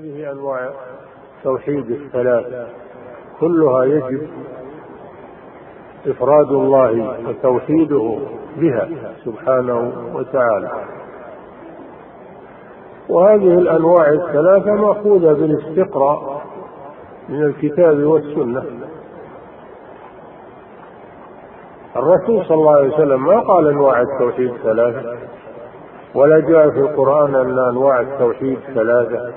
هذه 0.00 0.32
أنواع 0.32 0.70
توحيد 1.44 1.90
الثلاث 1.90 2.68
كلها 3.40 3.84
يجب 3.84 4.28
إفراد 6.06 6.50
الله 6.50 7.16
وتوحيده 7.28 8.18
بها 8.56 8.88
سبحانه 9.24 9.92
وتعالى. 10.14 10.70
وهذه 13.08 13.58
الأنواع 13.58 14.08
الثلاثة 14.08 14.74
مأخوذة 14.74 15.32
بالاستقراء 15.32 16.42
من 17.28 17.42
الكتاب 17.42 18.02
والسنة. 18.02 18.64
الرسول 21.96 22.44
صلى 22.44 22.54
الله 22.54 22.76
عليه 22.76 22.94
وسلم 22.94 23.24
ما 23.24 23.40
قال 23.40 23.68
أنواع 23.68 24.00
التوحيد 24.00 24.52
ثلاثة 24.62 25.16
ولا 26.14 26.40
جاء 26.40 26.70
في 26.70 26.78
القرآن 26.78 27.34
أن 27.34 27.58
أنواع 27.58 28.00
التوحيد 28.00 28.58
ثلاثة. 28.74 29.32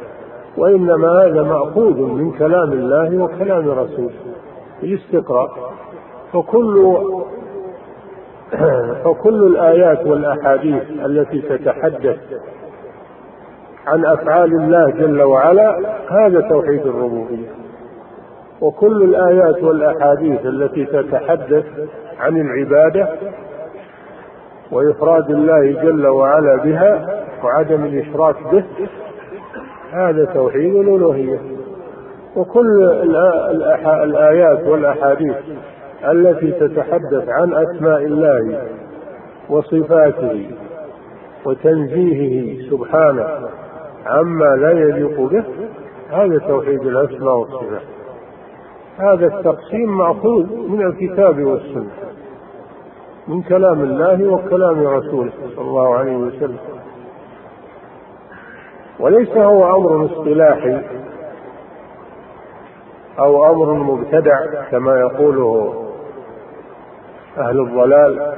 وإنما 0.57 1.23
هذا 1.23 1.43
مأخوذ 1.43 2.01
من 2.01 2.31
كلام 2.31 2.71
الله 2.71 3.23
وكلام 3.23 3.69
رسوله. 3.69 4.14
الاستقراء. 4.83 5.50
فكل 6.33 6.97
فكل 9.04 9.43
الآيات 9.43 10.05
والأحاديث 10.05 10.83
التي 11.05 11.42
تتحدث 11.42 12.18
عن 13.87 14.05
أفعال 14.05 14.54
الله 14.54 14.89
جل 14.89 15.21
وعلا 15.21 15.79
هذا 16.09 16.42
توحيد 16.42 16.87
الربوبية. 16.87 17.64
وكل 18.61 19.04
الآيات 19.04 19.64
والأحاديث 19.64 20.45
التي 20.45 20.86
تتحدث 20.86 21.65
عن 22.20 22.42
العبادة 22.42 23.09
وإفراد 24.71 25.31
الله 25.31 25.81
جل 25.81 26.07
وعلا 26.07 26.56
بها 26.56 27.23
وعدم 27.43 27.86
الإشراك 27.86 28.36
به 28.51 28.64
هذا 29.93 30.25
توحيد 30.25 30.75
الألوهية. 30.75 31.39
وكل 32.36 32.84
الآيات 34.03 34.67
والأحاديث 34.67 35.36
التي 36.12 36.52
تتحدث 36.52 37.30
عن 37.30 37.54
أسماء 37.54 38.06
الله 38.06 38.62
وصفاته 39.50 40.45
وتنزيهه 41.45 42.70
سبحانه 42.70 43.28
عما 44.06 44.56
لا 44.56 44.72
يليق 44.72 45.22
به 45.22 45.44
هذا 46.10 46.38
توحيد 46.38 46.82
الأسماء 46.82 47.38
والصفات. 47.38 47.82
هذا 48.98 49.26
التقسيم 49.26 49.98
مأخوذ 49.98 50.45
من 50.67 50.82
الكتاب 50.86 51.44
والسنة 51.45 51.92
من 53.28 53.42
كلام 53.42 53.82
الله 53.82 54.28
وكلام 54.28 54.88
رسوله 54.88 55.32
صلى 55.56 55.66
الله 55.66 55.95
عليه 55.95 56.17
وسلم. 56.17 56.73
وليس 58.99 59.30
هو 59.30 59.77
أمر 59.77 60.05
اصطلاحي 60.05 60.81
أو 63.19 63.45
أمر 63.53 63.73
مبتدع 63.73 64.63
كما 64.72 64.99
يقوله 64.99 65.73
أهل 67.38 67.59
الضلال 67.59 68.36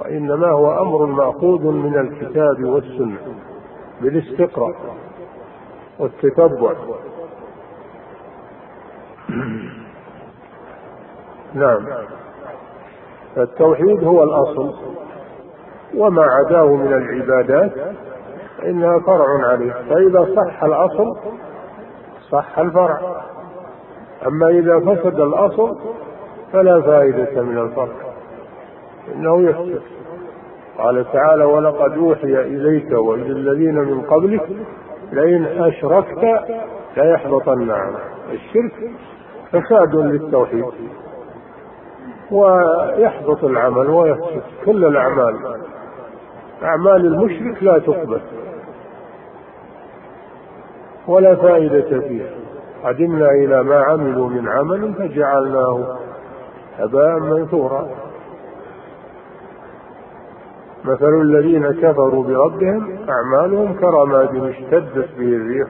وإنما 0.00 0.50
هو 0.50 0.82
أمر 0.82 1.06
مأخوذ 1.06 1.62
من 1.62 1.98
الكتاب 1.98 2.64
والسنة 2.64 3.18
بالاستقراء 4.00 4.74
والتتبع. 5.98 6.72
نعم. 11.54 11.86
فالتوحيد 13.36 14.04
هو 14.04 14.22
الأصل 14.22 14.74
وما 15.94 16.22
عداه 16.22 16.66
من 16.66 16.92
العبادات 16.92 17.72
فإنها 18.64 18.98
فرع 18.98 19.48
عليه. 19.48 19.72
فإذا 19.72 20.28
صح 20.36 20.64
الأصل 20.64 21.16
صح 22.30 22.58
الفرع. 22.58 23.00
أما 24.26 24.48
إذا 24.48 24.80
فسد 24.80 25.20
الأصل 25.20 25.78
فلا 26.52 26.80
فائدة 26.80 27.42
من 27.42 27.58
الفرع. 27.58 27.92
إنه 29.14 29.42
يفسد. 29.42 29.82
قال 30.78 31.12
تعالى 31.12 31.44
ولقد 31.44 31.98
أوحي 31.98 32.40
إليك 32.40 32.92
وإلى 32.92 33.32
الذين 33.32 33.74
من 33.74 34.00
قبلك 34.00 34.48
لئن 35.12 35.44
أشركت 35.44 36.44
ليحبطن 36.96 37.70
عنك 37.70 38.00
الشرك 38.32 38.90
فساد 39.52 39.94
للتوحيد 39.94 40.64
ويحبط 42.30 43.44
العمل 43.44 43.90
ويفسد 43.90 44.42
كل 44.64 44.84
الأعمال. 44.84 45.36
أعمال 46.62 47.06
المشرك 47.06 47.62
لا 47.62 47.78
تقبل. 47.78 48.20
ولا 51.08 51.34
فائدة 51.34 52.00
فيها 52.00 52.30
قدمنا 52.84 53.30
إلى 53.30 53.62
ما 53.62 53.82
عملوا 53.82 54.28
من 54.28 54.48
عمل 54.48 54.94
فجعلناه 54.94 55.98
هباء 56.78 57.18
منثورا. 57.18 57.88
مثل 60.84 61.20
الذين 61.20 61.72
كفروا 61.72 62.24
بربهم 62.24 62.96
أعمالهم 63.08 63.74
كرماد 63.74 64.44
اشتدت 64.44 65.08
به 65.18 65.28
الريح 65.36 65.68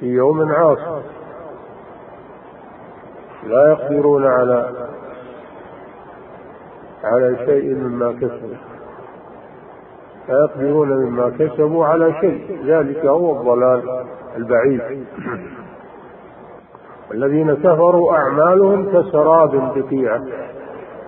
في 0.00 0.06
يوم 0.06 0.52
عاصف. 0.52 1.04
لا 3.46 3.70
يقدرون 3.70 4.26
على 4.26 4.70
على 7.04 7.36
شيء 7.46 7.74
مما 7.74 8.12
كسبوا. 8.12 8.73
لا 10.28 10.34
يقدرون 10.44 10.88
مما 10.88 11.30
كسبوا 11.38 11.86
على 11.86 12.14
شيء. 12.20 12.58
ذلك 12.66 13.06
هو 13.06 13.32
الضلال 13.40 13.82
البعيد. 14.36 14.80
الذين 17.14 17.54
كفروا 17.54 18.12
أعمالهم 18.12 18.92
كسراب 18.92 19.72
بقيعة. 19.74 20.22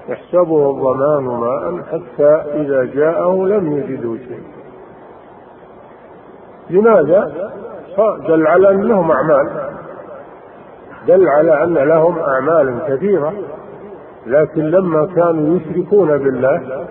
يحسبه 0.08 0.70
الظمآن 0.70 1.24
ماء 1.24 1.82
حتى 1.82 2.30
إذا 2.60 2.84
جاءه 2.84 3.46
لم 3.46 3.72
يجدوا 3.72 4.16
شيء 4.16 4.42
لماذا؟ 6.70 7.50
دل 8.28 8.46
على 8.46 8.70
أن 8.70 8.82
لهم 8.82 9.10
أعمال. 9.10 9.48
دل 11.06 11.28
على 11.28 11.64
أن 11.64 11.74
لهم 11.74 12.18
أعمال 12.18 12.78
كثيرة. 12.88 13.32
لكن 14.26 14.62
لما 14.62 15.06
كانوا 15.06 15.56
يشركون 15.56 16.18
بالله 16.18 16.86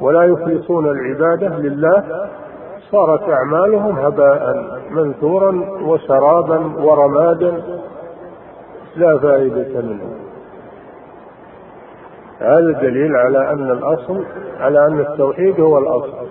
ولا 0.00 0.24
يخلصون 0.24 0.86
العبادة 0.86 1.58
لله 1.58 2.04
صارت 2.90 3.22
أعمالهم 3.28 3.98
هباء 3.98 4.54
منثورا 4.90 5.64
وسرابا 5.82 6.72
ورمادا 6.82 7.62
لا 8.96 9.18
فائدة 9.18 9.80
منه 9.80 10.18
هذا 12.40 12.80
دليل 12.82 13.16
على 13.16 13.50
أن 13.52 13.70
الأصل 13.70 14.24
على 14.60 14.86
أن 14.86 15.00
التوحيد 15.00 15.60
هو 15.60 15.78
الأصل 15.78 16.28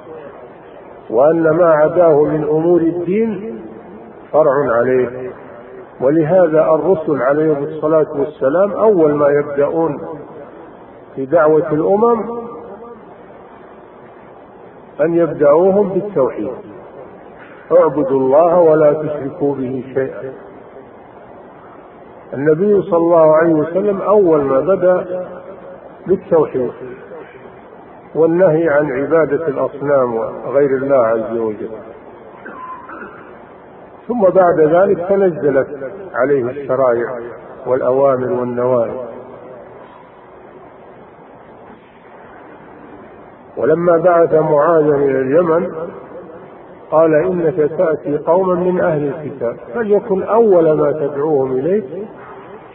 وأن 1.10 1.50
ما 1.50 1.66
عداه 1.66 2.24
من 2.24 2.44
أمور 2.44 2.82
الدين 2.82 3.60
فرع 4.32 4.72
عليه. 4.72 5.32
ولهذا 6.02 6.62
الرسل 6.62 7.22
عليهم 7.22 7.64
الصلاة 7.64 8.08
والسلام 8.20 8.72
أول 8.72 9.14
ما 9.14 9.28
يبدأون 9.30 10.00
في 11.16 11.26
دعوة 11.26 11.72
الأمم 11.72 12.47
أن 15.02 15.14
يبدأوهم 15.14 15.90
بالتوحيد. 15.90 16.52
اعبدوا 17.72 18.20
الله 18.20 18.60
ولا 18.60 18.94
تشركوا 18.94 19.56
به 19.56 19.84
شيئا. 19.94 20.34
النبي 22.34 22.82
صلى 22.82 22.98
الله 22.98 23.36
عليه 23.36 23.54
وسلم 23.54 24.02
أول 24.02 24.42
ما 24.42 24.60
بدأ 24.60 25.28
بالتوحيد 26.08 26.72
والنهي 28.16 28.70
عن 28.70 28.92
عبادة 28.92 29.48
الأصنام 29.48 30.16
وغير 30.16 30.70
الله 30.70 31.06
عز 31.06 31.38
وجل. 31.38 31.70
ثم 34.08 34.22
بعد 34.22 34.60
ذلك 34.60 35.10
تنزلت 35.10 35.68
عليه 36.14 36.44
الشرائع 36.44 37.20
والأوامر 37.66 38.32
والنواهي. 38.32 39.07
ولما 43.58 43.98
بعث 43.98 44.34
معاذا 44.34 44.96
إلى 44.96 45.22
اليمن 45.22 45.72
قال 46.92 47.16
إنك 47.16 47.56
تأتي 47.78 48.18
قوما 48.18 48.54
من 48.54 48.82
أهل 48.82 49.08
الكتاب 49.14 49.56
فليكن 49.74 50.24
أول 50.24 50.72
ما 50.72 50.92
تدعوهم 50.92 51.52
إليه 51.52 51.84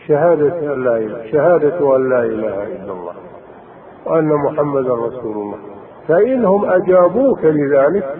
شهادة 0.08 0.75
أن 0.75 0.84
لا 0.84 0.96
إله 0.96 1.31
شهادة 1.32 1.96
أن 1.96 2.11
لا 2.11 2.20
إله 2.23 2.62
إلا 2.62 2.93
الله 2.93 3.12
وأن 4.06 4.29
محمدا 4.29 4.94
رسول 4.94 5.37
الله. 5.37 5.58
فإنهم 6.08 6.70
أجابوك 6.70 7.44
لذلك 7.44 8.17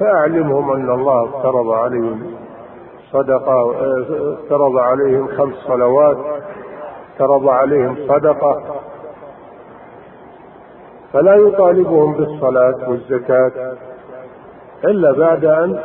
فأعلمهم 0.00 0.72
أن 0.72 0.90
الله 0.90 1.24
افترض 1.24 1.70
عليهم 1.70 2.22
صدقة 3.12 3.70
افترض 4.32 4.76
عليهم 4.76 5.26
خمس 5.26 5.54
صلوات 5.54 6.16
افترض 7.12 7.48
عليهم 7.48 7.96
صدقة. 8.08 8.62
فلا 11.12 11.34
يطالبهم 11.34 12.12
بالصلاة 12.14 12.90
والزكاة 12.90 13.76
إلا 14.84 15.12
بعد 15.12 15.44
أن 15.44 15.78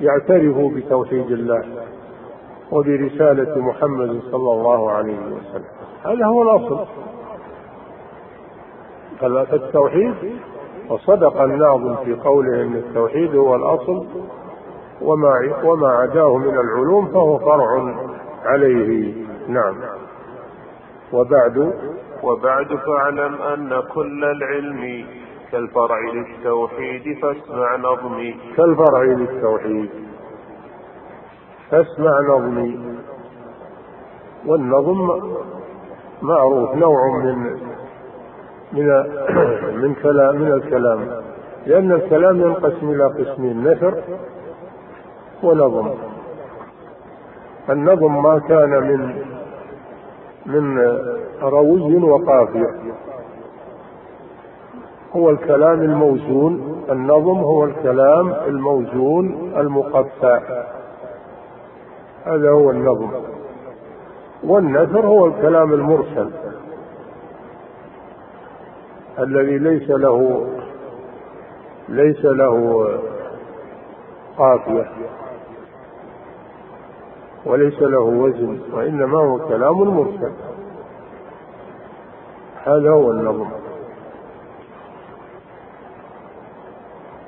يعترفوا 0.00 0.70
بتوحيد 0.70 1.30
الله 1.30 1.64
وبرسالة 2.72 3.58
محمد 3.58 4.20
صلى 4.30 4.52
الله 4.52 4.90
عليه 4.90 5.18
وسلم. 5.18 5.64
هذا 6.04 6.26
هو 6.26 6.42
الأصل. 6.42 6.86
فالتوحيد 9.20 10.14
وصدق 10.88 11.40
الناظم 11.40 11.96
في 12.04 12.14
قوله 12.14 12.62
إن 12.62 12.74
التوحيد 12.76 13.36
هو 13.36 13.54
الأصل 13.54 14.06
وما 15.02 15.54
وما 15.64 15.88
عداه 15.88 16.36
من 16.36 16.58
العلوم 16.58 17.06
فهو 17.06 17.38
فرع 17.38 17.94
عليه. 18.44 19.14
نعم. 19.48 19.74
وبعد 21.12 21.72
وبعد 22.22 22.66
فاعلم 22.66 23.42
أن 23.42 23.82
كل 23.94 24.24
العلم 24.24 25.06
كالفرع 25.52 25.98
للتوحيد 26.14 27.18
فاسمع 27.22 27.76
نظمي. 27.76 28.36
كالفرع 28.56 29.02
للتوحيد 29.02 29.90
فاسمع 31.70 32.20
نظمي. 32.28 32.78
والنظم 34.46 35.20
معروف 36.22 36.74
نوع 36.74 37.18
من 37.24 37.36
من 38.72 38.86
من 39.82 39.94
كلام 39.94 40.36
من 40.36 40.52
الكلام. 40.52 41.22
لأن 41.66 41.92
الكلام 41.92 42.40
ينقسم 42.40 42.90
إلى 42.90 43.04
قسمين 43.04 43.64
نثر 43.68 44.02
ونظم. 45.42 45.90
النظم 47.70 48.22
ما 48.22 48.38
كان 48.38 48.70
من 48.70 49.30
من 50.50 50.78
روي 51.42 52.02
وقافية. 52.02 52.74
هو 55.16 55.30
الكلام 55.30 55.80
الموزون 55.80 56.84
النظم 56.90 57.38
هو 57.38 57.64
الكلام 57.64 58.32
الموزون 58.46 59.52
المقفى 59.56 60.64
هذا 62.24 62.50
هو 62.50 62.70
النظم. 62.70 63.10
والنثر 64.44 65.06
هو 65.06 65.26
الكلام 65.26 65.72
المرسل. 65.72 66.30
الذي 69.18 69.58
ليس 69.58 69.90
له 69.90 70.46
ليس 71.88 72.24
له 72.24 72.88
قافية. 74.38 74.86
وليس 77.46 77.82
له 77.82 78.00
وزن 78.00 78.60
وإنما 78.72 79.18
هو 79.18 79.38
كلام 79.38 79.80
مرسل. 79.80 80.32
هذا 82.64 82.90
هو 82.90 83.10
النظم. 83.10 83.48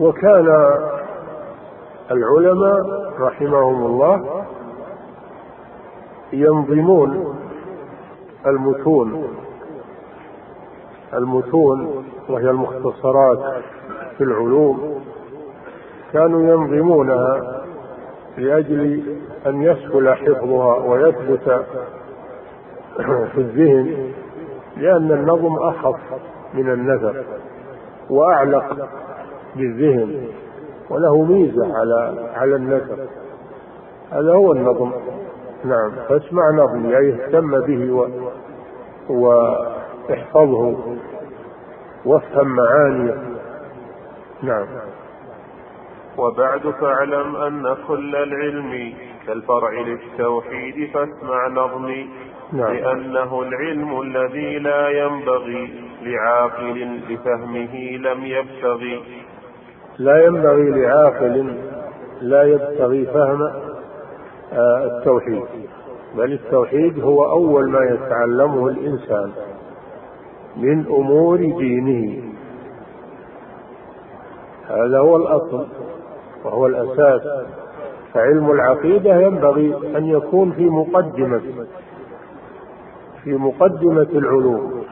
وكان 0.00 0.76
العلماء 2.10 3.12
رحمهم 3.20 3.86
الله 3.86 4.44
ينظمون 6.32 7.38
المتون. 8.46 9.24
المتون 11.14 12.04
وهي 12.28 12.50
المختصرات 12.50 13.62
في 14.18 14.24
العلوم 14.24 15.02
كانوا 16.12 16.42
ينظمونها 16.42 17.51
لأجل 18.38 19.02
أن 19.46 19.62
يسهل 19.62 20.14
حفظها 20.14 20.76
ويثبت 20.76 21.64
في 23.32 23.38
الذهن 23.38 24.12
لأن 24.76 25.12
النظم 25.12 25.56
أخف 25.56 26.00
من 26.54 26.70
النثر 26.70 27.24
وأعلق 28.10 28.88
بالذهن 29.56 30.26
وله 30.90 31.22
ميزة 31.22 31.76
على 31.78 32.28
على 32.34 32.56
النثر 32.56 32.96
هذا 34.12 34.34
هو 34.34 34.52
النظم. 34.52 34.92
نعم 35.64 35.90
فاسمع 36.08 36.50
نظم 36.50 36.90
يعني 36.90 37.14
اهتم 37.14 37.60
به 37.60 37.92
و, 37.92 38.06
و 39.10 39.32
احفظه 40.10 40.74
وافهم 42.04 42.56
معانيه. 42.56 43.16
نعم. 44.42 44.66
وبعد 46.18 46.60
فاعلم 46.60 47.36
أن 47.36 47.76
كل 47.88 48.16
العلم 48.16 48.94
كالفرع 49.26 49.70
للتوحيد 49.72 50.90
فاسمع 50.94 51.48
نظمي. 51.48 52.08
نعم. 52.52 52.72
لأنه 52.72 53.42
العلم 53.42 54.00
الذي 54.00 54.58
لا 54.58 54.88
ينبغي 54.88 55.70
لعاقل 56.02 57.00
لفهمه 57.08 57.74
لم 57.96 58.24
يبتغي. 58.24 59.02
لا 59.98 60.24
ينبغي 60.24 60.70
لعاقل 60.70 61.54
لا 62.20 62.42
يبتغي 62.42 63.06
فهم 63.06 63.42
آه، 64.52 64.84
التوحيد. 64.84 65.42
بل 66.16 66.32
التوحيد 66.32 67.00
هو 67.00 67.24
أول 67.24 67.70
ما 67.70 67.84
يتعلمه 67.84 68.68
الإنسان 68.68 69.32
من 70.56 70.86
أمور 70.86 71.36
دينه. 71.36 72.22
هذا 74.68 74.98
هو 74.98 75.16
الأصل. 75.16 75.66
وهو 76.44 76.66
الأساس. 76.66 77.22
فعلم 78.14 78.50
العقيدة 78.50 79.20
ينبغي 79.20 79.76
أن 79.96 80.06
يكون 80.06 80.52
في 80.52 80.68
مقدمة 80.68 81.40
في 83.24 83.34
مقدمة 83.34 84.06
العلوم 84.12 84.84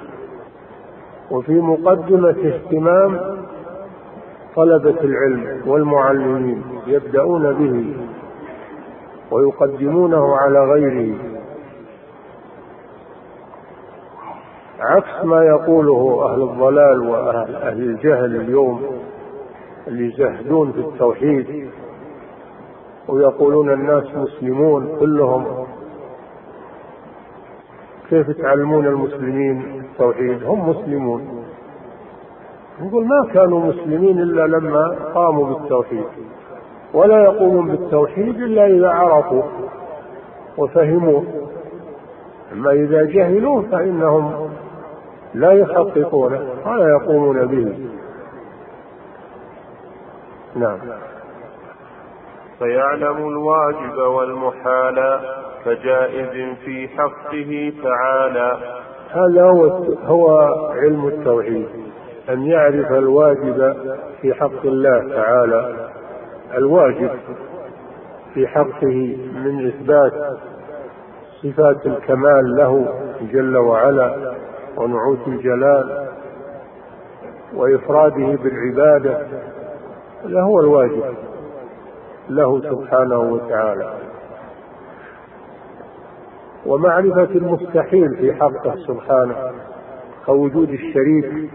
وفي 1.30 1.52
مقدمة 1.60 2.36
اهتمام 2.44 3.20
طلبة 4.56 5.00
العلم 5.00 5.62
والمعلمين 5.66 6.62
يبدأون 6.86 7.52
به 7.52 7.96
ويقدمونه 9.30 10.36
على 10.36 10.64
غيره. 10.64 11.14
عكس 14.80 15.24
ما 15.24 15.44
يقوله 15.44 16.26
أهل 16.26 16.42
الضلال 16.42 17.00
وأهل 17.08 17.54
أهل 17.56 17.82
الجهل 17.82 18.36
اليوم 18.36 18.82
اللي 19.88 20.06
يزهدون 20.06 20.72
في 20.72 20.78
التوحيد 20.78 21.70
ويقولون 23.08 23.72
الناس 23.72 24.04
مسلمون 24.14 24.96
كلهم. 25.00 25.44
كيف 28.10 28.30
تعلمون 28.30 28.86
المسلمين 28.86 29.84
التوحيد؟ 29.84 30.44
هم 30.44 30.68
مسلمون. 30.68 31.44
يقول 32.82 33.06
ما 33.06 33.32
كانوا 33.34 33.60
مسلمين 33.60 34.18
إلا 34.18 34.46
لما 34.46 34.96
قاموا 35.14 35.46
بالتوحيد 35.46 36.04
ولا 36.94 37.24
يقومون 37.24 37.68
بالتوحيد 37.68 38.42
إلا 38.42 38.66
إذا 38.66 38.88
عرفوا 38.88 39.42
وفهموه 40.58 41.24
أما 42.52 42.72
إذا 42.72 43.04
جهلوه 43.04 43.62
فإنهم 43.62 44.50
لا 45.34 45.52
يحققونه 45.52 46.40
ولا 46.66 46.88
يقومون 46.88 47.46
به. 47.46 47.89
نعم. 50.56 50.78
فيعلم 52.58 53.28
الواجب 53.28 53.98
والمحال 53.98 55.20
كجائز 55.64 56.56
في 56.64 56.88
حقه 56.88 57.72
تعالى. 57.82 58.58
هذا 59.10 59.42
هو 59.42 59.64
هو 60.04 60.38
علم 60.70 61.08
التوحيد 61.08 61.68
أن 62.28 62.42
يعرف 62.42 62.92
الواجب 62.92 63.74
في 64.22 64.34
حق 64.34 64.64
الله 64.64 65.08
تعالى. 65.14 65.90
الواجب 66.54 67.10
في 68.34 68.46
حقه 68.46 69.16
من 69.34 69.66
إثبات 69.66 70.12
صفات 71.42 71.86
الكمال 71.86 72.56
له 72.56 72.94
جل 73.32 73.56
وعلا 73.56 74.34
ونعوت 74.76 75.28
الجلال 75.28 76.08
وإفراده 77.54 78.38
بالعبادة. 78.42 79.26
هذا 80.24 80.40
هو 80.40 80.60
الواجب. 80.60 81.02
له 82.28 82.60
سبحانه 82.60 83.20
وتعالى. 83.20 83.94
ومعرفة 86.66 87.28
المستحيل 87.34 88.16
في 88.16 88.32
حقه 88.32 88.76
سبحانه 88.86 89.36
كوجود 90.26 90.70
الشريك 90.70 91.50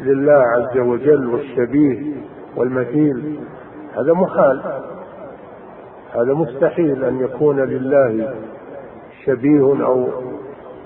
لله 0.00 0.42
عز 0.42 0.78
وجل 0.78 1.26
والشبيه 1.26 2.12
والمثيل 2.56 3.40
هذا 3.96 4.12
محال. 4.12 4.82
هذا 6.14 6.34
مستحيل 6.34 7.04
أن 7.04 7.20
يكون 7.20 7.60
لله 7.60 8.34
شبيه 9.24 9.84
أو 9.86 10.08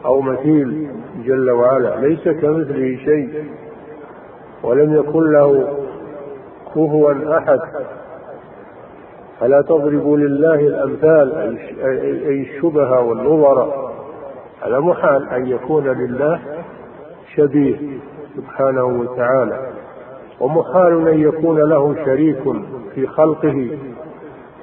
أو 0.04 0.20
مثيل 0.20 0.90
جل 1.24 1.50
وعلا 1.50 2.00
ليس 2.00 2.28
كمثله 2.28 2.96
شيء 3.04 3.44
ولم 4.62 4.94
يكن 4.94 5.32
له 5.32 5.78
كفوا 6.78 7.38
أحد 7.38 7.60
فلا 9.40 9.62
تضربوا 9.62 10.16
لله 10.16 10.54
الأمثال 10.54 11.58
أي 12.26 12.42
الشبه 12.42 13.00
والنظر. 13.00 13.88
هذا 14.62 14.80
محال 14.80 15.28
أن 15.28 15.46
يكون 15.46 15.88
لله 15.88 16.40
شبيه 17.34 17.76
سبحانه 18.36 18.84
وتعالى. 18.84 19.58
ومحال 20.40 21.08
أن 21.08 21.20
يكون 21.20 21.58
له 21.58 22.04
شريك 22.04 22.42
في 22.94 23.06
خلقه 23.06 23.78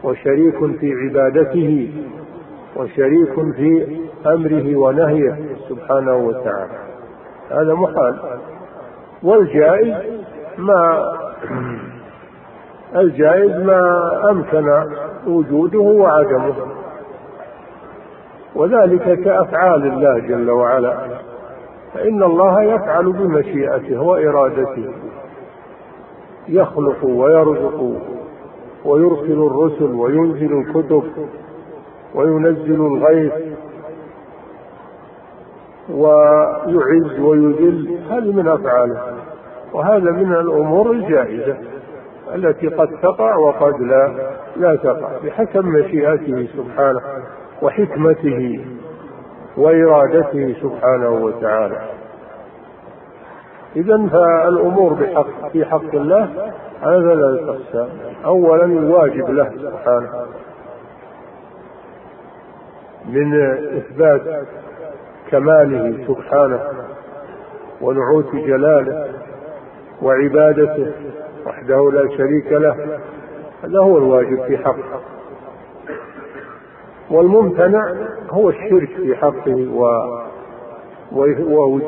وشريك 0.03 0.77
في 0.79 0.93
عبادته 0.93 1.91
وشريك 2.75 3.33
في 3.55 3.97
أمره 4.25 4.75
ونهيه 4.75 5.39
سبحانه 5.69 6.15
وتعالى. 6.15 6.77
هذا 7.51 7.73
محال. 7.73 8.19
والجائز 9.23 9.93
ما 10.57 11.11
الجائز 12.95 13.51
ما 13.51 14.11
أمكن 14.29 14.83
وجوده 15.27 15.79
وعدمه. 15.79 16.53
وذلك 18.55 19.19
كأفعال 19.23 19.85
الله 19.85 20.19
جل 20.19 20.49
وعلا. 20.49 20.97
فإن 21.93 22.23
الله 22.23 22.61
يفعل 22.63 23.11
بمشيئته 23.11 24.01
وإرادته. 24.01 24.93
يخلق 26.47 27.05
ويرزق 27.05 27.95
ويرسل 28.85 29.47
الرسل 29.47 29.91
وينزل 29.95 30.53
الكتب 30.59 31.03
وينزل 32.15 32.81
الغيث 32.85 33.33
ويعز 35.89 37.19
ويذل. 37.19 37.99
هذه 38.09 38.31
من 38.31 38.47
أفعاله. 38.47 39.01
وهذا 39.73 40.11
من 40.11 40.33
الأمور 40.33 40.91
الجائزة. 40.91 41.57
التي 42.33 42.67
قد 42.67 42.89
تقع 43.01 43.35
وقد 43.35 43.81
لا 43.81 44.31
لا 44.55 44.75
تقع 44.75 45.09
بحسب 45.23 45.65
مشيئته 45.65 46.47
سبحانه 46.57 47.01
وحكمته 47.61 48.65
وإرادته 49.57 50.55
سبحانه 50.61 51.09
وتعالى. 51.09 51.81
إذا 53.75 54.07
فالأمور 54.07 54.93
بحق 54.93 55.51
في 55.51 55.65
حق 55.65 55.95
الله 55.95 56.29
هذا 56.81 57.15
لا 57.15 57.45
تقسى 57.45 57.89
أولا 58.25 58.65
الواجب 58.65 59.29
له 59.29 59.49
سبحانه 59.49 60.09
من 63.09 63.35
إثبات 63.77 64.21
كماله 65.31 66.07
سبحانه 66.07 66.59
ونعوت 67.81 68.35
جلاله 68.35 69.07
وعبادته 70.01 70.91
وحده 71.45 71.91
لا 71.91 72.17
شريك 72.17 72.51
له 72.51 72.99
هذا 73.63 73.79
هو 73.79 73.97
الواجب 73.97 74.45
في 74.47 74.57
حقه. 74.57 75.01
والممتنع 77.11 77.93
هو 78.29 78.49
الشرك 78.49 78.89
في 78.89 79.15
حقه 79.15 79.67
و 79.73 80.05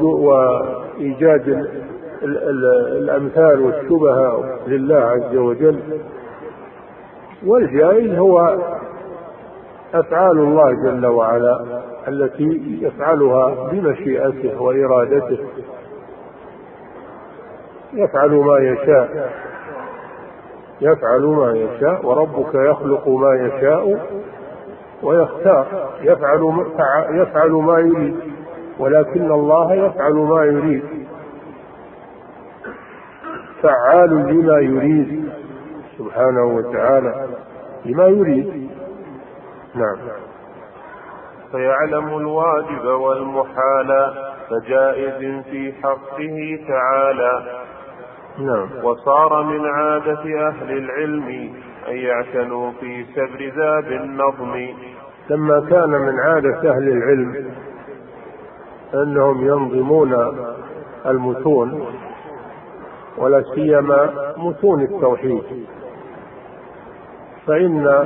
وإيجاد 0.03 1.67
الأمثال 2.23 3.61
والشبهة 3.61 4.59
لله 4.67 4.95
عز 4.95 5.35
وجل. 5.35 5.79
والجائز 7.45 8.17
هو 8.17 8.57
أفعال 9.93 10.37
الله 10.37 10.71
جل 10.71 11.05
وعلا 11.05 11.81
التي 12.07 12.79
يفعلها 12.81 13.69
بمشيئته 13.71 14.61
وإرادته. 14.61 15.37
يفعل 17.93 18.31
ما 18.31 18.57
يشاء. 18.57 19.31
يفعل 20.81 21.22
ما 21.22 21.51
يشاء 21.51 22.05
وربك 22.05 22.55
يخلق 22.55 23.07
ما 23.07 23.34
يشاء 23.34 24.00
ويختار. 25.03 25.89
يفعل 26.01 26.65
يفعل 27.10 27.51
ما 27.51 27.79
يريد 27.79 28.15
ولكن 28.79 29.31
الله 29.31 29.74
يفعل 29.74 30.13
ما 30.13 30.43
يريد. 30.43 30.84
فعال 33.62 34.10
لما 34.10 34.60
يريد 34.60 35.29
سبحانه 35.98 36.43
وتعالى. 36.43 37.27
لما 37.86 38.07
يريد. 38.07 38.69
نعم. 39.75 39.98
فيعلم 41.51 42.17
الواجب 42.17 42.86
والمحال 42.86 44.13
فجائز 44.50 45.43
في 45.43 45.74
حقه 45.84 46.60
تعالى. 46.67 47.43
نعم. 48.39 48.70
وصار 48.84 49.44
من 49.44 49.65
عادة 49.65 50.48
أهل 50.48 50.77
العلم 50.77 51.53
أن 51.88 51.96
يعتنوا 51.96 52.72
في 52.72 53.06
سبر 53.15 53.51
ذا 53.56 53.79
بالنظم 53.79 54.67
لما 55.29 55.60
كان 55.70 55.89
من 55.89 56.20
عادة 56.20 56.72
أهل 56.72 56.88
العلم 56.88 57.51
أنهم 58.94 59.48
ينظمون 59.48 60.15
المتون 61.06 61.86
ولا 63.17 63.44
سيما 63.56 64.34
متون 64.38 64.82
التوحيد 64.82 65.44
فإن 67.48 68.06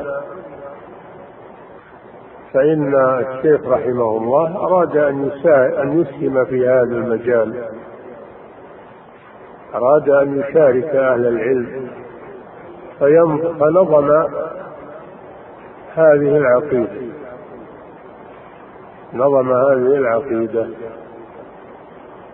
فإن 2.54 2.96
الشيخ 2.96 3.68
رحمه 3.68 4.18
الله 4.18 4.58
أراد 4.58 4.98
أن 4.98 5.32
أن 5.82 6.02
يسهم 6.02 6.46
في 6.46 6.68
هذا 6.68 6.96
المجال. 6.96 7.66
أراد 9.76 10.10
أن 10.10 10.40
يشارك 10.40 10.96
أهل 10.96 11.28
العلم 11.28 11.88
فنظم 13.60 14.12
هذه 15.96 16.38
العقيدة. 16.38 17.02
نظم 19.14 19.52
هذه 19.52 19.98
العقيدة 19.98 20.68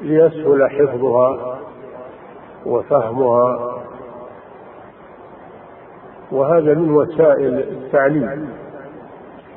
ليسهل 0.02 0.70
حفظها 0.70 1.60
وفهمها 2.66 3.78
وهذا 6.32 6.74
من 6.74 6.92
وسائل 6.92 7.60
التعليم. 7.60 8.50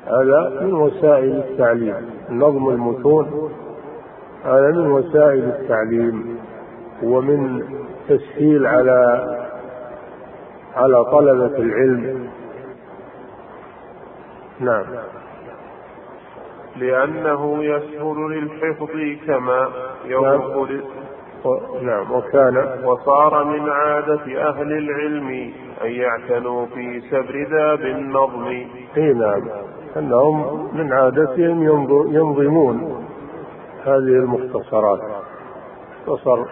هذا 0.06 0.60
من 0.60 0.72
وسائل 0.72 1.36
التعليم. 1.36 2.10
نظم 2.30 2.68
المتون 2.68 3.50
هذا 4.44 4.70
من 4.70 4.90
وسائل 4.90 5.44
التعليم. 5.44 6.39
ومن 7.02 7.62
تسهيل 8.08 8.66
على 8.66 9.26
على 10.76 11.04
طلبة 11.04 11.56
العلم. 11.58 12.30
نعم. 14.60 14.84
لأنه 16.76 17.64
يسهل 17.64 18.16
للحفظ 18.16 18.90
كما 19.26 19.68
يوفق 20.04 20.70
نعم. 20.70 20.80
نعم 21.82 22.12
وكان. 22.12 22.84
وصار 22.84 23.44
من 23.44 23.70
عادة 23.70 24.48
أهل 24.48 24.72
العلم 24.72 25.52
أن 25.84 25.90
يعتنوا 25.90 26.66
في 26.66 27.02
سبر 27.10 27.46
ذا 27.50 27.74
بالنظم 27.74 28.46
إي 28.96 29.12
نعم. 29.12 29.42
أنهم 29.96 30.68
من 30.76 30.92
عادتهم 30.92 31.62
ينظمون 32.12 33.06
هذه 33.84 33.96
المختصرات. 33.96 35.00
مختصر 36.06 36.44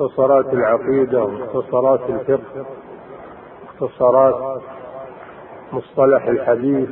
مختصرات 0.00 0.52
العقيدة 0.52 1.24
ومختصرات 1.24 2.00
الفقه 2.10 2.66
مختصرات 3.64 4.62
مصطلح 5.72 6.26
الحديث 6.26 6.88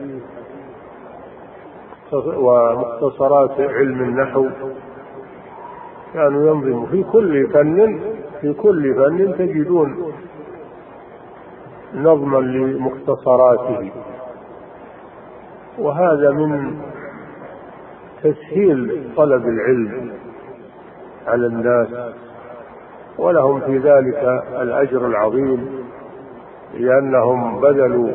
ومختصرات 2.37 3.61
علم 3.61 4.01
النحو. 4.03 4.49
كانوا 6.15 6.49
ينظموا 6.51 6.87
في 6.87 7.05
كل 7.13 7.47
فن 7.47 8.01
في 8.41 8.53
كل 8.53 8.95
فن 8.95 9.35
تجدون 9.39 10.13
نظما 11.95 12.39
لمختصراته. 12.39 13.91
وهذا 15.79 16.31
من 16.31 16.81
تسهيل 18.23 19.11
طلب 19.17 19.49
العلم 19.49 20.13
على 21.27 21.47
الناس. 21.47 22.15
ولهم 23.19 23.61
في 23.61 23.79
ذلك 23.79 24.43
الأجر 24.61 25.07
العظيم 25.07 25.85
لأنهم 26.75 27.61
بذلوا 27.61 28.11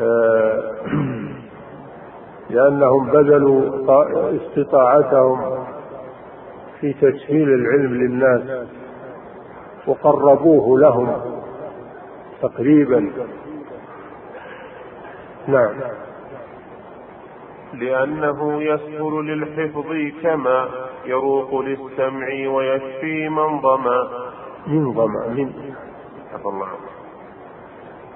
آه، 0.00 0.74
لأنهم 2.50 3.10
بذلوا 3.10 3.62
استطاعتهم 4.36 5.64
في 6.80 6.92
تسهيل 6.92 7.48
العلم 7.48 7.94
للناس 7.94 8.66
وقربوه 9.86 10.80
لهم 10.80 11.20
تقريبا. 12.42 13.10
نعم. 15.48 15.74
لأنه 17.74 18.62
يسهل 18.62 19.26
للحفظ 19.26 19.86
كما 20.22 20.68
يروق 21.06 21.60
للسمع 21.60 22.50
ويشفي 22.50 23.28
من 23.28 23.60
ظمأ. 23.60 24.08
من 24.66 24.94
ظمأ 24.94 25.28
من 25.28 25.52
الله 26.46 26.68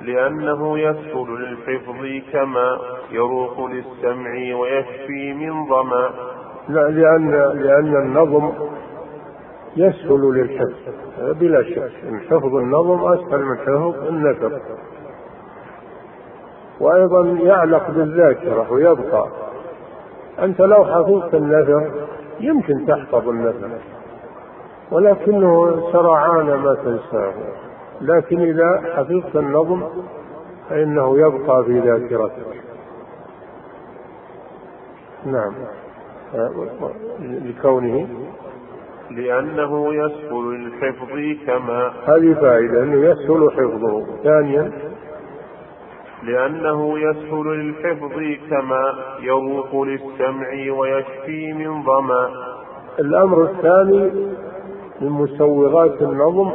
لأنه 0.01 0.79
يسهل 0.79 1.29
للحفظ 1.29 2.31
كما 2.33 2.79
يروق 3.11 3.67
للسمع 3.67 4.57
ويشفي 4.57 5.33
من 5.33 5.67
ظمأ. 5.67 6.11
لا 6.69 6.91
لأن 6.91 7.31
لأن 7.63 7.97
النظم 7.97 8.53
يسهل 9.77 10.21
للحفظ. 10.21 10.95
بلا 11.41 11.63
شك. 11.63 11.93
حفظ 12.31 12.55
النظم 12.55 13.05
أسهل 13.05 13.45
من 13.45 13.59
حفظ 13.59 14.07
النثر. 14.07 14.61
وأيضا 16.81 17.27
يعلق 17.27 17.91
بالذاكرة 17.91 18.73
ويبقى. 18.73 19.29
أنت 20.39 20.61
لو 20.61 20.85
حفظت 20.85 21.35
النثر 21.35 21.91
يمكن 22.41 22.87
تحفظ 22.87 23.29
النثر 23.29 23.71
ولكنه 24.93 25.83
سرعان 25.93 26.47
ما 26.47 26.75
تنساه. 26.75 27.33
لكن 28.01 28.41
إذا 28.41 28.83
حفظت 28.97 29.37
النظم 29.37 29.83
فإنه 30.71 31.19
يبقى 31.19 31.65
في 31.65 31.81
ذاكرتك 31.81 32.63
نعم. 35.27 35.55
لكونه 37.21 38.09
لأنه 39.11 39.95
يسهل 39.95 40.55
الحفظ 40.55 41.09
كما 41.47 41.93
هذه 42.07 42.35
فائدة 42.35 42.83
أنه 42.83 43.05
يسهل 43.05 43.51
حفظه. 43.51 44.07
ثانيا 44.25 44.73
لأنه 46.23 46.99
يسهل 46.99 47.47
للحفظ 47.47 48.13
كما 48.51 48.95
يروق 49.21 49.83
للسمع 49.83 50.73
ويشفي 50.79 51.53
من 51.53 51.83
ظما. 51.83 52.29
الأمر 52.99 53.43
الثاني 53.45 54.11
من 55.01 55.09
مسوغات 55.09 56.03
النظم 56.03 56.51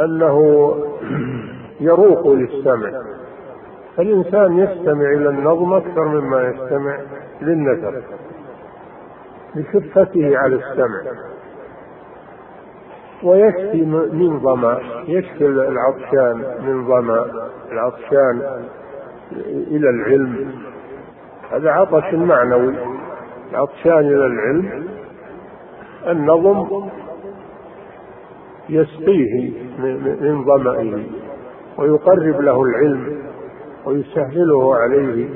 أنه 0.00 0.74
يروق 1.80 2.28
للسمع. 2.32 2.90
فالإنسان 3.96 4.58
يستمع 4.58 5.12
إلى 5.12 5.28
النظم 5.28 5.72
أكثر 5.72 6.04
مما 6.04 6.48
يستمع 6.48 6.98
للنثر 7.42 8.02
لخفته 9.54 10.38
على 10.38 10.54
السمع. 10.54 11.00
ويشفي 13.22 13.84
من 14.12 14.40
ظما 14.40 14.80
يشفي 15.08 15.46
العطشان 15.46 16.44
من 16.66 16.86
ظما 16.86 17.26
العطشان 17.72 18.60
إلى 19.46 19.90
العلم. 19.90 20.52
هذا 21.52 21.70
عطش 21.70 22.14
معنوي. 22.14 22.74
العطشان 23.50 23.98
إلى 23.98 24.26
العلم 24.26 24.86
النظم 26.06 26.88
يسقيه 28.68 29.52
من 30.20 30.44
ظمئه 30.44 31.04
ويقرب 31.78 32.40
له 32.40 32.62
العلم 32.62 33.22
ويسهله 33.84 34.76
عليه. 34.76 35.28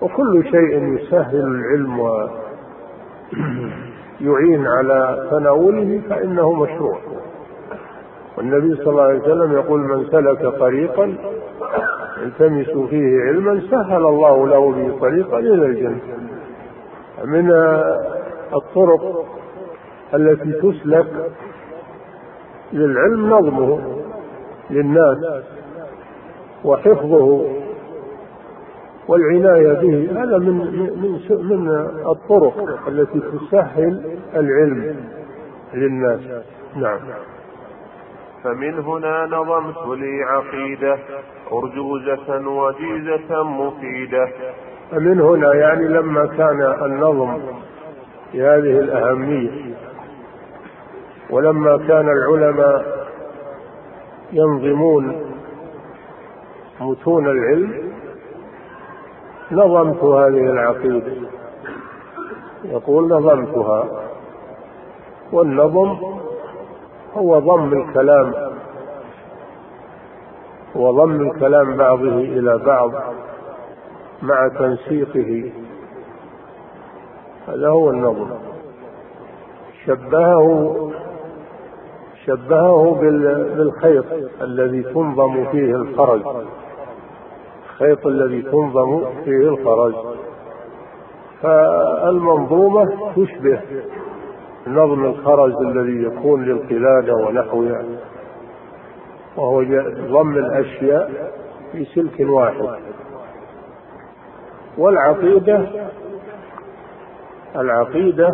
وكل 0.00 0.44
شيء 0.50 0.82
يسهل 0.82 1.44
العلم 1.44 2.28
ويعين 4.20 4.66
على 4.66 5.28
تناوله 5.30 6.00
فإنه 6.08 6.52
مشروع. 6.52 6.98
والنبي 8.38 8.76
صلى 8.76 8.90
الله 8.90 9.02
عليه 9.02 9.20
وسلم 9.20 9.52
يقول 9.52 9.80
من 9.80 10.06
سلك 10.10 10.46
طريقا 10.58 11.14
يلتمس 12.22 12.88
فيه 12.90 13.20
علما 13.22 13.62
سهل 13.70 14.06
الله 14.06 14.48
له 14.48 14.72
به 14.72 14.98
طريقا 15.00 15.38
إلى 15.38 15.66
الجنة. 15.66 16.00
من 17.24 17.50
الطرق 18.54 19.24
التي 20.14 20.52
تسلك 20.52 21.06
للعلم 22.72 23.30
نظمه 23.30 23.80
للناس 24.70 25.18
وحفظه 26.64 27.44
والعناية 29.08 29.72
به. 29.72 30.22
هذا 30.22 30.38
من 30.38 30.56
من 31.02 31.20
من 31.28 31.68
الطرق 32.06 32.88
التي 32.88 33.20
تسهل 33.20 34.18
العلم 34.36 34.96
للناس. 35.74 36.20
نعم. 36.76 36.98
فمن 38.44 38.78
هنا 38.78 39.26
نظمت 39.26 39.98
لي 39.98 40.22
عقيدة 40.22 40.98
أرجوزة 41.52 42.48
وجيزة 42.48 43.42
مفيدة. 43.42 44.28
فمن 44.90 45.20
هنا 45.20 45.54
يعني 45.54 45.88
لما 45.88 46.26
كان 46.26 46.62
النظم 46.84 47.38
بهذه 48.34 48.78
الأهمية 48.80 49.74
ولما 51.30 51.76
كان 51.76 52.08
العلماء 52.08 53.06
ينظمون 54.32 55.32
متون 56.80 57.28
العلم 57.28 57.92
نظمت 59.52 60.04
هذه 60.04 60.50
العقيدة. 60.50 61.12
يقول 62.64 63.08
نظمتها 63.08 63.84
والنظم 65.32 65.96
هو 67.14 67.38
ضم 67.38 67.72
الكلام 67.72 68.32
وضم 70.74 71.20
الكلام 71.20 71.76
بعضه 71.76 72.14
إلى 72.14 72.58
بعض 72.58 72.90
مع 74.22 74.48
تنسيقه. 74.48 75.52
هذا 77.48 77.68
هو 77.68 77.90
النظم. 77.90 78.30
شبهه 79.86 80.76
شبهه 82.26 82.94
بالخيط 83.56 84.04
الذي 84.42 84.82
تنظم 84.82 85.44
فيه 85.44 85.74
الخرج. 85.74 86.22
الخيط 87.82 88.06
الذي 88.06 88.42
تنظم 88.42 89.04
فيه 89.24 89.48
الخرج. 89.48 89.94
فالمنظومة 91.42 93.12
تشبه 93.16 93.60
نظم 94.66 95.04
الخرز 95.04 95.56
الذي 95.56 96.02
يكون 96.02 96.44
للقلادة 96.44 97.14
ونحوها 97.14 97.84
وهو 99.36 99.62
ضم 100.10 100.36
الأشياء 100.36 101.32
في 101.72 101.84
سلك 101.84 102.20
واحد. 102.20 102.78
والعقيدة 104.78 105.66
العقيدة 107.56 108.28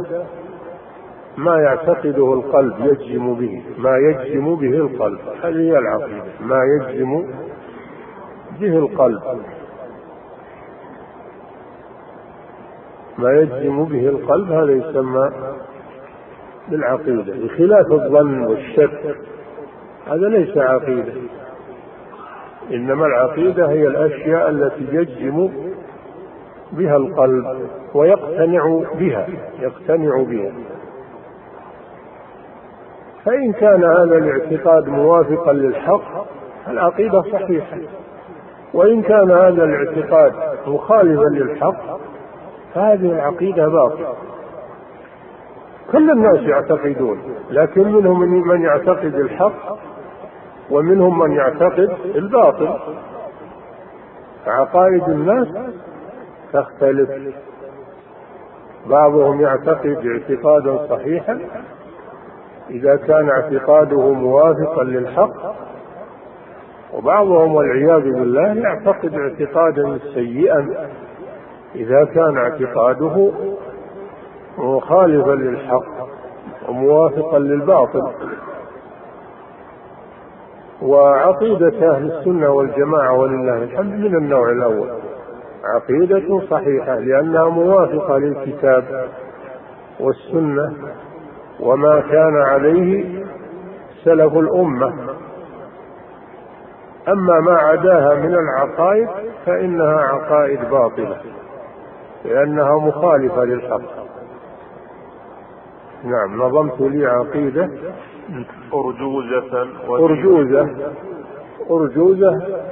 ما 1.36 1.60
يعتقده 1.60 2.32
القلب 2.32 2.74
يجزم 2.80 3.34
به 3.34 3.62
ما 3.78 3.96
يجزم 3.96 4.54
به 4.54 4.76
القلب 4.76 5.18
هذه 5.42 5.56
هي 5.56 5.78
العقيدة 5.78 6.24
ما 6.40 6.60
يجزم 6.64 7.24
به 8.60 8.78
القلب. 8.78 9.22
ما 13.18 13.32
يجزم 13.32 13.84
به 13.84 14.08
القلب 14.08 14.52
هذا 14.52 14.72
يسمى 14.72 15.30
بالعقيدة 16.68 17.34
بخلاف 17.34 17.92
الظن 17.92 18.40
والشك 18.46 19.16
هذا 20.06 20.28
ليس 20.28 20.58
عقيدة. 20.58 21.12
إنما 22.70 23.06
العقيدة 23.06 23.68
هي 23.68 23.86
الأشياء 23.86 24.50
التي 24.50 24.86
يجزم 24.92 25.48
بها 26.72 26.96
القلب 26.96 27.68
ويقتنع 27.94 28.82
بها 28.98 29.26
يقتنع 29.60 30.22
بها. 30.22 30.52
فإن 33.24 33.52
كان 33.52 33.84
هذا 33.84 34.18
الاعتقاد 34.18 34.88
موافقا 34.88 35.52
للحق 35.52 36.26
فالعقيدة 36.66 37.22
صحيحة. 37.22 37.78
وإن 38.74 39.02
كان 39.02 39.30
هذا 39.30 39.64
الاعتقاد 39.64 40.32
مخالفا 40.66 41.28
للحق 41.28 41.98
فهذه 42.74 43.12
العقيدة 43.12 43.68
باطلة. 43.68 44.14
كل 45.92 46.10
الناس 46.10 46.40
يعتقدون 46.40 47.18
لكن 47.50 47.92
منهم 47.92 48.48
من 48.48 48.62
يعتقد 48.62 49.14
الحق 49.14 49.78
ومنهم 50.70 51.18
من 51.18 51.32
يعتقد 51.32 51.96
الباطل. 52.04 52.78
عقائد 54.46 55.08
الناس 55.08 55.48
تختلف. 56.52 57.10
بعضهم 58.86 59.40
يعتقد 59.40 60.06
اعتقادا 60.06 60.86
صحيحا. 60.86 61.38
إذا 62.70 62.96
كان 62.96 63.28
اعتقاده 63.28 64.12
موافقا 64.12 64.84
للحق 64.84 65.67
وبعضهم 66.94 67.54
والعياذ 67.54 68.02
بالله 68.02 68.52
يعتقد 68.54 69.14
اعتقادا 69.14 69.98
سيئا 70.14 70.88
إذا 71.74 72.04
كان 72.04 72.36
اعتقاده 72.36 73.30
مخالفا 74.58 75.30
للحق 75.30 75.84
وموافقا 76.68 77.38
للباطل. 77.38 78.02
وعقيدة 80.82 81.90
أهل 81.96 82.12
السنة 82.12 82.50
والجماعة 82.50 83.12
ولله 83.12 83.62
الحمد 83.62 83.94
من 83.94 84.16
النوع 84.16 84.50
الأول. 84.50 84.88
عقيدة 85.64 86.40
صحيحة 86.50 86.98
لأنها 86.98 87.48
موافقة 87.48 88.18
للكتاب 88.18 89.08
والسنة 90.00 90.72
وما 91.60 92.00
كان 92.00 92.36
عليه 92.36 93.24
سلف 94.04 94.34
الأمة. 94.34 95.07
أما 97.08 97.40
ما 97.40 97.52
عداها 97.52 98.14
من 98.14 98.34
العقائد 98.34 99.08
فإنها 99.46 100.00
عقائد 100.00 100.70
باطلة 100.70 101.20
لأنها 102.24 102.78
مخالفة 102.78 103.44
للحق. 103.44 103.80
نعم 106.04 106.42
نظمت 106.42 106.80
لي 106.80 107.06
عقيدة. 107.06 107.70
أرجوزة 108.74 109.68
أرجوزة. 109.88 110.68
أرجوزة. 111.70 112.62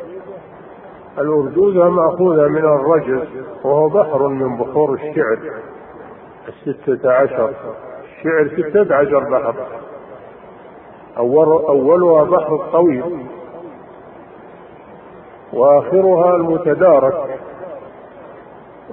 الأردودة 1.18 1.90
مأخوذة 1.90 2.48
من 2.48 2.64
الرجل 2.64 3.28
وهو 3.64 3.88
بحر 3.88 4.28
من 4.28 4.56
بحور 4.56 4.94
الشعر. 4.94 5.38
الستة 6.48 7.12
عشر. 7.12 7.50
الشعر 8.04 8.48
ستة 8.48 8.94
عشر 8.94 9.18
بحر. 9.18 9.54
أول 11.18 11.46
أولها 11.46 12.24
بحر 12.24 12.54
الطويل 12.54 13.04
وآخرها 15.52 16.36
المتدارك 16.36 17.40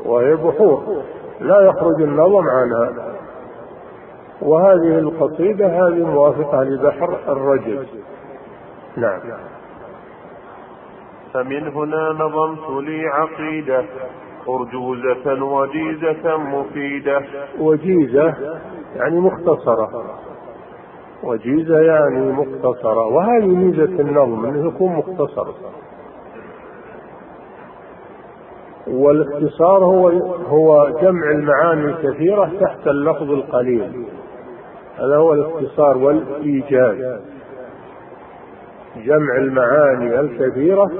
وهي 0.05 0.35
بحور 0.35 1.03
لا 1.39 1.61
يخرج 1.61 2.01
النظم 2.01 2.47
عنها. 2.49 3.13
وهذه 4.41 4.99
القصيدة 4.99 5.67
هذه 5.67 6.05
موافقة 6.05 6.63
لبحر 6.63 7.17
الرجل. 7.27 7.87
نعم. 8.97 9.19
فمن 11.33 11.67
هنا 11.67 12.09
نظمت 12.09 12.83
لي 12.83 13.07
عقيدة 13.07 13.85
أرجوزة 14.49 15.43
وجيزة 15.43 16.37
مفيدة. 16.37 17.21
وجيزة 17.59 18.33
يعني 18.95 19.19
مختصرة. 19.19 20.05
وجيزة 21.23 21.79
يعني 21.79 22.31
مختصرة. 22.31 23.05
وهذه 23.05 23.47
ميزة 23.47 24.01
النظم 24.01 24.45
أنه 24.45 24.67
يكون 24.67 24.95
مختصر. 24.95 25.47
والاختصار 28.87 29.83
هو 29.83 30.09
هو 30.47 30.89
جمع 31.01 31.31
المعاني 31.31 31.85
الكثيرة 31.85 32.51
تحت 32.61 32.87
اللفظ 32.87 33.31
القليل. 33.31 34.05
هذا 34.97 35.15
هو 35.17 35.33
الاختصار 35.33 35.97
والإيجاز. 35.97 37.21
جمع 39.05 39.37
المعاني 39.37 40.19
الكثيرة 40.19 40.91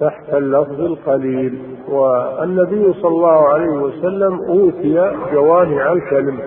تحت 0.00 0.34
اللفظ 0.34 0.80
القليل. 0.80 1.58
والنبي 1.88 2.92
صلى 2.92 3.08
الله 3.10 3.48
عليه 3.48 3.70
وسلم 3.72 4.40
أوتي 4.48 5.12
جوامع 5.32 5.92
الكلم 5.92 6.38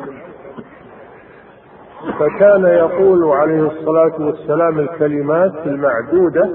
فكان 2.19 2.65
يقول 2.65 3.26
عليه 3.26 3.67
الصلاة 3.67 4.13
والسلام 4.19 4.80
الكلمات 4.80 5.54
المعدودة 5.65 6.50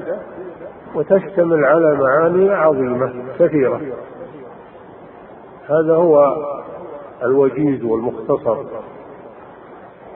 وتشتمل 0.95 1.65
على 1.65 1.97
معاني 1.97 2.51
عظيمة 2.51 3.13
كثيرة. 3.39 3.81
هذا 5.69 5.95
هو 5.95 6.37
الوجيز 7.23 7.85
والمختصر. 7.85 8.57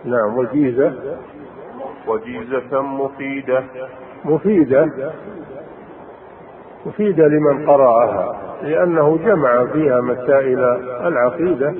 نعم 0.04 0.38
وجيزة. 0.38 0.92
وجيزة 2.08 2.82
مفيدة. 2.82 3.64
مفيدة. 4.24 5.12
مفيدة 6.86 7.26
لمن 7.26 7.66
قرأها 7.66 8.36
لأنه 8.62 9.18
جمع 9.24 9.66
فيها 9.66 10.00
مسائل 10.00 10.64
العقيدة 11.06 11.74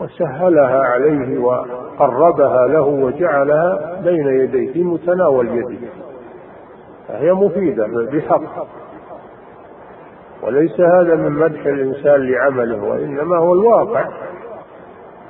وسهلها 0.00 0.78
عليه 0.78 1.38
وقربها 1.38 2.66
له 2.66 2.82
وجعلها 2.82 4.00
بين 4.04 4.26
يديه 4.26 4.72
في 4.72 4.82
متناول 4.82 5.48
يده 5.48 6.03
فهي 7.08 7.32
مفيدة 7.32 7.86
بحق. 7.86 8.66
وليس 10.42 10.80
هذا 10.80 11.14
من 11.14 11.32
مدح 11.32 11.66
الإنسان 11.66 12.30
لعمله 12.30 12.84
وإنما 12.84 13.36
هو 13.36 13.54
الواقع. 13.54 14.08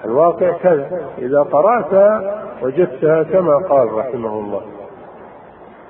الواقع 0.04 0.50
كذا 0.50 1.08
إذا 1.18 1.42
قرأتها 1.42 2.42
وجدتها 2.62 3.22
كما 3.22 3.56
قال 3.56 3.92
رحمه 3.92 4.38
الله. 4.38 4.62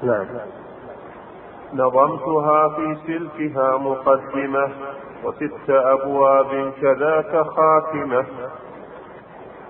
نعم. 0.02 0.26
نظمتها 1.74 2.68
في 2.68 2.96
سلكها 3.06 3.76
مقدمة 3.76 4.68
وست 5.24 5.70
أبواب 5.70 6.72
كذاك 6.82 7.46
خاتمة. 7.46 8.24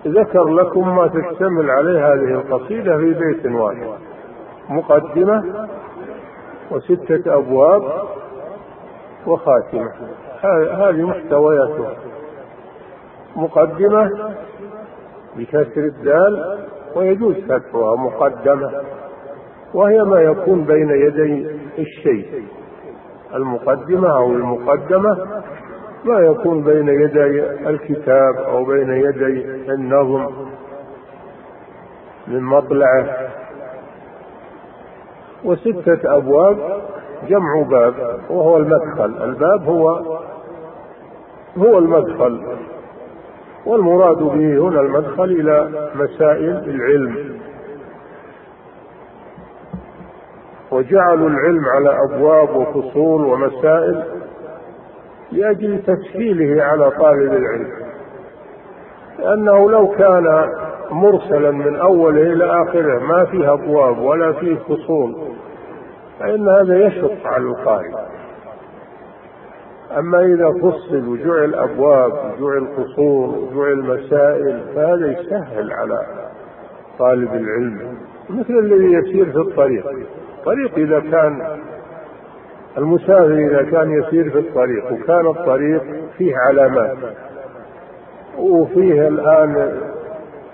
ذكر 0.06 0.44
لكم 0.44 0.96
ما 0.96 1.06
تشتمل 1.06 1.70
عليه 1.70 2.12
هذه 2.12 2.34
القصيدة 2.34 2.96
في 2.96 3.14
بيت 3.14 3.46
واحد. 3.46 3.86
مقدمة 4.68 5.68
وستة 6.70 7.34
أبواب 7.34 7.82
وخاتمة. 9.26 9.92
هذه 10.72 11.02
محتوياتها 11.02 11.96
مقدمة 13.36 14.34
بكسر 15.36 15.80
الدال 15.84 16.58
ويجوز 16.96 17.34
فتحها 17.34 17.96
مقدمة 17.96 18.70
وهي 19.74 20.04
ما 20.04 20.20
يكون 20.20 20.64
بين 20.64 20.90
يدي 20.90 21.50
الشيء. 21.78 22.44
المقدمة 23.34 24.16
أو 24.16 24.32
المقدمة 24.32 25.42
ما 26.04 26.18
يكون 26.18 26.62
بين 26.62 26.88
يدي 26.88 27.50
الكتاب 27.68 28.36
أو 28.36 28.64
بين 28.64 28.90
يدي 28.90 29.44
النظم 29.72 30.26
من 32.28 32.42
مطلعه. 32.42 33.28
وستة 35.44 36.16
أبواب 36.16 36.56
جمع 37.28 37.62
باب 37.70 37.94
وهو 38.30 38.56
المدخل. 38.56 39.24
الباب 39.24 39.64
هو 39.64 39.88
هو 41.58 41.78
المدخل. 41.78 42.40
والمراد 43.66 44.16
به 44.16 44.58
هنا 44.58 44.80
المدخل 44.80 45.24
إلى 45.24 45.88
مسائل 45.94 46.70
العلم. 46.70 47.38
وجعلوا 50.70 51.28
العلم 51.28 51.64
على 51.64 51.98
أبواب 52.04 52.56
وفصول 52.56 53.24
ومسائل 53.24 54.04
لأجل 55.32 55.82
تسهيله 55.82 56.64
على 56.64 56.90
طالب 56.90 57.32
العلم. 57.32 57.70
لأنه 59.18 59.70
لو 59.70 59.88
كان 59.88 60.48
مرسلا 60.90 61.50
من 61.50 61.76
أوله 61.76 62.22
إلى 62.22 62.44
آخره 62.44 62.98
ما 62.98 63.24
فيه 63.24 63.52
أبواب 63.52 63.98
ولا 63.98 64.32
فيه 64.32 64.56
فصول. 64.56 65.33
فإن 66.20 66.48
هذا 66.48 66.86
يشق 66.86 67.26
على 67.26 67.44
القارئ. 67.44 67.90
أما 69.98 70.20
إذا 70.20 70.50
فصل 70.62 71.08
وجعل 71.08 71.54
أبواب 71.54 72.12
وجعل 72.12 72.66
قصور 72.76 73.28
وجعل 73.28 73.76
مسائل 73.76 74.60
فهذا 74.74 75.20
يسهل 75.20 75.72
على 75.72 76.06
طالب 76.98 77.34
العلم. 77.34 77.98
مثل 78.30 78.58
الذي 78.58 78.92
يسير 78.92 79.32
في 79.32 79.38
الطريق. 79.38 79.86
الطريق 80.38 80.74
إذا 80.78 81.00
كان 81.00 81.58
المسافر 82.78 83.34
إذا 83.34 83.62
كان 83.62 83.90
يسير 83.90 84.30
في 84.30 84.38
الطريق 84.38 84.92
وكان 84.92 85.26
الطريق 85.26 85.82
فيه 86.18 86.36
علامات 86.36 86.96
وفيه 88.38 89.08
الآن 89.08 89.80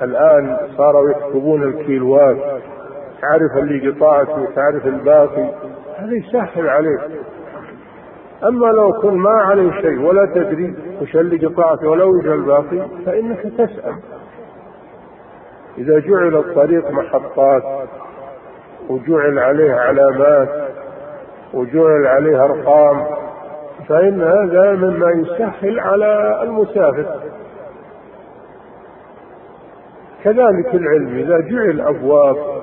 الآن 0.03 0.57
صاروا 0.77 1.11
يكتبون 1.11 1.63
الكيلوات 1.63 2.37
تعرف 3.23 3.57
اللي 3.57 3.91
قطعت 3.91 4.29
وتعرف 4.29 4.87
الباقي 4.87 5.51
هذا 5.97 6.13
يسهل 6.13 6.69
عليك. 6.69 7.01
أما 8.45 8.67
لو 8.67 8.93
كن 8.93 9.15
ما 9.15 9.31
عليه 9.31 9.81
شيء 9.81 10.01
ولا 10.01 10.27
تدري 10.27 10.75
وش 11.03 11.17
اللي 11.17 11.47
قطعت 11.47 11.85
ولا 11.85 12.05
وش 12.05 12.25
الباقي 12.25 12.87
فإنك 13.07 13.41
تسأل. 13.43 13.95
إذا 15.79 15.99
جعل 15.99 16.37
الطريق 16.37 16.91
محطات 16.91 17.63
وجعل 18.89 19.39
عليه 19.39 19.73
علامات 19.73 20.49
وجعل 21.55 22.07
عليه 22.07 22.45
أرقام 22.45 23.07
فإن 23.89 24.23
هذا 24.23 24.75
مما 24.75 25.11
يسهل 25.11 25.81
على 25.81 26.41
المسافر. 26.43 27.21
كذلك 30.25 30.75
العلم 30.75 31.17
إذا 31.17 31.41
جعل 31.41 31.81
أبواب 31.81 32.60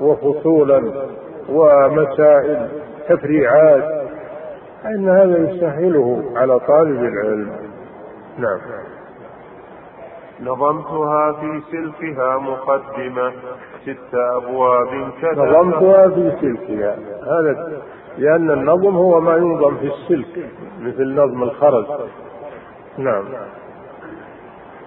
وفصولا 0.00 0.82
ومسائل 1.48 2.68
تفريعات 3.08 4.08
فإن 4.82 5.08
هذا 5.08 5.38
يسهله 5.38 6.32
على 6.36 6.60
طالب 6.60 7.04
العلم. 7.04 7.50
نعم. 8.38 8.60
نظمتها 10.40 11.32
في 11.32 11.62
سلكها 11.70 12.38
مقدمة 12.38 13.32
ست 13.82 14.14
أبواب 14.14 15.10
كذا 15.22 15.42
نظمتها 15.42 16.08
في 16.08 16.32
سلكها. 16.40 16.96
هذا 17.22 17.82
لأن 18.18 18.50
النظم 18.50 18.96
هو 18.96 19.20
ما 19.20 19.36
ينظم 19.36 19.76
في 19.76 19.86
السلك 19.86 20.50
مثل 20.80 21.14
نظم 21.14 21.42
الخرز. 21.42 21.86
نعم. 22.98 23.24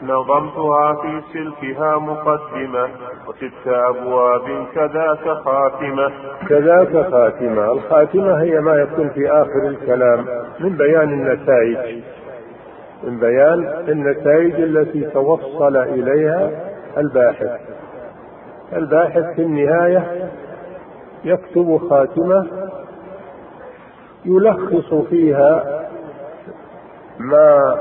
نظمتها 0.04 0.94
في 0.94 1.22
سلكها 1.34 1.98
مقدمة 1.98 2.90
وست 3.28 3.68
أبواب 3.68 4.66
كذاك 4.76 5.38
خاتمة. 5.46 6.12
كذاك 6.50 7.12
خاتمة. 7.12 7.72
الخاتمة 7.72 8.42
هي 8.42 8.60
ما 8.60 8.76
يكون 8.76 9.10
في 9.10 9.32
آخر 9.32 9.68
الكلام 9.68 10.26
من 10.60 10.78
بيان 10.78 11.10
النتائج. 11.14 12.04
من 13.04 13.20
بيان 13.20 13.84
النتائج 13.90 14.54
التي 14.56 15.02
توصل 15.02 15.78
إليها 15.78 16.52
الباحث. 16.98 17.60
الباحث 18.74 19.36
في 19.36 19.42
النهاية 19.42 20.30
يكتب 21.26 21.78
خاتمة 21.90 22.48
يلخص 24.26 24.94
فيها 24.94 25.82
ما 27.20 27.76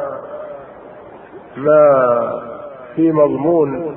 ما 1.61 2.41
في 2.97 3.13
مضمون 3.13 3.97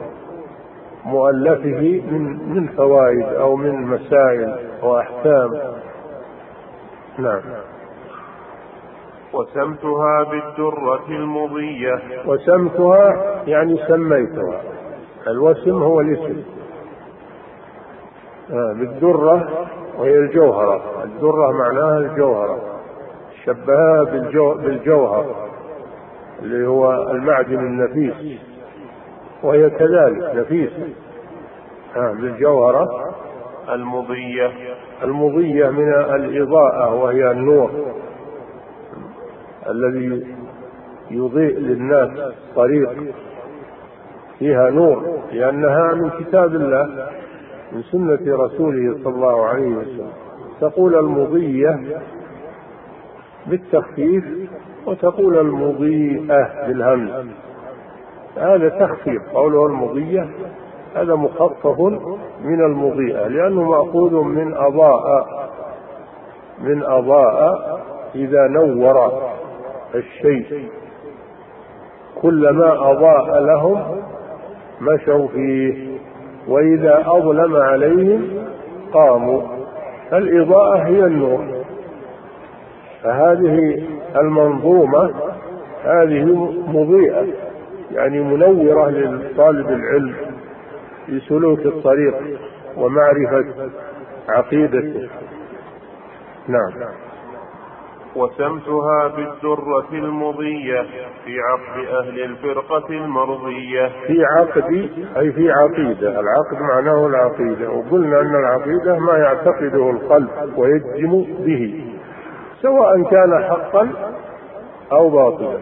مؤلفه 1.06 2.02
من 2.12 2.50
من 2.50 2.68
فوائد 2.68 3.26
أو 3.26 3.56
من 3.56 3.82
مسائل 3.88 4.56
واحكام 4.84 5.52
نعم. 7.18 7.42
وسمتها 9.34 10.24
بالدرة 10.24 11.06
المضية. 11.10 12.02
وسمتها 12.26 13.14
يعني 13.48 13.78
سميتها. 13.88 14.62
الوسم 15.28 15.84
هو 15.84 16.02
الاسم. 16.02 16.44
آه 18.52 18.74
بالدرة 18.74 19.68
وهي 19.98 20.18
الجوهرة. 20.18 20.82
الدرة 21.04 21.52
معناها 21.52 21.98
الجوهرة. 21.98 22.60
شبهها 23.46 24.04
بالجو 24.04 24.54
بالجوهر. 24.54 25.53
اللي 26.44 26.68
هو 26.68 27.12
المعدن 27.12 27.60
النفيس. 27.60 28.40
وهي 29.44 29.70
كذلك 29.70 30.36
نفيسة 30.36 30.88
آه 31.96 32.12
بالجوهرة 32.14 33.14
المضية. 33.70 34.52
المضية 35.04 35.70
من 35.70 35.94
الإضاءة 35.94 36.94
وهي 36.94 37.32
النور. 37.32 37.72
الذي 39.70 40.28
يضيء 41.12 41.58
للناس 41.60 42.10
طريق. 42.56 42.90
فيها 44.40 44.70
نور 44.70 45.20
لأنها 45.32 45.94
من 45.94 46.10
كتاب 46.10 46.56
الله 46.56 47.10
من 47.72 47.82
سنة 47.84 48.44
رسوله 48.46 48.98
صلى 49.04 49.16
الله 49.16 49.46
عليه 49.46 49.68
وسلم. 49.68 50.08
تقول 50.62 50.96
المضية 50.96 51.80
بالتخفيف 53.48 54.24
وتقول 54.86 55.40
المضيئة 55.40 56.68
بالهمز. 56.68 57.28
هذا 58.38 58.70
تخفيف 58.70 59.22
قوله 59.34 59.66
المضية 59.66 60.30
هذا 60.96 61.16
مخفف 61.16 61.80
من 62.44 62.62
المضيئة 62.62 63.28
لأنه 63.28 63.64
مأخوذ 63.64 64.14
من 64.14 64.54
أضاء 64.54 65.26
من 66.60 66.84
أضاء 66.84 67.80
إذا 68.16 68.48
نور 68.48 69.12
الشيء. 69.96 70.70
كلما 72.22 72.92
أضاء 72.92 73.40
لهم 73.40 74.02
مشوا 74.82 75.28
فيه 75.28 75.98
وإذا 76.48 77.04
أظلم 77.06 77.56
عليهم 77.56 78.28
قاموا. 78.94 79.42
الإضاءة 80.14 80.78
هي 80.78 81.06
النور. 81.06 81.63
فهذه 83.04 83.84
المنظومة 84.16 85.14
هذه 85.84 86.26
مضيئة 86.68 87.26
يعني 87.92 88.20
منورة 88.20 88.90
لطالب 88.90 89.70
العلم 89.70 90.16
في 91.06 91.20
سلوك 91.20 91.60
الطريق 91.60 92.16
ومعرفة 92.78 93.46
عقيدته. 94.30 95.10
نعم. 96.48 96.72
وسمتها 98.16 99.08
بالدرة 99.08 99.88
المضية 99.92 100.82
في 101.26 101.40
عقد 101.42 101.86
أهل 101.88 102.24
الفرقة 102.24 102.90
المرضية. 102.90 103.92
في 104.08 104.26
عقد 104.26 104.90
أي 105.18 105.32
في 105.32 105.52
عقيدة. 105.52 106.20
العقد 106.20 106.62
معناه 106.62 107.08
العقيدة. 107.08 107.70
وقلنا 107.72 108.22
أن 108.22 108.36
العقيدة 108.36 109.00
ما 109.00 109.18
يعتقده 109.18 109.90
القلب 109.90 110.30
ويجزم 110.58 111.26
به. 111.40 111.94
سواء 112.64 113.04
كان 113.04 113.44
حقا 113.44 113.90
أو 114.92 115.10
باطلا. 115.10 115.58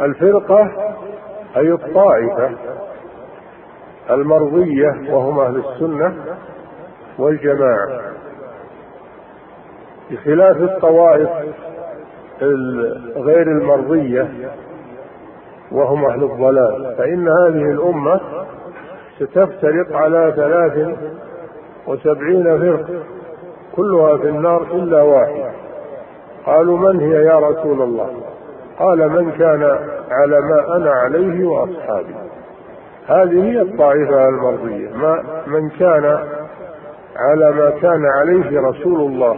الفرقة 0.00 0.70
أي 1.56 1.72
الطائفة 1.72 2.50
المرضية 4.10 4.94
وهم 5.10 5.40
أهل 5.40 5.56
السنة 5.56 6.14
والجماعة. 7.18 8.00
بخلاف 10.10 10.56
الطوائف 10.56 11.30
غير 13.16 13.42
المرضية 13.42 14.28
وهم 15.72 16.04
أهل 16.04 16.24
الضلال 16.24 16.94
فإن 16.98 17.28
هذه 17.28 17.70
الأمة 17.70 18.20
ستفترق 19.18 19.96
على 19.96 20.32
ثلاث 20.36 20.98
وسبعين 21.86 22.58
فرقة 22.58 23.02
كلها 23.76 24.16
في 24.16 24.28
النار 24.28 24.62
إلا 24.62 25.02
واحد 25.02 25.63
قالوا 26.46 26.78
من 26.78 27.00
هي 27.00 27.24
يا 27.24 27.38
رسول 27.38 27.82
الله؟ 27.82 28.10
قال 28.78 29.08
من 29.08 29.30
كان 29.30 29.62
على 30.10 30.40
ما 30.40 30.76
أنا 30.76 30.90
عليه 30.90 31.46
وأصحابي. 31.46 32.14
هذه 33.06 33.44
هي 33.44 33.60
الطائفة 33.60 34.28
المرضية. 34.28 34.90
ما 34.96 35.22
من 35.46 35.68
كان 35.70 36.04
على 37.16 37.50
ما 37.52 37.70
كان 37.70 38.06
عليه 38.06 38.60
رسول 38.60 39.00
الله 39.00 39.36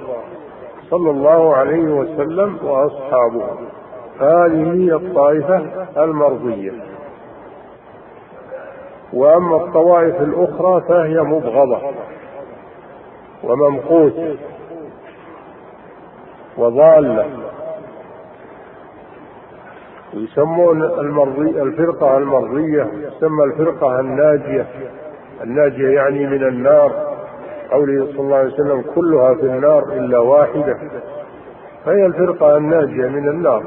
صلى 0.90 1.10
الله 1.10 1.56
عليه 1.56 1.94
وسلم 1.94 2.58
وأصحابه. 2.64 3.44
هذه 4.20 4.72
هي 4.72 4.94
الطائفة 4.94 5.66
المرضية. 6.04 6.72
وأما 9.12 9.56
الطوائف 9.56 10.20
الأخرى 10.20 10.82
فهي 10.88 11.20
مبغضة 11.20 11.80
وممقوته 13.44 14.36
وضاله 16.58 17.26
يسمون 20.14 20.82
المرضي 20.82 21.62
الفرقة 21.62 22.16
المرضية 22.16 22.82
تسمى 22.82 23.44
الفرقة 23.44 24.00
الناجية. 24.00 24.66
الناجية 25.42 25.88
يعني 25.88 26.26
من 26.26 26.42
النار. 26.48 26.92
قوله 27.70 28.06
صلى 28.06 28.20
الله 28.20 28.36
عليه 28.36 28.52
وسلم 28.52 28.84
كلها 28.94 29.34
في 29.34 29.42
النار 29.42 29.82
إلا 29.82 30.18
واحدة. 30.18 30.78
فهي 31.84 32.06
الفرقة 32.06 32.56
الناجية 32.56 33.08
من 33.08 33.28
النار. 33.28 33.62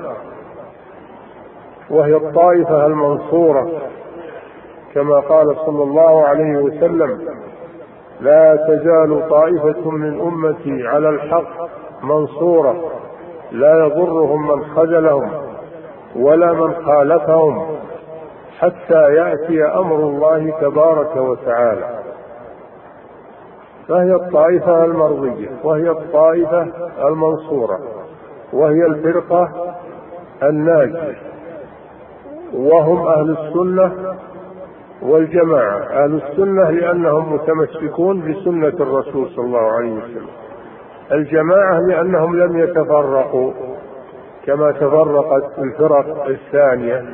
وهي 1.90 2.16
الطائفة 2.16 2.86
المنصورة. 2.86 3.82
كما 4.94 5.20
قال 5.20 5.56
صلى 5.66 5.84
الله 5.84 6.24
عليه 6.24 6.58
وسلم 6.58 7.28
لا 8.22 8.56
تزال 8.56 9.30
طائفة 9.30 9.92
من 9.92 10.22
أمتي 10.22 10.88
على 10.88 11.10
الحق 11.10 11.70
منصورة 12.04 12.76
لا 13.52 13.86
يضرهم 13.86 14.48
من 14.48 14.66
خذلهم 14.76 15.32
ولا 16.16 16.54
من 16.54 16.74
خالفهم 16.86 17.66
حتى 18.60 19.14
يأتي 19.14 19.66
أمر 19.66 19.96
الله 19.96 20.54
تبارك 20.62 21.16
وتعالى. 21.16 22.00
فهي 23.88 24.16
الطائفة 24.16 24.86
المرضية 24.86 25.50
وهي 25.64 25.90
الطائفة 25.90 26.68
المنصورة 27.08 27.80
وهي 28.54 28.86
الفرقة 28.86 29.50
الناجية 30.44 31.18
وهم 32.54 33.08
أهل 33.08 33.38
السنة 33.38 34.16
والجماعة. 35.02 35.80
أهل 35.80 36.22
السنة 36.24 36.70
لأنهم 36.70 37.34
متمسكون 37.34 38.22
بسنة 38.22 38.68
الرسول 38.68 39.30
صلى 39.30 39.46
الله 39.46 39.72
عليه 39.72 39.94
وسلم. 39.94 40.28
الجماعة 41.12 41.80
لأنهم 41.80 42.40
لم 42.40 42.58
يتفرقوا 42.58 43.52
كما 44.46 44.72
تفرقت 44.72 45.60
الفرق 45.60 46.26
الثانية. 46.26 47.06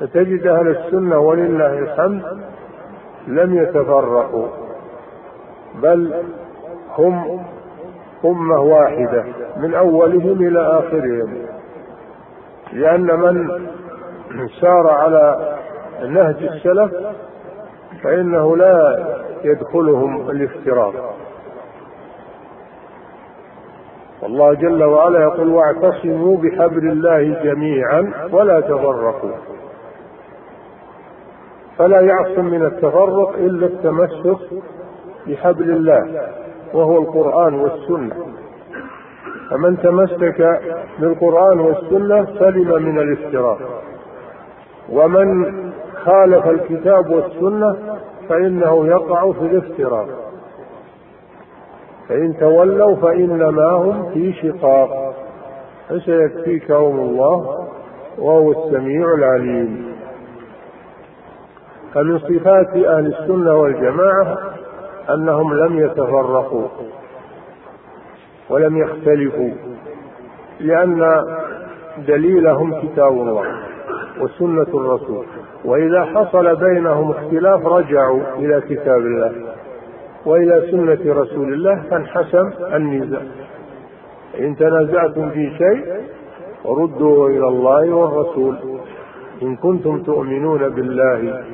فتجد 0.00 0.46
أهل 0.46 0.68
السنة 0.68 1.18
ولله 1.18 1.78
الحمد 1.78 2.22
لم 3.26 3.54
يتفرقوا 3.54 4.46
بل 5.82 6.24
هم 6.98 7.44
أمة 8.24 8.60
واحدة 8.60 9.24
من 9.56 9.74
أولهم 9.74 10.46
إلى 10.46 10.60
آخرهم. 10.60 11.46
لأن 12.72 13.20
من 13.20 14.48
سار 14.60 14.88
على 14.90 15.56
نهج 16.02 16.42
السلف 16.42 16.92
فإنه 18.02 18.56
لا 18.56 19.06
يدخلهم 19.44 20.30
الافتراق. 20.30 21.14
والله 24.26 24.54
جل 24.54 24.84
وعلا 24.84 25.22
يقول 25.22 25.48
واعتصموا 25.48 26.36
بحبل 26.36 26.88
الله 26.88 27.42
جميعا 27.44 28.12
ولا 28.32 28.60
تفرقوا. 28.60 29.30
فلا 31.78 32.00
يعصم 32.00 32.44
من 32.44 32.64
التفرق 32.64 33.34
إلا 33.38 33.66
التمسك 33.66 34.38
بحبل 35.26 35.70
الله 35.70 36.28
وهو 36.74 36.98
القرآن 36.98 37.54
والسنة. 37.54 38.14
فمن 39.50 39.78
تمسك 39.78 40.60
بالقرآن 40.98 41.60
والسنة 41.60 42.26
سلم 42.38 42.82
من 42.82 42.98
الافتراق. 42.98 43.58
ومن 44.92 45.54
خالف 46.04 46.46
الكتاب 46.46 47.10
والسنة 47.10 47.76
فإنه 48.28 48.86
يقع 48.86 49.32
في 49.32 49.40
الافتراق. 49.40 50.25
فإن 52.08 52.36
تولوا 52.40 52.96
فإنما 52.96 53.70
هم 53.70 54.10
في 54.12 54.32
شقاق. 54.32 55.14
فسيكفيكهم 55.88 57.00
الله 57.00 57.68
وهو 58.18 58.50
السميع 58.52 59.14
العليم. 59.14 59.96
فمن 61.94 62.18
صفات 62.18 62.76
أهل 62.76 63.06
السنة 63.06 63.54
والجماعة 63.54 64.38
أنهم 65.10 65.54
لم 65.54 65.78
يتفرقوا 65.78 66.68
ولم 68.50 68.76
يختلفوا 68.76 69.50
لأن 70.60 71.22
دليلهم 72.06 72.80
كتاب 72.80 73.12
الله 73.12 73.46
وسنة 74.20 74.62
الرسول. 74.62 75.24
وإذا 75.64 76.04
حصل 76.04 76.56
بينهم 76.56 77.10
اختلاف 77.10 77.66
رجعوا 77.66 78.20
إلى 78.38 78.60
كتاب 78.60 78.98
الله. 78.98 79.32
وإلى 80.26 80.70
سنة 80.70 81.14
رسول 81.14 81.52
الله 81.54 81.82
فانحسم 81.90 82.50
النزاع. 82.74 83.22
إن 84.40 84.56
تنازعتم 84.56 85.30
في 85.30 85.50
شيء 85.58 86.00
ردوا 86.66 87.28
إلى 87.28 87.48
الله 87.48 87.94
والرسول. 87.94 88.56
إن 89.42 89.56
كنتم 89.56 90.02
تؤمنون 90.02 90.68
بالله 90.68 91.44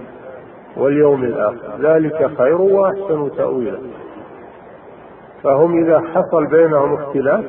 واليوم 0.76 1.24
الآخر. 1.24 1.68
ذلك 1.80 2.30
خير 2.38 2.61
وأحسن 2.61 3.30
تأويلا. 3.37 3.78
فهم 5.42 5.85
إذا 5.85 6.00
حصل 6.00 6.46
بينهم 6.46 6.94
اختلاف 6.94 7.44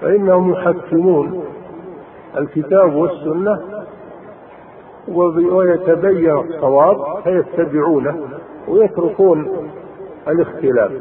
فإنهم 0.00 0.52
يحكمون 0.52 1.44
الكتاب 2.38 2.94
والسنة 2.94 3.60
ويتبين 5.52 6.38
الصواب 6.38 7.22
فيتبعونه 7.24 8.20
ويتركون 8.68 9.68
الاختلاف. 10.28 10.92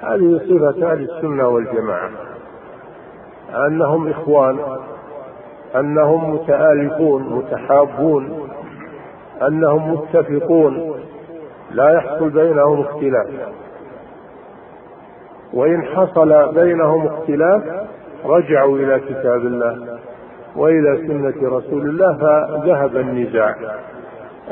هذه 0.00 0.40
صفة 0.48 0.92
أهل 0.92 1.10
السنة 1.10 1.48
والجماعة. 1.48 2.10
أنهم 3.66 4.10
إخوان 4.10 4.58
أنهم 5.76 6.34
متآلفون 6.34 7.22
متحابون 7.22 8.48
أنهم 9.42 9.92
متفقون. 9.92 10.94
لا 11.70 11.90
يحصل 11.90 12.30
بينهم 12.30 12.80
اختلاف. 12.80 13.26
وإن 15.52 15.82
حصل 15.82 16.54
بينهم 16.54 17.06
اختلاف 17.06 17.62
رجعوا 18.24 18.78
إلى 18.78 19.00
كتاب 19.00 19.40
الله 19.40 19.98
وإلى 20.56 21.06
سنة 21.06 21.56
رسول 21.56 21.88
الله 21.88 22.16
فذهب 22.16 22.96
النزاع 22.96 23.56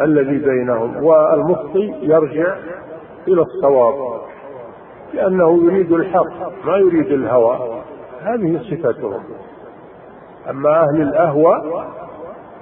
الذي 0.00 0.38
بينهم. 0.38 1.04
والمخطي 1.04 1.94
يرجع 2.00 2.54
إلى 3.28 3.42
الصواب 3.42 4.20
لأنه 5.14 5.64
يريد 5.64 5.92
الحق 5.92 6.64
ما 6.66 6.76
يريد 6.76 7.12
الهوى 7.12 7.82
هذه 8.22 8.61
صفتهم 8.70 9.22
أما 10.50 10.80
أهل 10.80 11.02
الأهوى 11.02 11.85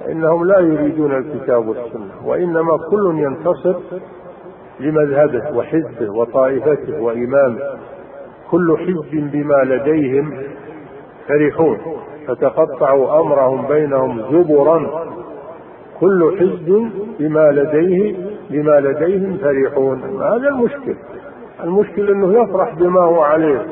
فإنهم 0.01 0.45
لا 0.45 0.59
يريدون 0.61 1.13
الكتاب 1.13 1.69
والسنة 1.69 2.13
وإنما 2.25 2.79
كل 2.91 3.19
ينتصر 3.19 3.75
لمذهبه 4.81 5.57
وحزبه 5.57 6.11
وطائفته 6.13 7.01
وإمامه. 7.03 7.59
كل 8.51 8.77
حزب 8.79 9.31
بما 9.33 9.63
لديهم 9.65 10.43
فرحون 11.29 11.79
فتقطعوا 12.27 13.21
أمرهم 13.21 13.67
بينهم 13.67 14.23
زبرا. 14.33 15.05
كل 16.01 16.37
حزب 16.39 16.91
بما 17.19 17.53
لديه 17.53 18.30
بما 18.51 18.81
لديهم 18.81 19.39
فرحون. 19.39 20.23
هذا 20.23 20.49
المشكل. 20.49 20.97
المشكل 21.65 22.11
إنه 22.11 22.43
يفرح 22.43 22.75
بما 22.75 23.01
هو 23.01 23.23
عليه. 23.23 23.67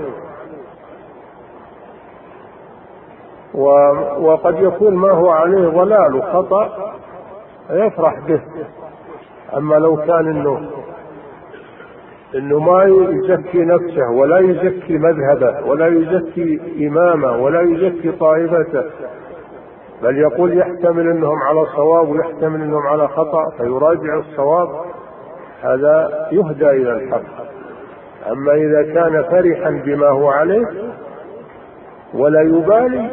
وقد 4.18 4.58
يكون 4.58 4.94
ما 4.94 5.10
هو 5.10 5.30
عليه 5.30 5.68
ضلال 5.68 6.14
وخطأ 6.14 6.92
يفرح 7.70 8.18
به. 8.28 8.40
أما 9.56 9.74
لو 9.74 9.96
كان 9.96 10.28
إنه 10.28 10.70
إنه 12.34 12.58
ما 12.58 12.84
يزكي 12.84 13.58
نفسه 13.58 14.10
ولا 14.10 14.38
يزكي 14.38 14.98
مذهبه 14.98 15.66
ولا 15.66 15.86
يزكي 15.86 16.60
إمامه 16.86 17.36
ولا 17.36 17.60
يزكي 17.60 18.12
طائفته 18.12 18.84
بل 20.02 20.18
يقول 20.18 20.58
يحتمل 20.58 21.10
أنهم 21.10 21.38
على 21.42 21.66
صواب 21.76 22.08
ويحتمل 22.08 22.62
أنهم 22.62 22.86
على 22.86 23.08
خطأ 23.08 23.50
فيراجع 23.56 24.18
الصواب. 24.18 24.68
هذا 25.62 26.28
يهدى 26.32 26.70
إلى 26.70 26.92
الحق. 26.92 27.48
أما 28.30 28.52
إذا 28.52 28.82
كان 28.82 29.22
فرحا 29.22 29.70
بما 29.70 30.08
هو 30.08 30.30
عليه 30.30 30.66
ولا 32.14 32.42
يبالي 32.42 33.10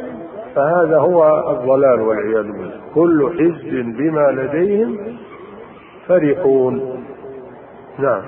فهذا 0.55 0.97
هو 0.99 1.51
الضلال 1.51 2.01
والعياذ 2.01 2.51
بالله. 2.51 2.81
كل 2.95 3.29
حزب 3.39 3.97
بما 3.97 4.31
لديهم 4.31 5.17
فرحون. 6.07 7.03
نعم. 7.99 8.21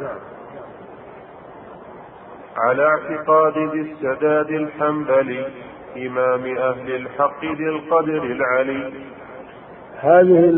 على 2.58 2.86
اعتقاد 2.86 3.58
ذي 3.58 3.82
السداد 3.82 4.50
الحنبلي. 4.50 5.46
إمام 6.06 6.58
أهل 6.58 6.96
الحق 6.96 7.46
ذي 7.46 7.70
القدر 7.70 8.24
العلي. 8.24 8.94
هذه 10.00 10.50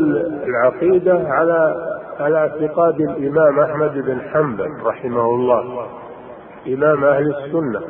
العقيدة 0.46 1.24
على 1.28 1.74
على 2.20 2.38
اعتقاد 2.38 3.00
الإمام 3.00 3.60
أحمد 3.60 3.98
بن 4.06 4.20
حنبل 4.20 4.70
رحمه 4.84 5.24
الله. 5.24 5.86
إمام 6.66 7.04
أهل 7.04 7.34
السنة. 7.36 7.80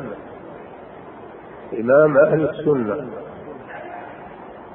إمام 1.80 2.16
أهل 2.16 2.48
السنة. 2.48 3.06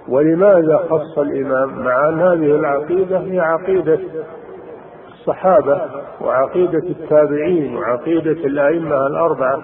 ولماذا 0.07 0.77
خص 0.77 1.17
الإمام؟ 1.17 1.83
مع 1.83 2.09
أن 2.09 2.21
هذه 2.21 2.55
العقيدة 2.55 3.19
هي 3.19 3.39
عقيدة 3.39 3.99
الصحابة 5.07 5.81
وعقيدة 6.21 6.83
التابعين 6.89 7.77
وعقيدة 7.77 8.31
الأئمة 8.31 9.07
الأربعة. 9.07 9.61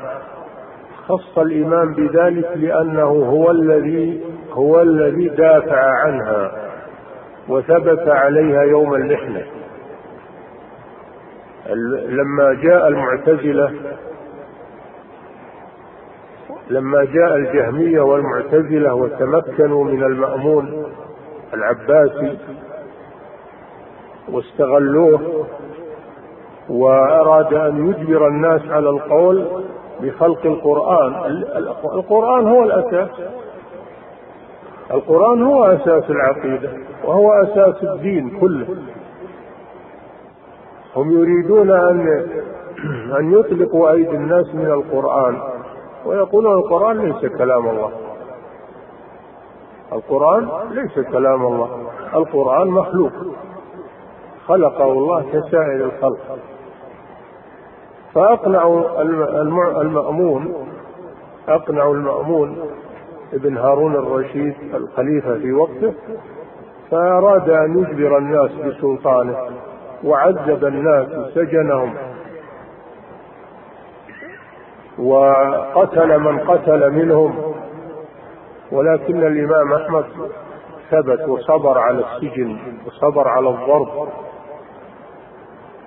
خص 1.07 1.37
الإمام 1.37 1.93
بذلك 1.93 2.49
لأنه 2.55 3.09
هو 3.09 3.51
الذي 3.51 4.21
هو 4.51 4.81
الذي 4.81 5.27
دافع 5.27 5.81
عنها 5.81 6.51
وثبت 7.49 8.07
عليها 8.07 8.61
يوم 8.61 8.95
المحنة 8.95 9.45
لما 12.09 12.53
جاء 12.53 12.87
المعتزلة 12.87 13.73
لما 16.69 17.03
جاء 17.03 17.35
الجهمية 17.35 18.01
والمعتزلة 18.01 18.93
وتمكنوا 18.93 19.83
من 19.83 20.03
المأمون 20.03 20.85
العباسي 21.53 22.37
واستغلوه 24.31 25.45
وأراد 26.69 27.53
أن 27.53 27.89
يجبر 27.89 28.27
الناس 28.27 28.61
على 28.69 28.89
القول 28.89 29.63
بخلق 30.01 30.45
القرآن. 30.45 31.15
القرآن 31.93 32.47
هو 32.47 32.63
الأساس. 32.63 33.09
القرآن 34.91 35.43
هو 35.43 35.65
أساس 35.65 36.09
العقيدة 36.09 36.69
وهو 37.03 37.33
أساس 37.33 37.83
الدين 37.83 38.39
كله. 38.39 38.65
هم 40.95 41.11
يريدون 41.11 41.71
أن 41.71 42.27
أن 43.19 43.31
يطلقوا 43.31 43.91
أيدي 43.91 44.15
الناس 44.15 44.55
من 44.55 44.71
القرآن 44.71 45.37
ويقولون 46.05 46.57
القرآن 46.57 46.99
ليس 46.99 47.31
كلام 47.31 47.69
الله. 47.69 47.91
القرآن 49.93 50.49
ليس 50.71 51.07
كلام 51.07 51.45
الله. 51.45 51.69
القرآن 52.15 52.67
مخلوق. 52.67 53.11
خلقه 54.47 54.91
الله 54.91 55.23
كسائر 55.33 55.85
الخلق. 55.85 56.39
فأقنعوا 58.15 59.01
المأمون 59.81 60.53
أقنعوا 61.47 61.93
المأمون 61.95 62.57
ابن 63.33 63.57
هارون 63.57 63.95
الرشيد 63.95 64.53
الخليفة 64.73 65.35
في 65.37 65.51
وقته 65.53 65.93
فأراد 66.91 67.49
أن 67.49 67.79
يجبر 67.79 68.17
الناس 68.17 68.51
بسلطانه 68.51 69.37
وعذب 70.03 70.65
الناس 70.65 71.07
وسجنهم 71.17 71.93
وقتل 74.99 76.19
من 76.19 76.39
قتل 76.39 76.91
منهم 76.91 77.53
ولكن 78.71 79.23
الإمام 79.27 79.73
أحمد 79.73 80.05
ثبت 80.91 81.27
وصبر 81.27 81.77
على 81.77 82.03
السجن 82.05 82.57
وصبر 82.87 83.27
على 83.27 83.49
الضرب. 83.49 84.07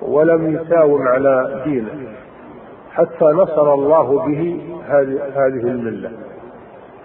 ولم 0.03 0.55
يساوم 0.55 1.03
على 1.09 1.63
دينه 1.65 2.09
حتى 2.93 3.25
نصر 3.25 3.75
الله 3.75 4.27
به 4.27 4.61
هذه 5.35 5.63
الملة 5.65 6.11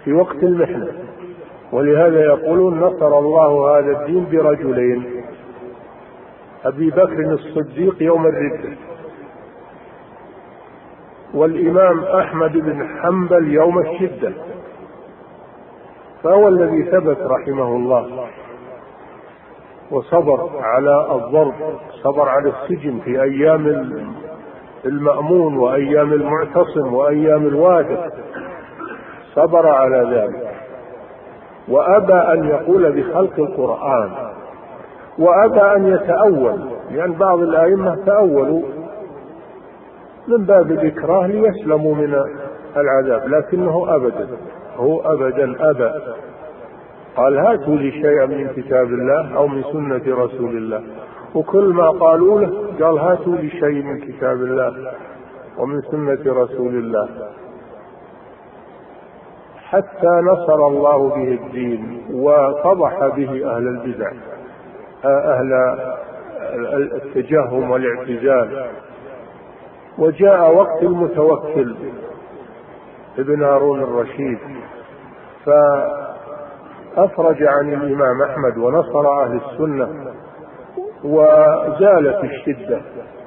في 0.04 0.12
وقت 0.12 0.42
المحنة. 0.42 0.88
ولهذا 1.72 2.20
يقولون 2.20 2.80
نصر 2.80 3.18
الله 3.18 3.78
هذا 3.78 4.00
الدين 4.00 4.26
برجلين 4.32 5.04
أبي 6.64 6.90
بكر 6.90 7.32
الصديق 7.32 8.02
يوم 8.02 8.26
الرده 8.26 8.76
والإمام 11.34 12.04
أحمد 12.04 12.52
بن 12.52 12.88
حنبل 12.88 13.52
يوم 13.52 13.78
الشدة 13.78 14.32
فهو 16.22 16.48
الذي 16.48 16.82
ثبت 16.82 17.18
رحمه 17.20 17.76
الله. 17.76 18.26
وصبر 19.90 20.50
على 20.60 21.06
الضرب 21.14 21.54
صبر 22.02 22.28
على 22.28 22.52
السجن 22.52 22.98
في 23.04 23.22
أيام 23.22 23.66
المأمون 24.84 25.56
وأيام 25.58 26.12
المعتصم 26.12 26.94
وأيام 26.94 27.46
الواثق 27.46 28.12
صبر 29.34 29.66
على 29.68 30.16
ذلك. 30.16 30.50
وأبى 31.68 32.12
أن 32.14 32.44
يقول 32.48 32.92
بخلق 32.92 33.38
القرآن. 33.38 34.10
وأبى 35.18 35.60
أن 35.76 35.86
يتأول 35.86 36.60
لأن 36.90 37.12
بعض 37.12 37.38
الأئمة 37.38 38.04
تأولوا 38.06 38.62
من 40.28 40.44
باب 40.46 40.70
الإكراه 40.70 41.26
ليسلموا 41.26 41.94
من 41.94 42.24
العذاب 42.76 43.28
لكنه 43.28 43.94
أبدا 43.96 44.28
هو 44.76 45.00
أبدا 45.00 45.70
أبى. 45.70 45.90
قال 47.20 47.38
هاتوا 47.38 47.76
لي 47.76 47.90
شيئا 47.90 48.26
من 48.26 48.48
كتاب 48.48 48.86
الله 48.86 49.36
أو 49.36 49.46
من 49.46 49.62
سنة 49.62 50.16
رسول 50.24 50.56
الله. 50.56 50.82
وكل 51.34 51.72
ما 51.74 51.90
قالوا 51.90 52.40
له 52.40 52.50
قال 52.80 52.98
هاتوا 52.98 53.36
لي 53.36 53.50
شيء 53.50 53.82
من 53.82 54.00
كتاب 54.00 54.36
الله 54.36 54.92
ومن 55.58 55.80
سنة 55.80 56.34
رسول 56.42 56.74
الله. 56.74 57.08
حتى 59.56 60.20
نصر 60.22 60.66
الله 60.66 61.08
به 61.08 61.38
الدين 61.44 62.02
وفضح 62.12 63.06
به 63.16 63.56
أهل 63.56 63.68
البدع 63.68 64.12
أهل 65.04 65.52
التجهم 66.92 67.70
والاعتزال. 67.70 68.66
وجاء 69.98 70.54
وقت 70.54 70.82
المتوكل 70.82 71.74
ابن 73.18 73.42
هارون 73.42 73.82
الرشيد 73.82 74.38
فأفرج 76.96 77.42
عن 77.42 77.72
الإمام 77.72 78.22
أحمد 78.22 78.58
ونصر 78.58 79.22
أهل 79.22 79.40
السنة 79.44 79.88
وزالت 81.04 82.24
الشدة 82.24 82.80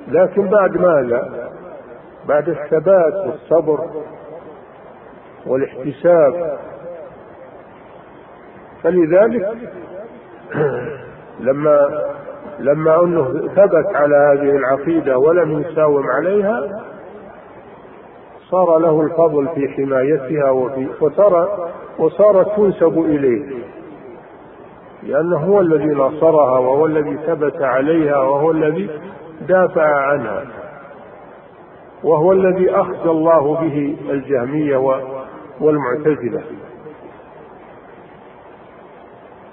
لكن 0.07 0.49
بعد 0.49 0.77
ماذا؟ 0.77 1.49
بعد 2.27 2.49
الثبات 2.49 3.13
والصبر 3.13 3.79
والاحتساب 5.47 6.57
فلذلك 8.83 9.49
لما 11.39 12.03
لما 12.59 13.03
أنه 13.03 13.47
ثبت 13.55 13.95
على 13.95 14.15
هذه 14.15 14.55
العقيدة 14.55 15.17
ولم 15.17 15.59
يساوم 15.59 16.07
عليها 16.07 16.61
صار 18.53 18.77
له 18.77 19.01
الفضل 19.01 19.47
في 19.55 19.67
حمايتها 19.67 20.51
وفي 20.51 20.87
وصار 21.01 21.69
وصارت 21.99 22.55
تنسب 22.57 22.99
إليه. 22.99 23.63
لأنه 25.03 25.37
هو 25.37 25.59
الذي 25.59 25.85
نصرها 25.85 26.59
وهو 26.59 26.85
الذي 26.85 27.17
ثبت 27.17 27.61
عليها 27.61 28.17
وهو 28.17 28.51
الذي 28.51 28.89
دافع 29.47 29.95
عنها. 29.95 30.45
وهو 32.03 32.31
الذي 32.31 32.71
اخزى 32.71 33.09
الله 33.09 33.55
به 33.55 33.97
الجهمية 34.09 34.77
والمعتزلة. 35.61 36.41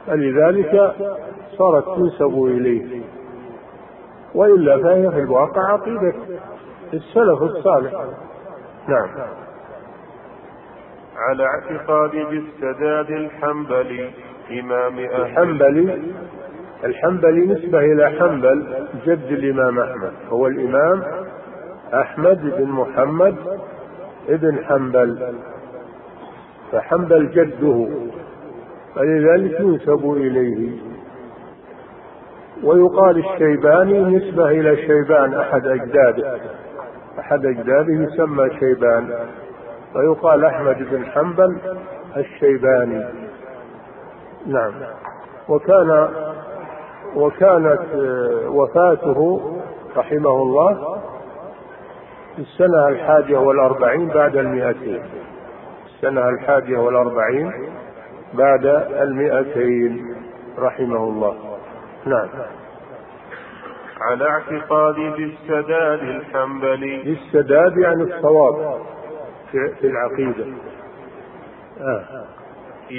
فلذلك 0.06 0.94
صارت 1.58 1.84
تنسب 1.96 2.44
إليه. 2.44 3.02
وإلا 4.34 4.82
فهي 4.82 5.10
في 5.10 5.18
الواقع 5.20 5.72
عقيدة 5.72 6.14
السلف 6.94 7.42
الصالح. 7.42 8.04
نعم. 8.88 9.08
على 11.16 11.44
اعتقاد 11.44 12.10
بالسداد 12.10 13.10
الحنبلي 13.10 14.10
إمام 14.60 14.98
أهل 14.98 15.22
الحنبلي 15.22 16.12
الحنبلي 16.84 17.46
نسبة 17.46 17.78
إلى 17.78 18.10
حنبل 18.10 18.86
جد 19.06 19.32
الإمام 19.32 19.78
أحمد. 19.78 20.12
هو 20.28 20.46
الإمام 20.46 21.02
أحمد 21.94 22.40
بن 22.58 22.68
محمد 22.68 23.36
ابن 24.28 24.64
حنبل. 24.64 25.34
فحنبل 26.72 27.30
جده. 27.30 27.88
فلذلك 28.94 29.60
ينسب 29.60 30.12
إليه. 30.16 30.78
ويقال 32.64 33.18
الشيباني 33.18 34.16
نسبة 34.16 34.50
إلى 34.50 34.76
شيبان 34.76 35.34
أحد 35.34 35.66
أجداده. 35.66 36.40
أحد 37.20 37.46
أجداده 37.46 37.92
يسمى 37.92 38.50
شيبان 38.60 39.14
ويقال 39.94 40.44
أحمد 40.44 40.76
بن 40.90 41.04
حنبل 41.04 41.58
الشيباني. 42.16 43.04
نعم. 44.46 44.72
وكان 45.48 46.08
وكانت 47.16 47.80
وفاته 48.46 49.50
رحمه 49.96 50.30
الله 50.42 50.98
في 52.36 52.42
السنة 52.42 52.88
الحادية 52.88 53.38
والأربعين 53.38 54.08
بعد 54.08 54.36
المئتين. 54.36 55.02
السنة 55.86 56.28
الحادية 56.28 56.78
والأربعين 56.78 57.52
بعد 58.34 58.66
المئتين 58.90 60.16
رحمه 60.58 61.04
الله. 61.04 61.36
نعم. 62.06 62.28
على 64.00 64.28
اعتقاد 64.28 64.94
بالسداد 64.94 66.00
الحنبلي. 66.02 67.02
بالسداد 67.02 67.76
يعني 67.76 68.02
الصواب 68.02 68.78
في 69.50 69.84
العقيدة. 69.84 70.46
آه. 71.80 72.04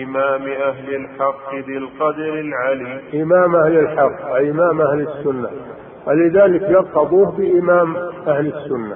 إمام 0.04 0.41
أهل 0.41 0.95
الحق 0.95 1.56
ذي 1.56 1.78
القدر 1.78 2.34
العلي. 2.34 3.22
إمام 3.24 3.56
أهل 3.56 3.78
الحق 3.78 4.34
أي 4.34 4.52
إمام 4.52 4.82
أهل 4.82 5.08
السنة. 5.08 5.49
ولذلك 6.08 6.62
يلقبوه 6.62 7.32
بإمام 7.32 7.95
أهل 8.28 8.47
السنة. 8.47 8.95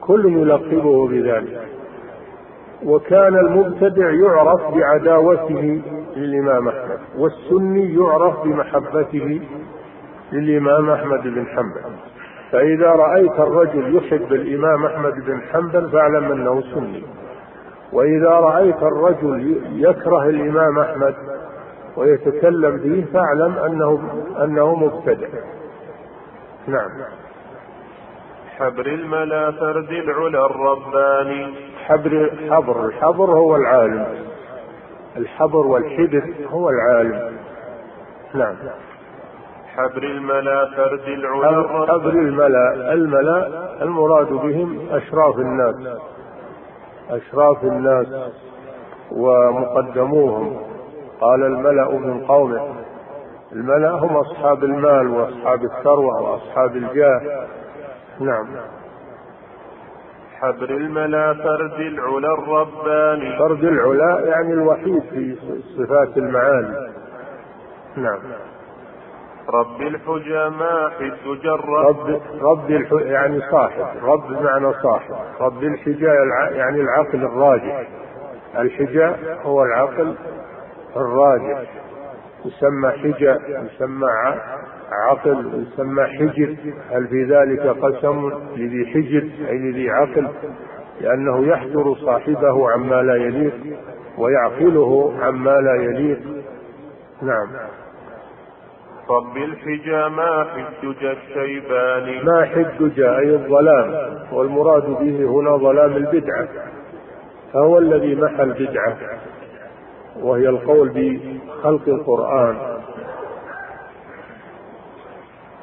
كل 0.00 0.26
يلقبه 0.26 1.08
بذلك. 1.08 1.68
وكان 2.84 3.38
المبتدع 3.38 4.10
يعرف 4.10 4.74
بعداوته 4.74 5.82
للإمام 6.16 6.68
أحمد 6.68 6.98
والسني 7.18 7.94
يعرف 7.94 8.42
بمحبته 8.44 9.40
للإمام 10.32 10.90
أحمد 10.90 11.22
بن 11.22 11.46
حنبل. 11.46 11.96
فإذا 12.52 12.90
رأيت 12.90 13.40
الرجل 13.40 13.96
يحب 13.96 14.32
الإمام 14.32 14.86
أحمد 14.86 15.24
بن 15.24 15.40
حنبل 15.40 15.90
فاعلم 15.90 16.32
أنه 16.32 16.60
سني. 16.60 17.02
وإذا 17.92 18.30
رأيت 18.30 18.82
الرجل 18.82 19.62
يكره 19.72 20.28
الإمام 20.28 20.78
أحمد 20.78 21.14
ويتكلم 21.96 22.76
به 22.76 23.04
فاعلم 23.12 23.58
أنه 23.58 24.22
أنه 24.44 24.74
مبتدع. 24.74 25.28
نعم. 26.66 26.90
حبر 28.58 28.86
الملا 28.86 29.50
فرد 29.50 29.90
العلا 29.90 30.46
الرباني. 30.46 31.54
حبر 31.84 32.30
حبر 32.50 32.86
الحبر 32.86 33.30
هو 33.30 33.56
العالم. 33.56 34.06
الحبر 35.16 35.66
والحبر 35.66 36.22
هو 36.50 36.70
العالم. 36.70 37.36
نعم. 38.34 38.54
حبر 39.76 40.02
الملا 40.02 40.66
فرد 40.76 41.08
العلا. 41.08 41.86
حبر 41.86 42.10
الملا 42.10 42.92
الملا 42.92 43.48
المراد 43.82 44.28
بهم 44.28 44.88
أشراف 44.90 45.38
الناس. 45.38 45.98
أشراف 47.10 47.64
الناس 47.64 48.06
ومقدموهم. 49.12 50.56
قال 51.20 51.44
الملأ 51.44 51.90
من 51.90 52.24
قومه. 52.24 52.74
الملأ 53.52 53.90
هم 53.90 54.16
أصحاب 54.16 54.64
المال 54.64 55.06
وأصحاب 55.08 55.64
الثروة 55.64 56.22
وأصحاب 56.22 56.76
الجاه. 56.76 57.46
نعم. 58.20 58.46
حبر 60.34 60.70
الملا 60.70 61.34
فرد 61.34 61.80
العلا 61.80 62.34
الرباني. 62.34 63.38
فرد 63.38 63.64
العلا 63.64 64.20
يعني 64.26 64.52
الوحيد 64.52 65.02
في 65.02 65.36
صفات 65.78 66.16
المعاني. 66.16 66.90
نعم. 67.96 68.18
رب 69.48 69.80
الحجماء 69.80 70.92
الدجر 71.00 71.68
رب 71.68 72.20
رب 72.40 72.70
الح... 72.70 72.92
يعني 72.92 73.40
صاحب. 73.50 73.86
رب 74.02 74.28
بمعنى 74.28 74.72
صاحب. 74.82 75.14
رب 75.40 75.62
الحجاء 75.62 76.14
يعني 76.52 76.80
العقل 76.80 77.24
الراجح. 77.24 77.88
الحجاء 78.58 79.38
هو 79.42 79.62
العقل 79.64 80.14
الراجح. 80.96 81.62
يسمى 82.44 82.90
حجة 82.90 83.40
يسمى 83.48 84.08
عقل 84.92 85.66
يسمى 85.66 86.04
حجر. 86.04 86.56
هل 86.90 87.08
في 87.08 87.24
ذلك 87.24 87.60
قسم 87.60 88.32
لذي 88.56 88.86
حجر؟ 88.86 89.48
أي 89.48 89.58
لذي 89.58 89.90
عقل؟ 89.90 90.28
لأنه 91.00 91.46
يحجر 91.46 91.94
صاحبه 91.94 92.70
عما 92.70 93.02
لا 93.02 93.16
يليق 93.16 93.54
ويعقله 94.18 95.14
عما 95.22 95.50
لا 95.60 95.74
يليق. 95.74 96.18
نعم. 97.22 97.48
رب 99.10 99.36
الحجى 99.36 100.08
ماح 100.08 100.54
الدجى 100.54 101.12
الشيباني 101.12 102.22
ماح 102.22 102.56
الدجى 102.56 103.08
أي 103.08 103.30
الظلام. 103.30 104.18
والمراد 104.32 104.82
به 104.82 105.24
هنا 105.24 105.56
ظلام 105.56 105.96
البدعة. 105.96 106.48
فهو 107.52 107.78
الذي 107.78 108.14
محى 108.14 108.42
البدعة. 108.42 108.96
وهي 110.20 110.48
القول 110.48 110.88
بخلق 110.88 111.88
القرآن. 111.88 112.56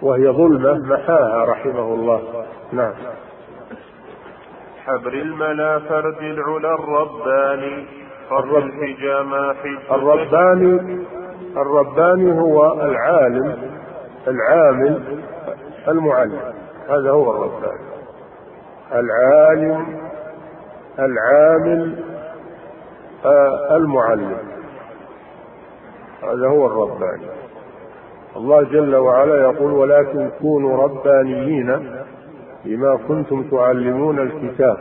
وهي 0.01 0.29
ظلمة 0.29 0.73
محاها 0.73 1.45
رحمه 1.45 1.93
الله. 1.93 2.45
نعم. 2.73 2.93
حبر 4.85 5.13
الملا 5.13 5.79
فرد 5.79 6.21
العلا 6.21 6.73
الرباني. 6.73 7.85
الرب 8.31 8.71
الرباني 9.91 11.05
الرباني 11.57 12.39
هو 12.41 12.73
العالم 12.73 13.55
العامل 14.27 15.21
المعلم. 15.87 16.39
هذا 16.89 17.11
هو 17.11 17.31
الرباني. 17.31 17.91
العالم 18.93 19.85
العامل 20.99 21.95
آه، 23.25 23.75
المعلم. 23.77 24.37
هذا 26.23 26.47
هو 26.47 26.65
الرباني. 26.65 27.25
الله 28.35 28.63
جل 28.63 28.95
وعلا 28.95 29.41
يقول 29.41 29.71
ولكن 29.71 30.29
كونوا 30.41 30.83
ربانيين 30.83 31.95
بما 32.65 32.99
كنتم 33.07 33.43
تعلمون 33.43 34.19
الكتاب. 34.19 34.77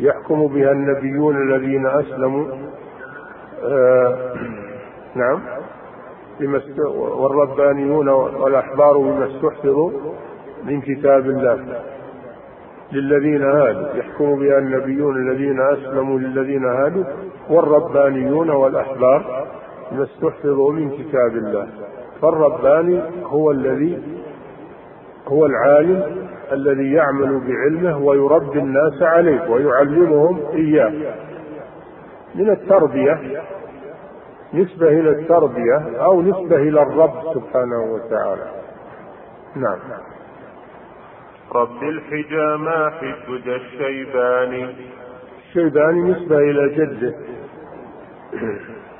يحكم 0.00 0.46
بها 0.46 0.72
النبيون 0.72 1.36
الذين 1.36 1.86
أسلموا 1.86 2.46
آه 3.64 4.34
نعم. 5.14 5.40
والربانيون 6.96 8.08
والأحبار 8.08 8.98
بما 8.98 9.26
استحفظوا 9.26 9.90
من 10.64 10.80
كتاب 10.80 11.26
الله. 11.26 11.82
للذين 12.92 13.42
هادوا. 13.42 13.88
يحكم 13.94 14.38
بها 14.38 14.58
النبيون 14.58 15.16
الذين 15.16 15.60
أسلموا 15.60 16.18
للذين 16.18 16.64
هادوا 16.64 17.04
والربانيون 17.50 18.50
والأحبار 18.50 19.46
بما 19.92 20.04
استحفظوا 20.04 20.72
من 20.72 20.90
كتاب 20.90 21.36
الله. 21.36 21.68
فالرباني 22.22 23.00
هو 23.24 23.50
الذي 23.50 24.02
هو 25.28 25.46
العالم 25.46 26.26
الذي 26.52 26.92
يعمل 26.92 27.40
بعلمه 27.48 27.98
ويربي 27.98 28.58
الناس 28.58 29.02
عليه 29.02 29.50
ويعلمهم 29.50 30.40
إياه. 30.54 30.92
من 32.34 32.50
التربية 32.50 33.20
نسبة 34.54 34.88
إلى 34.88 35.10
التربية 35.10 36.04
أو 36.04 36.22
نسبة 36.22 36.56
إلى 36.56 36.82
الرب 36.82 37.34
سبحانه 37.34 37.82
وتعالى. 37.82 38.50
نعم. 39.56 39.78
رب 41.54 41.82
الحجى 41.82 42.56
ماحي 42.56 43.14
الدجى 43.28 43.56
الشيباني 43.56 44.76
الشيباني 45.38 46.10
نسبة 46.10 46.38
إلى 46.38 46.68
جده. 46.68 47.14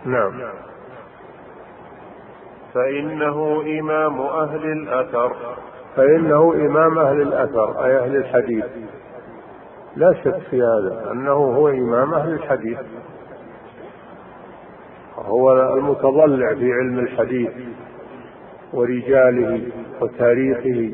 نعم. 0.04 0.32
فإنه 2.74 3.62
إمام 3.80 4.20
أهل 4.20 4.72
الأثر. 4.72 5.36
فإنه 5.96 6.52
إمام 6.54 6.98
أهل 6.98 7.20
الأثر 7.20 7.84
أي 7.84 7.98
أهل 7.98 8.16
الحديث. 8.16 8.64
لا 9.96 10.12
شك 10.12 10.38
في 10.50 10.62
هذا 10.62 11.12
أنه 11.12 11.32
هو 11.32 11.68
إمام 11.68 12.14
أهل 12.14 12.32
الحديث. 12.32 12.78
هو 15.24 15.74
المتضلع 15.74 16.54
في 16.54 16.72
علم 16.72 16.98
الحديث 16.98 17.50
ورجاله 18.72 19.60
وتاريخه 20.00 20.90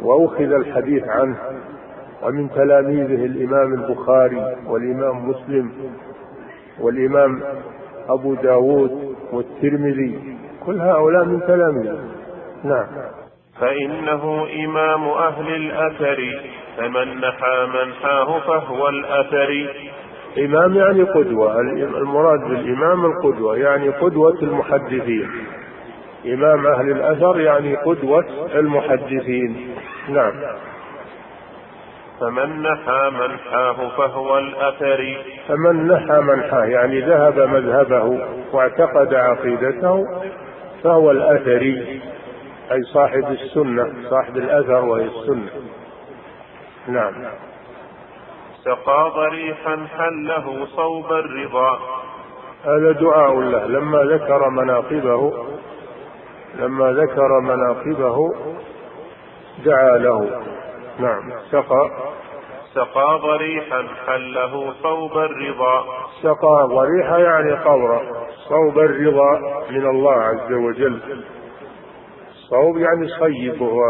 وأخذ 0.00 0.52
الحديث 0.52 1.04
عنه 1.08 1.36
ومن 2.22 2.50
تلاميذه 2.50 3.24
الإمام 3.24 3.74
البخاري 3.74 4.56
والإمام 4.66 5.28
مسلم 5.28 5.72
والإمام 6.80 7.42
أبو 8.08 8.34
داود 8.34 9.16
والترمذي 9.32 10.36
كل 10.66 10.80
هؤلاء 10.80 11.24
من 11.24 11.40
تلاميذه. 11.40 12.04
نعم. 12.64 12.86
فإنه 13.60 14.46
إمام 14.64 15.08
أهل 15.08 15.54
الأثر 15.54 16.40
فمن 16.76 17.20
نحى 17.20 17.66
منحاه 17.74 18.40
فهو 18.40 18.88
الأثر. 18.88 19.68
إمام 20.38 20.76
يعني 20.76 21.02
قدوة 21.02 21.60
المراد 21.60 22.40
بالإمام 22.40 23.04
القدوة 23.04 23.56
يعني 23.56 23.88
قدوة 23.88 24.38
المحدثين. 24.42 25.30
إمام 26.26 26.66
أهل 26.66 26.90
الأثر 26.90 27.40
يعني 27.40 27.76
قدوة 27.76 28.24
المحدثين. 28.54 29.74
نعم. 30.08 30.32
فمن 32.20 32.62
نحى 32.62 33.10
منحاه 33.10 33.88
فهو 33.96 34.38
الأثر. 34.38 35.16
فمن 35.48 35.86
نحى 35.86 36.20
منحاه 36.20 36.64
يعني 36.64 37.00
ذهب 37.00 37.38
مذهبه 37.38 38.20
واعتقد 38.52 39.14
عقيدته 39.14 40.04
فهو 40.82 41.10
الأثري 41.10 42.00
أي 42.72 42.82
صاحب 42.82 43.24
السنة 43.30 43.92
صاحب 44.10 44.36
الأثر 44.36 44.84
وهي 44.84 45.04
السنة. 45.04 45.50
نعم. 46.88 47.12
سقى 48.66 49.12
ضريحا 49.14 49.86
حله 49.98 50.66
صوب 50.76 51.12
الرضا. 51.12 51.78
هذا 52.64 52.92
دعاء 52.92 53.40
له 53.40 53.66
لما 53.66 53.98
ذكر 53.98 54.48
مناقبه 54.50 55.32
لما 56.58 56.92
ذكر 56.92 57.40
مناقبه 57.40 58.34
دعا 59.64 59.98
له. 59.98 60.42
نعم. 60.98 61.32
سقى. 61.50 61.90
سقى 62.74 63.20
ضريحا 63.22 63.88
حله 64.06 64.72
صوب 64.82 65.12
الرضا. 65.18 65.84
سقى 66.22 66.68
ضريحا 66.70 67.18
يعني 67.18 67.52
قبر. 67.52 68.00
صوب 68.48 68.78
الرضا 68.78 69.62
من 69.70 69.86
الله 69.86 70.12
عز 70.12 70.52
وجل. 70.52 71.00
الصوب 72.30 72.78
يعني 72.78 73.08
صيب 73.08 73.62
هو 73.62 73.80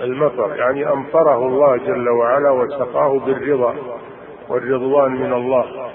المطر 0.00 0.56
يعني 0.56 0.92
أمطره 0.92 1.46
الله 1.46 1.76
جل 1.76 2.08
وعلا 2.08 2.50
وسقاه 2.50 3.18
بالرضا. 3.18 3.74
والرضوان 4.50 5.12
من 5.12 5.32
الله 5.32 5.90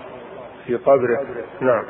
في 0.65 0.75
قبره. 0.75 1.19
نعم. 1.61 1.85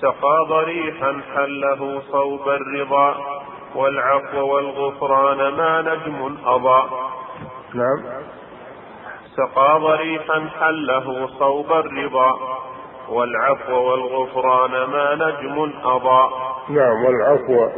سقى 0.00 0.46
ضريحا 0.48 1.20
حله 1.34 2.02
صوب 2.12 2.48
الرضا 2.48 3.14
والعفو 3.74 4.54
والغفران 4.54 5.38
ما 5.38 5.82
نجم 5.82 6.36
أضاء 6.46 7.10
نعم. 7.74 8.02
سقى 9.36 9.80
ضريحا 9.80 10.48
حله 10.60 11.26
صوب 11.38 11.72
الرضا 11.72 12.38
والعفو 13.08 13.74
والغفران 13.74 14.70
ما 14.70 15.14
نجم 15.14 15.72
أضاء 15.84 16.30
نعم 16.68 17.04
والعفو 17.04 17.68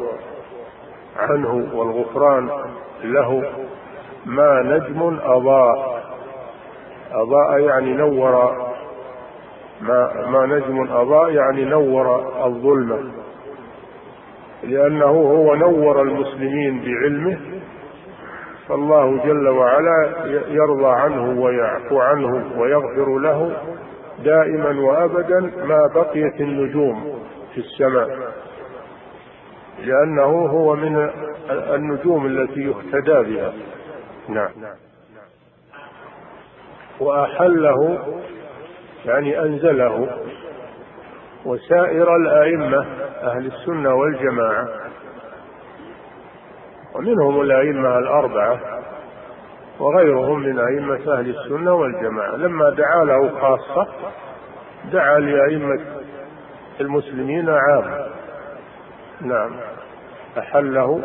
عنه 1.17 1.69
والغفران 1.75 2.51
له 3.03 3.53
ما 4.27 4.63
نجم 4.63 5.19
أضاء 5.25 6.05
أضاء 7.15 7.59
يعني 7.59 7.93
نور. 7.93 8.53
ما, 9.81 10.29
ما 10.31 10.47
نجم 10.47 10.93
أضاء 10.93 11.31
يعني 11.31 11.65
نور 11.65 12.07
الظلمة 12.47 13.13
لأنه 14.63 15.07
هو 15.07 15.55
نور 15.55 16.03
المسلمين 16.03 16.81
بعلمه. 16.81 17.39
فالله 18.69 19.25
جل 19.25 19.49
وعلا 19.49 20.13
يرضى 20.49 20.87
عنه 20.87 21.43
ويعفو 21.43 22.01
عنه 22.01 22.61
ويغفر 22.61 23.19
له 23.19 23.57
دائما 24.25 24.81
وأبدا 24.81 25.41
ما 25.41 25.91
بقيت 25.95 26.41
النجوم 26.41 27.19
في 27.55 27.59
السماء. 27.61 28.09
لأنه 29.85 30.47
هو 30.47 30.77
من 30.77 31.11
النجوم 31.51 32.27
التي 32.27 32.61
يهتدى 32.61 33.35
بها. 33.35 33.53
نعم. 34.29 34.51
وأحله 37.01 37.99
يعني 39.05 39.41
أنزله. 39.41 40.09
وسائر 41.45 42.17
الأئمة 42.17 42.87
أهل 43.23 43.47
السنة 43.47 43.95
والجماعة. 43.95 44.69
ومنهم 46.95 47.41
الأئمة 47.41 47.99
الأربعة 47.99 48.61
وغيرهم 49.81 50.41
من 50.41 50.59
أئمة 50.59 51.19
أهل 51.19 51.31
السنة 51.37 51.75
والجماعة. 51.75 52.37
لما 52.37 52.71
دعا 52.71 53.05
له 53.05 53.41
خاصة 53.41 53.89
دعا 54.93 55.19
لأئمة 55.19 55.81
المسلمين 56.81 57.51
عامة 57.51 58.07
نعم. 59.21 59.57
أحله 60.39 61.01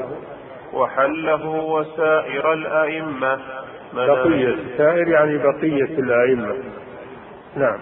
وحله 0.74 1.46
وسائر 1.46 2.54
الأئمة. 2.54 3.40
بقية 3.94 4.56
سائر 4.78 5.08
يعني 5.08 5.38
بقية 5.38 6.00
الأئمة. 6.00 6.56
نعم. 7.56 7.80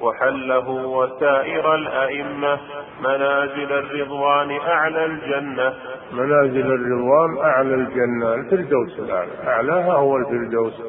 وحله 0.00 0.70
وسائر 0.70 1.74
الأئمة 1.74 2.58
منازل 3.00 3.72
الرضوان 3.72 4.50
أعلى 4.50 5.04
الجنة. 5.04 5.74
منازل 6.12 6.66
الرضوان 6.66 7.38
أعلى 7.44 7.74
الجنة. 7.74 8.34
الفردوس 8.34 8.98
الأعلى 8.98 9.30
أعلاها 9.46 9.92
هو 9.92 10.16
الفردوس. 10.16 10.82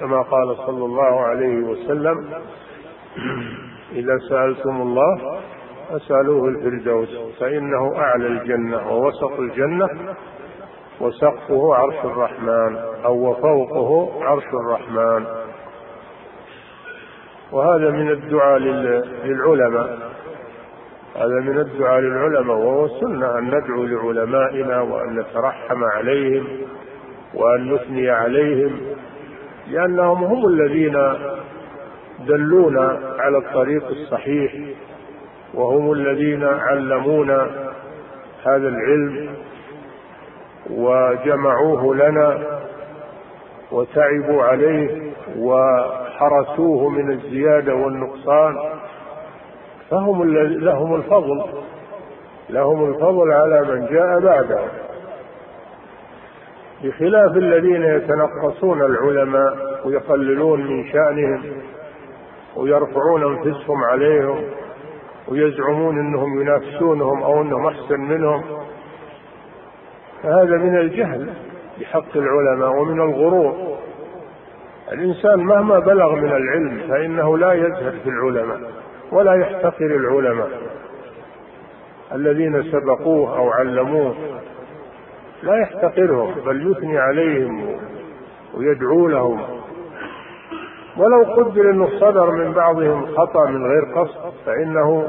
كما 0.00 0.22
قال 0.22 0.56
صلى 0.56 0.84
الله 0.84 1.20
عليه 1.20 1.58
وسلم 1.58 2.28
إذا 3.92 4.18
سألتم 4.28 4.80
الله 4.80 5.40
فاسألوه 5.88 6.48
الفردوس 6.48 7.08
فإنه 7.40 7.96
أعلى 7.96 8.26
الجنة 8.26 8.92
ووسط 8.92 9.40
الجنة. 9.40 9.88
وسقفه 11.00 11.74
عرش 11.74 12.04
الرحمن 12.04 12.76
أو 13.04 13.30
وفوقه 13.30 14.10
عرش 14.24 14.44
الرحمن. 14.54 15.26
وهذا 17.52 17.90
من 17.90 18.10
الدعاء 18.10 18.58
للعلماء. 19.24 19.98
هذا 21.16 21.40
من 21.40 21.58
الدعاء 21.58 22.00
للعلماء 22.00 22.56
وهو 22.56 22.84
السنة 22.84 23.38
أن 23.38 23.44
ندعو 23.44 23.84
لعلمائنا 23.84 24.80
وأن 24.80 25.18
نترحم 25.18 25.84
عليهم 25.84 26.46
وأن 27.34 27.72
نثني 27.74 28.10
عليهم 28.10 28.80
لأنهم 29.70 30.24
هم 30.24 30.46
الذين 30.46 30.98
دلونا 32.26 33.00
على 33.18 33.38
الطريق 33.38 33.88
الصحيح 33.88 34.54
وهم 35.54 35.92
الذين 35.92 36.44
علمونا 36.44 37.50
هذا 38.44 38.68
العلم 38.68 39.28
وجمعوه 40.70 41.94
لنا 41.94 42.58
وتعبوا 43.72 44.42
عليه 44.42 45.12
وحرسوه 45.38 46.88
من 46.88 47.10
الزيادة 47.10 47.74
والنقصان 47.74 48.56
فهم 49.90 50.34
لهم 50.58 50.94
الفضل 50.94 51.44
لهم 52.50 52.88
الفضل 52.88 53.32
على 53.32 53.60
من 53.60 53.86
جاء 53.86 54.20
بعدهم 54.20 54.68
بخلاف 56.84 57.36
الذين 57.36 57.82
يتنقصون 57.82 58.82
العلماء 58.82 59.80
ويقللون 59.84 60.60
من 60.66 60.84
شأنهم 60.92 61.42
ويرفعون 62.56 63.22
أنفسهم 63.22 63.84
عليهم 63.84 64.44
ويزعمون 65.28 65.98
إنهم 65.98 66.40
ينافسونهم 66.40 67.22
أو 67.22 67.42
إنهم 67.42 67.66
أحسن 67.66 68.00
منهم 68.00 68.44
فهذا 70.22 70.56
من 70.56 70.76
الجهل 70.76 71.30
بحق 71.80 72.16
العلماء 72.16 72.70
ومن 72.70 73.00
الغرور. 73.00 73.76
الإنسان 74.92 75.38
مهما 75.38 75.78
بلغ 75.78 76.14
من 76.14 76.32
العلم 76.32 76.80
فإنه 76.88 77.38
لا 77.38 77.52
يزهد 77.52 77.94
في 78.04 78.10
العلماء 78.10 78.60
ولا 79.12 79.34
يحتقر 79.34 79.86
العلماء. 79.86 80.48
الذين 82.12 82.62
سبقوه 82.62 83.38
أو 83.38 83.50
علموه 83.50 84.14
لا 85.42 85.56
يحتقرهم 85.56 86.34
بل 86.46 86.70
يثني 86.70 86.98
عليهم 86.98 87.76
ويدعو 88.54 89.08
لهم. 89.08 89.40
ولو 90.96 91.22
قدر 91.22 91.70
أنه 91.70 91.88
صدر 92.00 92.30
من 92.30 92.52
بعضهم 92.52 93.06
خطأ 93.06 93.50
من 93.50 93.66
غير 93.66 93.84
قصد 93.94 94.32
فإنه 94.46 95.08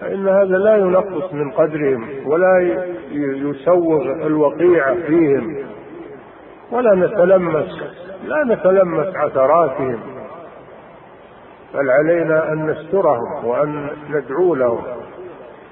فإن 0.00 0.28
هذا 0.28 0.58
لا 0.58 0.76
ينقص 0.76 1.32
من 1.32 1.50
قدرهم 1.50 2.08
ولا 2.26 2.84
يسوغ 3.12 4.02
الوقيعه 4.02 4.94
فيهم 4.94 5.56
ولا 6.70 6.94
نتلمس 6.94 7.82
لا 8.24 8.44
نتلمس 8.44 9.16
عثراتهم 9.16 10.00
بل 11.74 11.90
علينا 11.90 12.52
أن 12.52 12.66
نسترهم 12.66 13.44
وأن 13.44 13.88
ندعو 14.10 14.54
لهم 14.54 14.82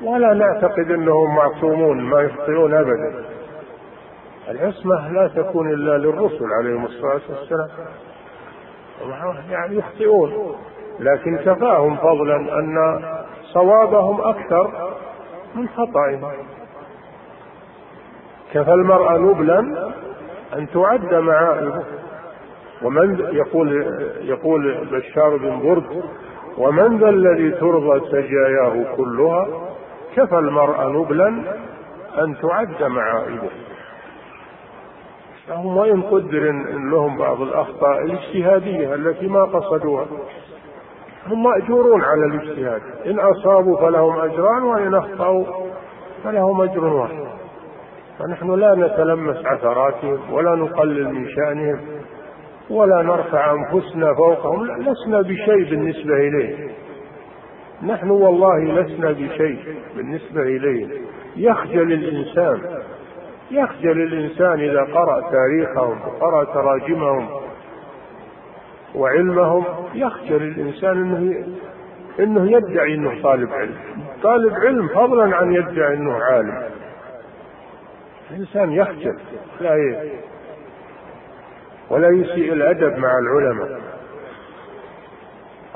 ولا 0.03 0.35
نعتقد 0.35 0.91
أنهم 0.91 1.37
معصومون 1.37 2.01
ما 2.01 2.21
يخطئون 2.21 2.75
ابدا. 2.75 3.25
العصمة 4.49 5.13
لا 5.13 5.29
تكون 5.29 5.71
إلا 5.71 5.99
للرسل 5.99 6.47
عليهم 6.61 6.85
الصلاة 6.85 7.21
والسلام. 7.29 7.69
يعني 9.51 9.77
يخطئون 9.77 10.57
لكن 11.01 11.39
كفاهم 11.39 11.97
فضلا 11.97 12.37
أن 12.37 13.03
صوابهم 13.57 14.21
أكثر 14.21 14.91
من 15.55 15.69
خطأهم. 15.69 16.33
كفى 18.53 18.73
المرأة 18.73 19.19
نبلا 19.19 19.59
أن 20.57 20.67
تعد 20.75 21.15
معائبه 21.15 21.83
ومن 22.83 23.29
يقول 23.33 23.73
يقول 24.21 24.87
بشار 24.93 25.37
بن 25.37 25.61
برد 25.63 26.05
ومن 26.59 26.99
ذا 26.99 27.09
الذي 27.09 27.51
ترضى 27.51 28.01
سجاياه 28.11 28.97
كلها؟ 28.97 29.47
كفى 30.17 30.39
المرأة 30.39 30.89
نبلا 30.89 31.29
أن 32.19 32.37
تعد 32.43 32.83
معائبه 32.83 33.51
فهم 35.49 35.77
وإن 35.77 36.03
قدر 36.03 36.51
إن 36.51 36.91
لهم 36.91 37.19
بعض 37.19 37.41
الأخطاء 37.41 38.05
الاجتهادية 38.05 38.95
التي 38.95 39.27
ما 39.29 39.45
قصدوها. 39.45 40.07
هم 41.29 41.43
مأجورون 41.43 42.03
على 42.03 42.27
الاجتهاد. 42.27 42.83
إن 43.07 43.19
أصابوا 43.19 43.77
فلهم 43.77 44.21
أجران 44.21 44.63
وإن 44.63 44.95
أخطأوا 44.95 45.45
فلهم 46.25 46.61
أجر 46.61 46.85
واحد. 46.85 47.27
فنحن 48.19 48.55
لا 48.55 48.75
نتلمس 48.75 49.47
عثراتهم 49.47 50.33
ولا 50.33 50.55
نقلل 50.55 51.15
من 51.15 51.29
شأنهم 51.29 51.81
ولا 52.71 53.03
نرفع 53.03 53.53
أنفسنا 53.53 54.15
فوقهم 54.15 54.67
لسنا 54.67 55.21
بشيء 55.21 55.71
بالنسبة 55.71 56.15
إليه. 56.15 56.71
نحن 57.83 58.11
والله 58.11 58.59
لسنا 58.59 59.13
بشيء 59.13 59.59
بالنسبة 59.97 60.43
إليه. 60.43 60.87
يخجل 61.37 61.93
الإنسان 61.93 62.61
يخجل 63.51 64.03
الإنسان 64.03 64.61
إذا 64.61 64.81
قرأ 64.81 65.21
تاريخهم 65.21 65.99
وقرأ 66.07 66.45
تراجمهم 66.45 67.29
وعلمهم 68.97 69.65
يخجل 69.95 70.43
الإنسان 70.43 70.91
أنه 70.99 71.47
أنه 72.21 72.51
يدعي 72.51 72.95
أنه 72.95 73.23
طالب 73.23 73.53
علم. 73.53 73.75
طالب 74.23 74.55
علم 74.55 74.89
فضلا 74.89 75.37
عن 75.37 75.53
يدعي 75.53 75.95
أنه 75.95 76.15
عالم. 76.17 76.63
الإنسان 78.31 78.73
يخجل 78.73 79.19
لا 79.61 79.97
ولا 81.91 82.09
يسيء 82.09 82.53
الأدب 82.53 82.99
مع 82.99 83.19
العلماء. 83.19 83.81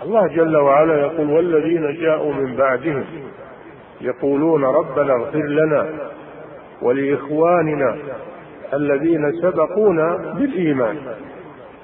الله 0.02 0.26
جل 0.26 0.56
وعلا 0.56 1.00
يقول 1.00 1.30
والذين 1.30 1.94
جاءوا 2.00 2.32
من 2.32 2.56
بعدهم 2.56 3.04
يقولون 4.00 4.64
ربنا 4.64 5.12
اغفر 5.12 5.46
لنا 5.46 5.86
ولإخواننا 6.82 7.96
الذين 8.74 9.32
سبقونا 9.32 10.16
بالإيمان. 10.16 10.96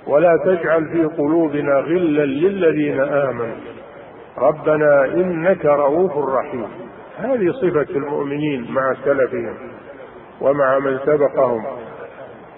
ولا 0.07 0.37
تجعل 0.45 0.89
في 0.93 1.05
قلوبنا 1.05 1.73
غلا 1.75 2.25
للذين 2.25 3.01
آمنوا. 3.01 3.57
ربنا 4.39 5.05
إنك 5.05 5.65
رؤوف 5.65 6.13
رحيم. 6.17 6.69
هذه 7.17 7.51
صفة 7.51 7.97
المؤمنين 7.97 8.73
مع 8.73 8.95
سلفهم 9.05 9.57
ومع 10.41 10.79
من 10.79 10.99
سبقهم. 10.99 11.67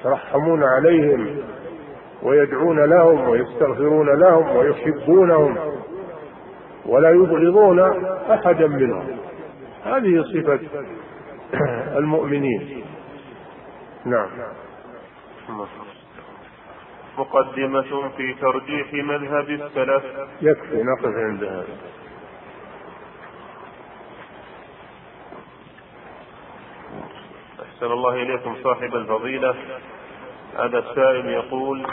يترحمون 0.01 0.65
عليهم 0.65 1.37
ويدعون 2.23 2.85
لهم 2.85 3.29
ويستغفرون 3.29 4.21
لهم 4.21 4.57
ويحبونهم 4.57 5.57
ولا 6.87 7.11
يبغضون 7.11 7.81
أحدا 8.31 8.67
منهم. 8.67 9.07
هذه 9.85 10.23
صفة 10.23 10.61
المؤمنين. 11.99 12.85
نعم. 14.05 14.29
مقدمة 17.19 18.09
في 18.17 18.35
ترجيح 18.35 18.93
مذهب 18.93 19.51
السلف. 19.51 20.05
يكفي 20.43 20.83
نقف 20.83 21.15
عند 21.17 21.45
هذا 21.45 21.77
أحسن 27.63 27.87
الله 27.87 28.15
إليكم 28.15 28.57
صاحب 28.63 28.97
الفضيلة. 28.97 29.55
هذا 30.59 30.79
السائل 30.79 31.27
يقول 31.27 31.87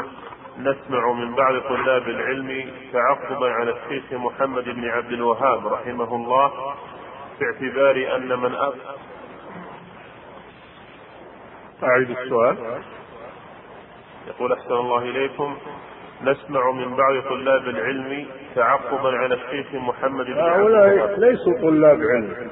نسمع 0.58 1.12
من 1.12 1.36
بعض 1.36 1.62
طلاب 1.62 2.08
العلم 2.08 2.72
تعقبا 2.94 3.50
على 3.50 3.72
الشيخ 3.72 4.14
محمد 4.14 4.64
بن 4.64 4.90
عبد 4.90 5.12
الوهاب 5.12 5.68
رحمه 5.68 6.16
الله 6.16 6.76
في 7.40 7.46
اعتبار 7.46 8.16
أن 8.16 8.40
من 8.40 8.56
أب 8.56 8.74
أعيد 11.84 12.10
السؤال. 12.10 12.82
يقول 14.28 14.54
أحسن 14.54 14.74
الله 14.74 15.02
إليكم 15.02 15.58
نسمع 16.24 16.72
من 16.72 16.96
بعض 16.96 17.24
طلاب 17.30 17.68
العلم 17.68 18.26
تعقبا 18.56 19.10
على 19.10 19.36
الشيخ 19.36 19.74
محمد 19.74 20.26
بن 20.26 20.40
هؤلاء 20.40 21.20
ليسوا 21.20 21.54
طلاب 21.62 22.02
علم. 22.02 22.50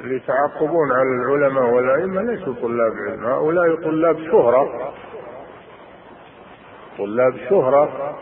اللي 0.00 0.16
يتعقبون 0.16 0.92
على 0.92 1.08
العلماء 1.08 1.64
والأئمة 1.64 2.22
ليسوا 2.22 2.54
طلاب 2.62 2.92
علم. 3.08 3.26
هؤلاء 3.26 3.74
طلاب 3.74 4.18
شهرة. 4.30 4.92
طلاب 6.98 7.36
شهرة. 7.50 8.14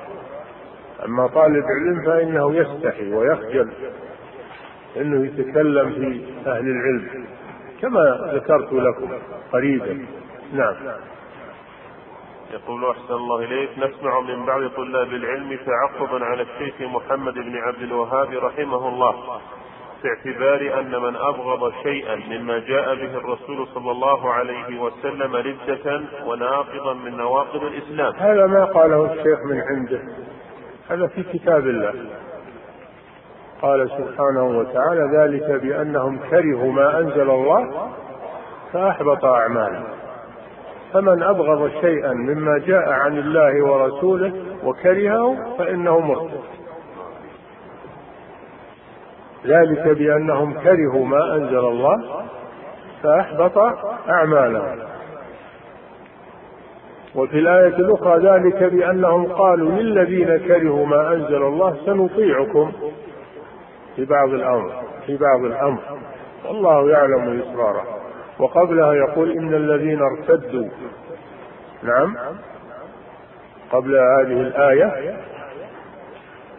أما 1.04 1.26
طالب 1.26 1.64
علم 1.64 2.02
فإنه 2.07 2.54
يستحي 2.54 3.12
ويخجل 3.12 3.70
أنه 4.96 5.26
يتكلم 5.26 5.90
في 5.90 6.24
أهل 6.50 6.68
العلم 6.68 7.26
كما 7.82 8.30
ذكرت 8.34 8.72
لكم 8.72 9.09
قريبا. 9.52 10.07
نعم. 10.52 10.74
يقول 12.51 12.84
أحسن 12.84 13.14
الله 13.14 13.44
إليك 13.44 13.70
نسمع 13.78 14.20
من 14.20 14.47
بعض 14.47 14.70
طلاب 14.70 15.09
العلم 15.09 15.59
تعقبا 15.66 16.24
على 16.24 16.42
الشيخ 16.42 16.80
محمد 16.80 17.34
بن 17.34 17.57
عبد 17.57 17.82
الوهاب 17.82 18.28
رحمه 18.32 18.88
الله 18.88 19.40
في 20.03 20.09
اعتبار 20.09 20.80
أن 20.80 21.03
من 21.03 21.16
أبغض 21.16 21.72
شيئا 21.82 22.16
مما 22.16 22.59
جاء 22.59 22.94
به 22.94 23.16
الرسول 23.16 23.68
صلى 23.74 23.90
الله 23.90 24.32
عليه 24.32 24.80
وسلم 24.80 25.36
ردة 25.36 26.01
وناقضا 26.26 26.94
من 26.94 27.16
نواقض 27.16 27.62
الإسلام. 27.62 28.12
هذا 28.16 28.47
ما 28.47 28.64
قاله 28.64 29.12
الشيخ 29.12 29.38
من 29.44 29.61
عنده. 29.61 30.01
هذا 30.90 31.07
في 31.07 31.22
كتاب 31.22 31.66
الله. 31.66 31.94
قال 33.62 33.90
سبحانه 33.90 34.44
وتعالى 34.44 35.18
ذلك 35.18 35.62
بأنهم 35.62 36.18
كرهوا 36.30 36.72
ما 36.72 36.99
أنزل 36.99 37.30
الله 37.30 37.90
فأحبط 38.72 39.24
أعمالهم. 39.24 39.95
فمن 40.93 41.22
أبغض 41.22 41.70
شيئا 41.80 42.12
مما 42.12 42.59
جاء 42.59 42.89
عن 42.89 43.18
الله 43.18 43.64
ورسوله 43.64 44.32
وكرهه 44.64 45.57
فإنه 45.59 46.01
مرتد 46.01 46.41
ذلك 49.47 49.89
بأنهم 49.89 50.53
كرهوا 50.53 51.07
ما 51.07 51.34
أنزل 51.34 51.59
الله 51.59 52.24
فأحبط 53.03 53.59
أعمالهم. 54.09 54.78
وفي 57.14 57.39
الآية 57.39 57.76
الأخرى 57.76 58.18
ذلك 58.18 58.62
بأنهم 58.62 59.32
قالوا 59.32 59.70
للذين 59.70 60.37
كرهوا 60.37 60.87
ما 60.87 61.12
أنزل 61.12 61.43
الله 61.43 61.76
سنطيعكم 61.87 62.72
في 63.97 64.05
بعض 64.05 64.28
الأمر 64.28 64.72
في 65.07 65.16
بعض 65.16 65.45
الأمر. 65.45 65.80
والله 66.49 66.91
يعلم 66.91 67.43
إسراره. 67.43 67.95
وقبلها 68.39 68.95
يقول 68.95 69.30
إن 69.30 69.55
الذين 69.55 70.03
ارتدوا 70.03 70.68
نعم 71.82 72.16
قبل 73.72 73.97
هذه 73.97 74.41
الآية 74.41 75.16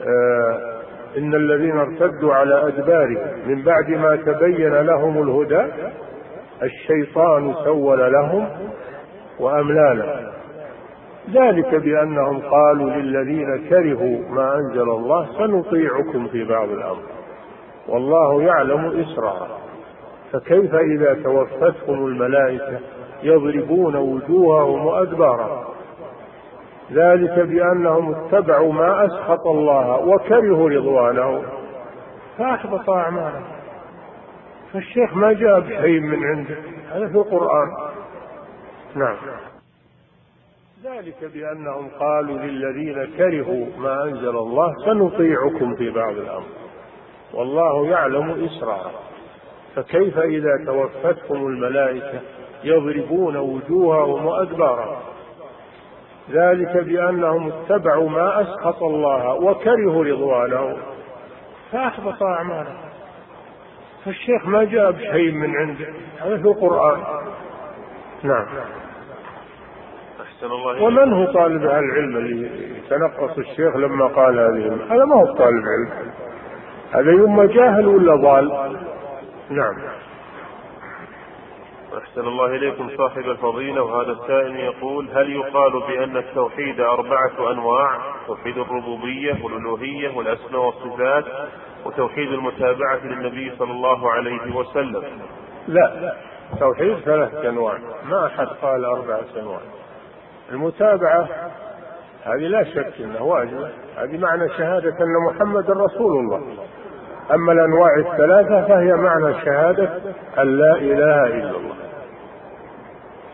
آه 0.01 0.77
إن 1.17 1.35
الذين 1.35 1.77
ارتدوا 1.77 2.33
على 2.33 2.67
أدبارهم 2.67 3.27
من 3.47 3.63
بعد 3.63 3.89
ما 3.89 4.15
تبين 4.15 4.73
لهم 4.73 5.21
الهدى 5.21 5.65
الشيطان 6.63 7.53
سول 7.65 8.13
لهم 8.13 8.47
وأملى 9.39 9.93
لهم. 9.95 10.27
ذلك 11.33 11.75
بأنهم 11.75 12.39
قالوا 12.39 12.89
للذين 12.89 13.69
كرهوا 13.69 14.29
ما 14.29 14.55
أنزل 14.55 14.89
الله 14.89 15.27
سنطيعكم 15.37 16.27
في 16.27 16.43
بعض 16.43 16.69
الأمر. 16.69 17.03
والله 17.87 18.43
يعلم 18.43 19.01
إسرارا. 19.01 19.66
فكيف 20.31 20.75
إذا 20.75 21.13
توفتهم 21.13 22.05
الملائكة 22.05 22.79
يضربون 23.23 23.95
وجوههم 23.95 24.85
وأدبارهم؟ 24.85 25.63
ذلك 26.91 27.39
بأنهم 27.39 28.15
اتبعوا 28.15 28.73
ما 28.73 29.05
أسخط 29.05 29.47
الله 29.47 29.97
وكرهوا 29.97 30.69
رضوانه. 30.69 31.43
فأحبط 32.37 32.89
أعمالهم 32.89 33.43
فالشيخ 34.73 35.13
ما 35.13 35.33
جاء 35.33 35.59
بشيء 35.59 35.99
من 35.99 36.25
عنده. 36.25 36.57
هذا 36.91 37.07
في 37.07 37.15
القرآن. 37.15 37.67
نعم. 38.95 39.15
ذلك 40.83 41.31
بأنهم 41.33 41.89
قالوا 41.99 42.37
للذين 42.37 43.05
كرهوا 43.17 43.65
ما 43.77 44.03
أنزل 44.03 44.37
الله 44.37 44.73
سنطيعكم 44.85 45.75
في 45.75 45.89
بعض 45.89 46.13
الأمر. 46.13 46.45
والله 47.33 47.87
يعلم 47.87 48.45
إسرارا 48.45 48.91
فكيف 49.77 50.17
إذا 50.17 50.65
توفتهم 50.65 51.47
الملائكة 51.47 52.21
يضربون 52.63 53.37
وجوههم 53.37 54.25
وأدبارهم؟ 54.25 54.97
ذلك 56.31 56.77
بأنهم 56.77 57.51
اتبعوا 57.51 58.09
ما 58.09 58.41
أسخط 58.41 58.83
الله 58.83 59.33
وكرهوا 59.33 60.05
رضوانه. 60.05 60.77
فأحبط 61.71 62.23
أعمالهم. 62.23 62.77
فالشيخ 64.05 64.47
ما 64.47 64.63
جاء 64.63 64.91
بشيء 64.91 65.31
من 65.31 65.55
عنده. 65.55 65.87
هذا 66.19 66.37
في 66.37 66.47
القرآن. 66.47 67.03
نعم. 68.23 68.45
أحسن 70.21 70.45
الله 70.45 70.83
ومن 70.83 71.13
هو 71.13 71.25
طالب 71.25 71.63
العلم 71.63 72.17
اللي 72.17 72.49
تنقص 72.89 73.37
الشيخ 73.37 73.75
لما 73.75 74.07
قال 74.07 74.39
هذه؟ 74.39 74.77
هذا 74.89 75.05
ما 75.05 75.15
هو 75.15 75.25
طالب 75.25 75.63
علم. 75.67 75.89
هذا 76.91 77.11
يوم 77.11 77.43
جاهل 77.43 77.87
ولا 77.87 78.15
ضال؟ 78.15 78.77
نعم. 79.49 79.75
أحسن 81.97 82.21
الله 82.21 82.45
إليكم 82.45 82.89
صاحب 82.97 83.29
الفضيلة 83.29 83.83
وهذا 83.83 84.11
السائل 84.11 84.55
يقول 84.55 85.09
هل 85.13 85.29
يقال 85.29 85.71
بأن 85.71 86.17
التوحيد 86.17 86.79
أربعة 86.79 87.51
أنواع؟ 87.51 87.99
توحيد 88.27 88.57
الربوبية 88.57 89.43
والألوهية 89.43 90.17
والأسماء 90.17 90.61
والصفات 90.61 91.25
وتوحيد 91.85 92.31
المتابعة 92.31 93.05
للنبي 93.05 93.55
صلى 93.59 93.71
الله 93.71 94.11
عليه 94.11 94.55
وسلم. 94.55 95.03
لا 95.67 96.13
توحيد 96.59 96.97
ثلاثة 96.97 97.49
أنواع. 97.49 97.77
ما 98.09 98.25
أحد 98.25 98.47
قال 98.47 98.85
أربعة 98.85 99.25
أنواع. 99.37 99.61
المتابعة 100.51 101.29
هذه 102.23 102.47
لا 102.47 102.63
شك 102.63 103.01
أنها 103.01 103.21
واجبة. 103.21 103.69
هذه 103.97 104.17
معنى 104.17 104.49
شهادة 104.49 104.89
أن 104.89 105.33
محمد 105.33 105.71
رسول 105.71 106.19
الله. 106.19 106.67
أما 107.33 107.51
الأنواع 107.51 107.95
الثلاثة 107.97 108.67
فهي 108.67 108.93
معنى 108.93 109.33
شهادة 109.33 109.89
أن 110.39 110.57
لا 110.57 110.75
إله 110.75 111.25
إلا 111.25 111.57
الله. 111.57 111.75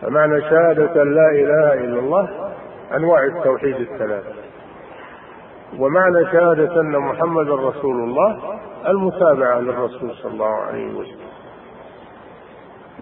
فمعنى 0.02 0.40
شهادة 0.40 1.02
أن 1.02 1.14
لا 1.14 1.30
إله 1.30 1.74
إلا 1.74 1.98
الله 1.98 2.28
أنواع 2.96 3.24
التوحيد 3.24 3.76
الثلاثة. 3.76 4.32
ومعنى 5.78 6.26
شهادة 6.32 6.80
أن 6.80 6.98
محمد 6.98 7.50
رسول 7.50 7.96
الله 8.04 8.38
المتابعة 8.88 9.58
للرسول 9.58 10.10
صلى 10.10 10.32
الله 10.32 10.54
عليه 10.54 10.94
وسلم. 10.94 11.24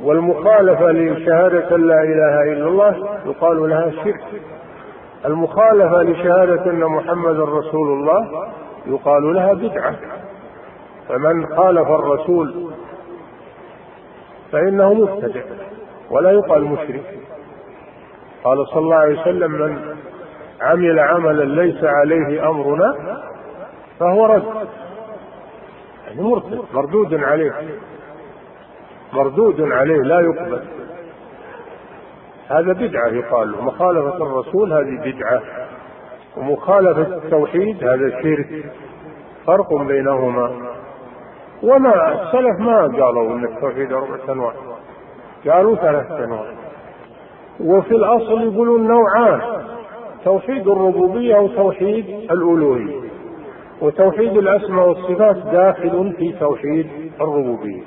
والمخالفة 0.02 0.92
لشهادة 0.92 1.76
لا 1.76 2.02
إله 2.02 2.52
إلا 2.52 2.68
الله 2.68 3.18
يقال 3.26 3.68
لها 3.70 3.90
شرك. 3.90 4.24
المخالفة 5.24 6.02
لشهادة 6.02 6.70
أن 6.70 6.84
محمد 6.84 7.40
رسول 7.40 7.88
الله 7.88 8.48
يقال 8.86 9.34
لها 9.34 9.52
بدعة. 9.52 9.94
فمن 11.08 11.46
خالف 11.46 11.88
الرسول 11.88 12.70
فإنه 14.52 14.94
مبتدع 14.94 15.42
ولا 16.10 16.30
يقال 16.30 16.64
مشرك. 16.64 17.18
قال 18.44 18.66
صلى 18.66 18.78
الله 18.78 18.96
عليه 18.96 19.20
وسلم 19.20 19.52
من 19.52 19.96
عمل 20.60 20.98
عملا 20.98 21.62
ليس 21.62 21.84
عليه 21.84 22.48
أمرنا 22.48 23.22
فهو 23.98 24.26
رد. 24.26 24.68
يعني 26.06 26.22
مرتد 26.22 26.60
مردود 26.74 27.14
عليه. 27.14 27.52
مردود 29.12 29.60
عليه 29.60 30.02
لا 30.02 30.20
يقبل. 30.20 30.62
هذا 32.48 32.72
بدعة 32.72 33.08
يقال. 33.08 33.64
مخالفة 33.64 34.16
الرسول 34.16 34.72
هذه 34.72 35.12
بدعة. 35.12 35.42
ومخالفة 36.36 37.16
التوحيد 37.16 37.84
هذا 37.84 38.22
شرك. 38.22 38.72
فرق 39.46 39.74
بينهما. 39.74 40.71
وما 41.62 42.22
السلف 42.22 42.60
ما 42.60 42.80
قالوا 42.80 43.32
إن 43.32 43.44
التوحيد 43.44 43.92
اربعة 43.92 44.32
انواع 44.32 44.52
قالوا 45.48 45.76
ثلاثة 45.76 46.24
انواع 46.24 46.44
وفي 47.60 47.90
الأصل 47.94 48.42
يقولون 48.42 48.86
نوعان 48.88 49.40
توحيد 50.24 50.68
الربوبية 50.68 51.36
وتوحيد 51.36 52.06
الألوهية. 52.08 53.00
وتوحيد 53.80 54.36
الأسماء 54.36 54.88
والصفات 54.88 55.36
داخل 55.36 56.12
في 56.18 56.32
توحيد 56.40 56.86
الربوبية. 57.20 57.82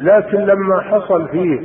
لكن 0.00 0.38
لما 0.38 0.80
حصل 0.80 1.28
فيه 1.28 1.60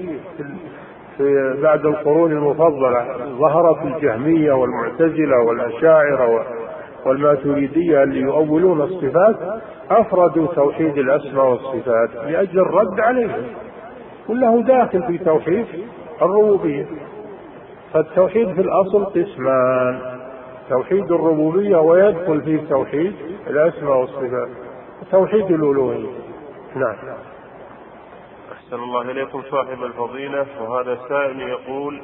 في 1.18 1.56
بعد 1.64 1.86
القرون 1.86 2.32
المفضلة 2.32 3.06
ظهرت 3.40 3.86
الجهمية 3.86 4.54
والمعتزلة 4.54 5.40
والأشاعرة 5.48 6.46
والماتريدية 7.06 8.04
اللي 8.04 8.20
يؤولون 8.20 8.82
الصفات 8.82 9.36
أفردوا 9.92 10.48
توحيد 10.48 10.98
الأسماء 10.98 11.46
والصفات 11.46 12.16
لأجل 12.16 12.60
الرد 12.60 13.00
عليهم 13.00 13.44
كله 14.28 14.62
داخل 14.62 15.04
في 15.04 15.18
توحيد 15.18 15.66
الربوبية. 16.22 16.86
فالتوحيد 17.94 18.54
في 18.54 18.62
الأصل 18.62 19.06
قسمان 19.06 20.20
توحيد 20.70 21.12
الربوبية 21.12 21.78
ويدخل 21.78 22.42
فيه 22.42 22.70
توحيد 22.70 23.16
الأسماء 23.48 23.98
والصفات 23.98 24.50
توحيد 25.12 25.52
الألوهية. 25.52 26.10
نعم. 26.76 26.96
أحسن 28.52 28.76
الله 28.76 29.02
إليكم 29.02 29.42
صاحب 29.52 29.84
الفضيلة. 29.84 30.46
وهذا 30.62 30.94
السائل 30.94 31.42
يقول 31.42 32.02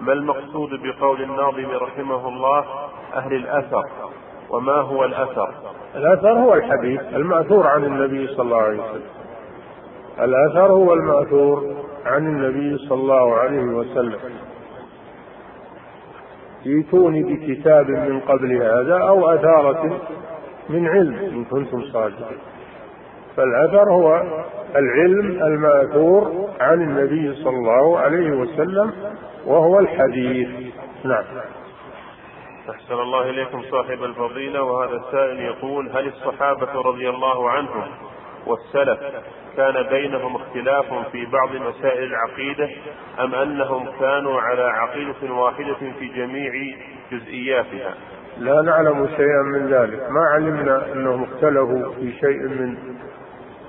ما 0.00 0.12
المقصود 0.12 0.70
بقول 0.70 1.22
الناظم 1.22 1.70
رحمه 1.70 2.28
الله 2.28 2.64
أهل 3.14 3.34
الأثر؟ 3.34 3.84
وما 4.54 4.72
هو 4.72 5.04
الأثر؟ 5.04 5.48
الأثر 5.96 6.32
هو 6.32 6.54
الحديث 6.54 7.00
المأثور 7.00 7.66
عن 7.66 7.84
النبي 7.84 8.26
صلى 8.26 8.42
الله 8.42 8.62
عليه 8.62 8.82
وسلم. 8.82 9.02
الأثر 10.20 10.72
هو 10.72 10.94
المأثور 10.94 11.74
عن 12.06 12.26
النبي 12.26 12.78
صلى 12.78 13.00
الله 13.00 13.34
عليه 13.34 13.64
وسلم. 13.64 14.18
ائتوني 16.66 17.22
بكتاب 17.22 17.90
من 17.90 18.20
قبل 18.20 18.62
هذا 18.62 18.98
أو 18.98 19.28
أثارة 19.34 20.00
من 20.68 20.88
علم 20.88 21.14
إن 21.14 21.44
كنتم 21.44 21.82
صادقين. 21.92 22.38
فالأثر 23.36 23.90
هو 23.92 24.22
العلم 24.76 25.42
المأثور 25.42 26.48
عن 26.60 26.82
النبي 26.82 27.34
صلى 27.34 27.56
الله 27.56 27.98
عليه 27.98 28.30
وسلم 28.30 28.92
وهو 29.46 29.78
الحديث. 29.78 30.48
نعم. 31.04 31.24
أحسن 32.70 32.94
الله 32.94 33.30
إليكم 33.30 33.62
صاحب 33.70 34.04
الفضيلة 34.04 34.62
وهذا 34.62 34.96
السائل 34.96 35.40
يقول 35.40 35.88
هل 35.88 36.06
الصحابة 36.06 36.72
رضي 36.72 37.08
الله 37.08 37.50
عنهم 37.50 37.84
والسلف 38.46 39.00
كان 39.56 39.82
بينهم 39.82 40.36
اختلاف 40.36 40.94
في 41.12 41.26
بعض 41.26 41.48
مسائل 41.56 42.02
العقيدة 42.04 42.70
أم 43.20 43.34
أنهم 43.34 43.88
كانوا 44.00 44.40
على 44.40 44.62
عقيدة 44.62 45.34
واحدة 45.34 45.74
في 45.74 46.06
جميع 46.08 46.52
جزئياتها؟ 47.12 47.94
لا 48.38 48.62
نعلم 48.62 49.08
شيئا 49.16 49.42
من 49.42 49.66
ذلك. 49.66 50.10
ما 50.10 50.20
علمنا 50.34 50.92
أنهم 50.92 51.22
اختلفوا 51.22 51.92
في 51.94 52.12
شيء 52.12 52.42
من 52.42 52.76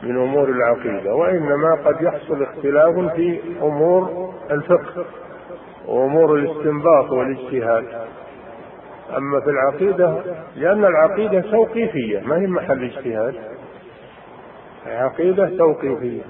من 0.03 0.17
أمور 0.17 0.49
العقيدة 0.49 1.15
وإنما 1.15 1.75
قد 1.85 2.01
يحصل 2.01 2.43
اختلاف 2.43 3.15
في 3.15 3.39
أمور 3.61 4.33
الفقه 4.51 5.05
وأمور 5.87 6.35
الاستنباط 6.35 7.11
والاجتهاد. 7.11 8.07
أما 9.17 9.39
في 9.39 9.49
العقيدة 9.49 10.23
لأن 10.55 10.85
العقيدة 10.85 11.41
توقيفية 11.41 12.19
ما 12.19 12.37
هي 12.37 12.47
محل 12.47 12.83
اجتهاد. 12.83 13.35
عقيدة 14.85 15.57
توقيفية. 15.57 16.21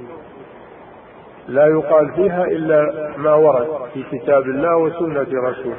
لا 1.48 1.68
يقال 1.68 2.12
فيها 2.12 2.44
إلا 2.44 3.12
ما 3.18 3.34
ورد 3.34 3.68
في 3.94 4.04
كتاب 4.04 4.42
الله 4.42 4.78
وسنة 4.78 5.50
رسوله. 5.50 5.78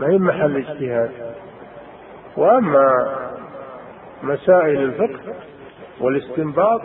ما 0.00 0.08
هي 0.08 0.18
محل 0.18 0.56
اجتهاد. 0.56 1.10
وأما 2.36 3.16
مسائل 4.22 4.82
الفقه 4.82 5.34
والاستنباط 6.00 6.80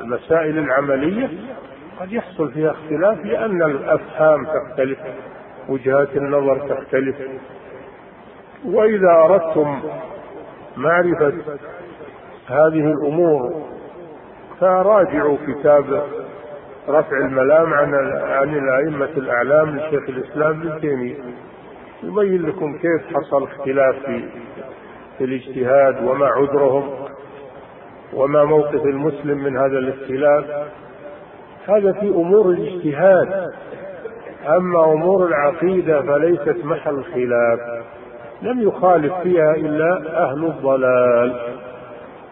المسائل 0.00 0.58
العملية 0.58 1.30
قد 2.00 2.12
يحصل 2.12 2.52
فيها 2.52 2.70
اختلاف 2.70 3.24
لأن 3.24 3.62
الأفهام 3.62 4.46
تختلف 4.46 4.98
وجهات 5.68 6.16
النظر 6.16 6.68
تختلف. 6.68 7.16
وإذا 8.64 9.10
أردتم 9.10 9.80
معرفة 10.76 11.32
هذه 12.46 12.92
الأمور 12.92 13.62
فراجعوا 14.60 15.36
كتاب 15.46 16.02
رفع 16.88 17.16
الملام 17.16 17.74
عن 17.74 17.94
عن 18.22 18.54
الأئمة 18.54 19.10
الأعلام 19.16 19.76
لشيخ 19.76 20.08
الإسلام 20.08 20.50
ابن 20.50 20.80
تيمية. 20.80 21.16
يبين 22.02 22.42
لكم 22.42 22.78
كيف 22.78 23.16
حصل 23.16 23.42
اختلاف 23.42 23.94
في 24.06 24.22
في 25.18 25.24
الاجتهاد 25.24 26.04
وما 26.04 26.26
عذرهم 26.26 26.90
وما 28.14 28.44
موقف 28.44 28.84
المسلم 28.84 29.38
من 29.38 29.56
هذا 29.56 29.78
الاختلاف. 29.78 30.44
هذا 31.68 31.92
في 31.92 32.08
أمور 32.08 32.50
الاجتهاد 32.50 33.52
أما 34.46 34.92
أمور 34.92 35.26
العقيدة 35.26 36.02
فليست 36.02 36.64
محل 36.64 37.04
خلاف. 37.04 37.77
لم 38.42 38.68
يخالف 38.68 39.14
فيها 39.22 39.54
إلا 39.54 40.22
أهل 40.24 40.44
الضلال. 40.44 41.40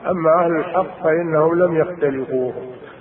أما 0.06 0.44
أهل 0.44 0.56
الحق 0.56 1.02
فإنهم 1.04 1.58
لم 1.58 1.76
يختلفوا 1.76 2.52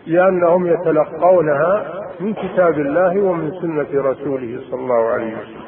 لأنهم 0.07 0.67
يتلقونها 0.67 2.01
من 2.19 2.33
كتاب 2.33 2.79
الله 2.79 3.21
ومن 3.21 3.51
سنة 3.61 4.01
رسوله 4.11 4.59
صلى 4.71 4.79
الله 4.79 5.05
عليه 5.09 5.33
وسلم. 5.37 5.65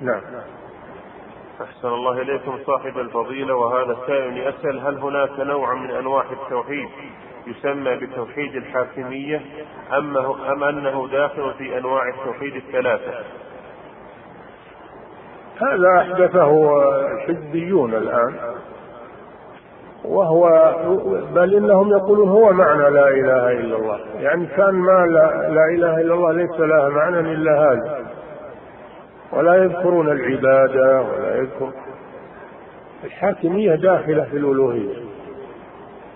نعم. 0.00 0.20
أحسن 1.62 1.88
الله 1.88 2.20
إليكم 2.22 2.58
صاحب 2.66 2.98
الفضيلة 2.98 3.54
وهذا 3.54 3.92
السائل 4.02 4.38
يسأل 4.38 4.80
هل 4.80 4.98
هناك 4.98 5.40
نوع 5.40 5.74
من 5.74 5.90
أنواع 5.90 6.24
التوحيد 6.32 6.88
يسمى 7.46 7.96
بتوحيد 7.96 8.54
الحاكمية 8.56 9.40
أم, 9.98 10.16
أنه 10.64 11.08
داخل 11.12 11.54
في 11.58 11.78
أنواع 11.78 12.08
التوحيد 12.08 12.56
الثلاثة؟ 12.56 13.14
هذا 15.62 15.98
أحدثه 15.98 16.80
الحزبيون 17.12 17.94
الآن 17.94 18.34
وهو 20.04 20.74
بل 21.34 21.54
إنهم 21.54 21.90
يقولون 21.90 22.28
هو 22.28 22.52
معنى 22.52 22.90
لا 22.90 23.08
إله 23.08 23.52
إلا 23.52 23.76
الله 23.76 24.00
يعني 24.18 24.46
كان 24.46 24.74
ما 24.74 25.06
لا, 25.06 25.48
لا 25.48 25.64
إله 25.74 26.00
إلا 26.00 26.14
الله 26.14 26.32
ليس 26.32 26.60
لها 26.60 26.88
معنى 26.88 27.20
إلا 27.20 27.52
هذا. 27.52 28.06
ولا 29.32 29.54
يذكرون 29.54 30.08
العبادة 30.08 31.02
ولا 31.02 31.36
يذكر 31.36 31.70
الحاكمية 33.04 33.74
داخلة 33.74 34.24
في 34.24 34.36
الألوهية 34.36 34.94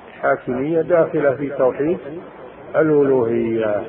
الحاكمية 0.08 0.80
داخلة 0.80 1.34
في 1.34 1.48
توحيد 1.50 1.98
الألوهية 2.76 3.82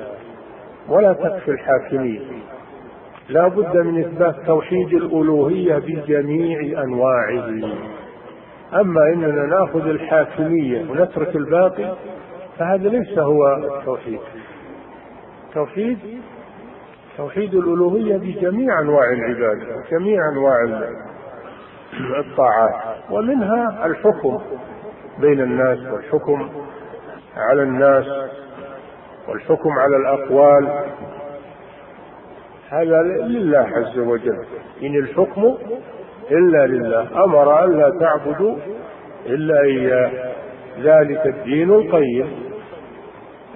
ولا 0.89 1.13
تكفي 1.13 1.51
الحاكمية. 1.51 2.19
لا 3.29 3.47
بد 3.47 3.77
من 3.77 3.99
إثبات 3.99 4.35
توحيد 4.45 4.93
الألوهية 4.93 5.77
بجميع 5.77 6.83
أنواعه. 6.83 7.49
أما 8.73 9.01
إننا 9.13 9.45
نأخذ 9.45 9.87
الحاكمية 9.87 10.91
ونترك 10.91 11.35
الباقي 11.35 11.95
فهذا 12.57 12.89
ليس 12.89 13.19
هو 13.19 13.55
التوحيد. 13.55 14.19
توحيد 15.53 15.97
توحيد 17.17 17.53
الألوهية 17.55 18.17
بجميع 18.17 18.79
أنواع 18.81 19.09
العبادة 19.09 19.75
وجميع 19.77 20.29
أنواع 20.29 20.63
الطاعات 22.19 22.73
ومنها 23.11 23.85
الحكم 23.85 24.39
بين 25.19 25.41
الناس 25.41 25.79
والحكم 25.93 26.49
على 27.37 27.63
الناس 27.63 28.05
والحكم 29.27 29.69
على 29.69 29.97
الأقوال. 29.97 30.69
هذا 32.75 33.01
لله 33.03 33.67
عز 33.75 33.99
وجل. 33.99 34.45
إن 34.83 34.95
الحكم 34.95 35.57
إلا 36.31 36.67
لله. 36.67 37.23
أمر 37.23 37.63
ألا 37.63 37.91
تعبدوا 37.99 38.57
إلا 39.25 39.61
إياه. 39.61 40.33
ذلك 40.79 41.25
الدين 41.25 41.73
القيم. 41.73 42.45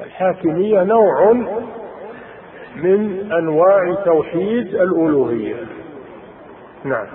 الحاكمية 0.06 0.84
نوع 0.84 1.34
من 2.76 3.32
أنواع 3.32 3.94
توحيد 4.06 4.68
الألوهية. 4.76 5.56
نعم. 6.84 7.08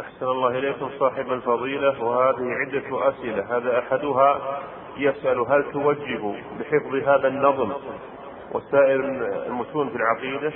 أحسن 0.00 0.26
الله 0.26 0.58
إليكم 0.58 0.88
صاحب 0.98 1.32
الفضيلة. 1.32 2.04
وهذه 2.04 2.46
عدة 2.60 3.08
أسئلة. 3.08 3.56
هذا 3.56 3.78
أحدها 3.78 4.60
يسأل 4.98 5.38
هل 5.38 5.64
توجه 5.72 6.34
بحفظ 6.60 7.08
هذا 7.08 7.28
النظم 7.28 7.72
وسائر 8.54 9.04
المتون 9.46 9.88
في 9.88 9.96
العقيدة. 9.96 10.52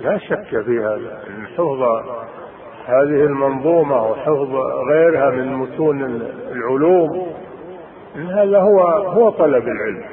لا 0.00 0.18
شك 0.18 0.62
في 0.62 0.78
هذا. 0.78 1.22
حفظ 1.56 1.82
هذه 2.86 3.24
المنظومة 3.24 4.10
وحفظ 4.10 4.54
غيرها 4.90 5.30
من 5.30 5.54
متون 5.54 6.02
العلوم 6.52 7.32
هذا 8.16 8.58
هو 8.58 8.80
هو 8.88 9.30
طلب 9.30 9.68
العلم. 9.68 10.04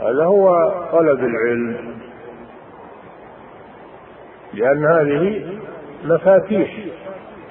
هذا 0.00 0.24
هو 0.24 0.72
طلب 0.92 1.24
العلم. 1.24 1.98
لأن 4.54 4.84
هذه 4.86 5.46
مفاتيح 6.04 6.78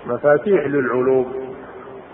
مفاتيح 0.05 0.65
للعلوم 0.65 1.33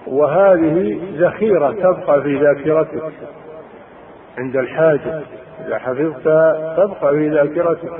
وهذه 0.07 1.01
ذخيرة 1.17 1.71
تبقى 1.71 2.21
في 2.21 2.39
ذاكرتك 2.39 3.11
عند 4.37 4.55
الحاجة 4.57 5.21
إذا 5.65 5.77
حفظتها 5.77 6.75
تبقى 6.77 7.13
في 7.13 7.29
ذاكرتك 7.29 7.91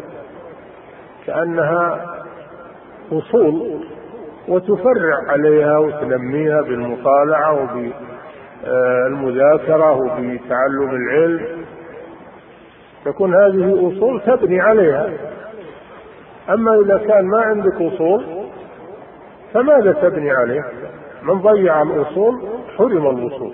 كأنها 1.25 2.15
أصول 3.11 3.83
وتفرع 4.47 5.17
عليها 5.27 5.77
وتنميها 5.77 6.61
بالمطالعة 6.61 7.69
وبالمذاكرة 8.63 9.91
وبتعلم 9.91 10.89
العلم. 10.89 11.65
تكون 13.05 13.35
هذه 13.35 13.87
أصول 13.87 14.21
تبني 14.21 14.61
عليها. 14.61 15.09
أما 16.49 16.79
إذا 16.79 16.97
كان 16.97 17.25
ما 17.25 17.41
عندك 17.41 17.81
أصول 17.81 18.23
فماذا 19.53 19.91
تبني 19.91 20.31
عليه؟ 20.31 20.63
من 21.23 21.41
ضيع 21.41 21.81
الأصول 21.81 22.41
حرم 22.77 23.07
الوصول. 23.07 23.53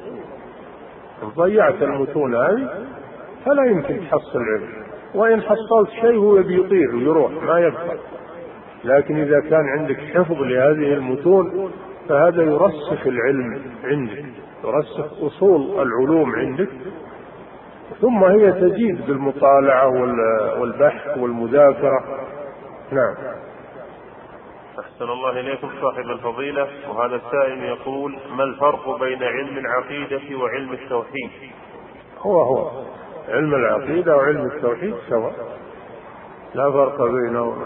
ضيعت 1.35 1.81
المتون 1.81 2.35
هذه 2.35 2.69
فلا 3.45 3.65
يمكن 3.65 3.99
تحصل 3.99 4.39
علم 4.39 4.69
وإن 5.15 5.41
حصلت 5.41 5.89
شيء 6.01 6.17
هو 6.17 6.35
بيطير 6.35 6.95
ويروح 6.95 7.31
ما 7.31 7.59
يبقى 7.59 7.97
لكن 8.83 9.21
إذا 9.21 9.39
كان 9.39 9.65
عندك 9.77 9.99
حفظ 9.99 10.41
لهذه 10.41 10.93
المتون 10.93 11.71
فهذا 12.09 12.43
يرسخ 12.43 13.07
العلم 13.07 13.61
عندك 13.83 14.25
يرسخ 14.63 15.23
أصول 15.23 15.81
العلوم 15.81 16.35
عندك. 16.35 16.69
ثم 18.01 18.23
هي 18.23 18.51
تزيد 18.51 19.05
بالمطالعة 19.07 19.87
والبحث 20.59 21.17
والمذاكرة. 21.17 22.03
نعم. 22.91 23.15
أحسن 24.79 25.05
الله 25.05 25.39
إليكم 25.39 25.69
صاحب 25.81 26.05
الفضيلة. 26.09 26.67
وهذا 26.89 27.15
السائل 27.15 27.63
يقول 27.63 28.17
ما 28.37 28.43
الفرق 28.43 28.99
بين 28.99 29.23
علم 29.23 29.57
العقيدة 29.57 30.37
وعلم 30.37 30.73
التوحيد؟ 30.73 31.31
هو 32.19 32.41
هو. 32.41 32.71
علم 33.29 33.55
العقيدة 33.55 34.17
وعلم 34.17 34.45
التوحيد 34.45 34.95
سواء. 35.09 35.33
لا 36.55 36.71
فرق 36.71 37.01
بينهما 37.01 37.65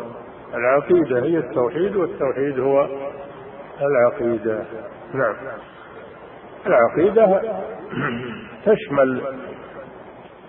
العقيدة 0.54 1.24
هي 1.24 1.38
التوحيد 1.38 1.96
والتوحيد 1.96 2.60
هو 2.60 2.88
العقيدة. 3.82 4.64
نعم. 5.14 5.36
العقيدة 6.68 7.42
تشمل 8.66 9.22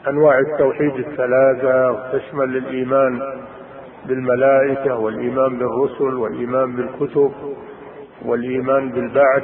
أنواع 0.09 0.39
التوحيد 0.39 0.95
الثلاثة 0.95 1.91
وتشمل 1.93 2.57
الإيمان 2.57 3.21
بالملائكة 4.07 4.97
والإيمان 4.97 5.59
بالرسل 5.59 6.15
والإيمان 6.15 6.77
بالكتب 6.77 7.33
والإيمان 8.25 8.91
بالبعث 8.91 9.43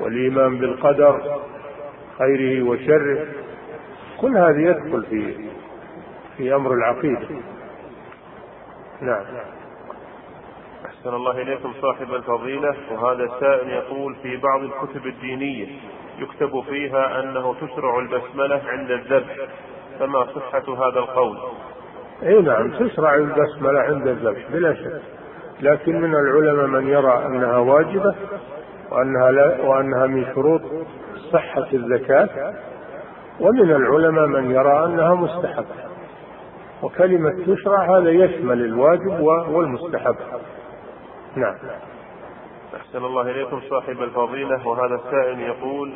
والإيمان 0.00 0.58
بالقدر 0.58 1.40
خيره 2.18 2.62
وشره. 2.62 3.26
كل 4.20 4.36
هذه 4.36 4.70
يدخل 4.70 5.02
في 5.10 5.34
في 6.36 6.54
أمر 6.54 6.74
العقيدة. 6.74 7.28
نعم. 9.00 9.24
أحسن 10.86 11.14
الله 11.14 11.42
إليكم 11.42 11.72
صاحب 11.82 12.14
الفضيلة. 12.14 12.76
وهذا 12.90 13.24
السائل 13.24 13.68
يقول 13.68 14.14
في 14.22 14.36
بعض 14.36 14.60
الكتب 14.62 15.06
الدينية 15.06 15.66
يكتب 16.18 16.60
فيها 16.60 17.20
أنه 17.20 17.54
تشرع 17.54 17.98
البسملة 17.98 18.62
عند 18.66 18.90
الذبح. 18.90 19.36
فما 19.98 20.26
صحة 20.26 20.88
هذا 20.88 20.98
القول؟ 20.98 21.38
إي 22.22 22.42
نعم 22.42 22.70
تشرع 22.70 23.14
البسملة 23.14 23.80
عند 23.80 24.06
الذبح 24.06 24.50
بلا 24.52 24.74
شك. 24.74 25.02
لكن 25.60 26.00
من 26.00 26.14
العلماء 26.14 26.66
من 26.66 26.88
يرى 26.88 27.26
أنها 27.26 27.58
واجبة 27.58 28.14
وأنها 28.90 29.30
لا 29.30 29.60
وأنها 29.60 30.06
من 30.06 30.26
شروط 30.34 30.62
صحة 31.32 31.66
الزكاة. 31.72 32.54
ومن 33.40 33.70
العلماء 33.70 34.26
من 34.26 34.50
يرى 34.50 34.84
أنها 34.84 35.14
مستحبة. 35.14 35.88
وكلمة 36.82 37.44
تشرع 37.46 37.98
هذا 37.98 38.10
يشمل 38.10 38.64
الواجب 38.64 39.20
والمستحب. 39.50 40.16
نعم. 41.36 41.54
أحسن 42.76 43.04
الله 43.04 43.30
إليكم 43.30 43.60
صاحب 43.70 44.02
الفضيلة 44.02 44.68
وهذا 44.68 44.94
السائل 44.94 45.40
يقول 45.40 45.92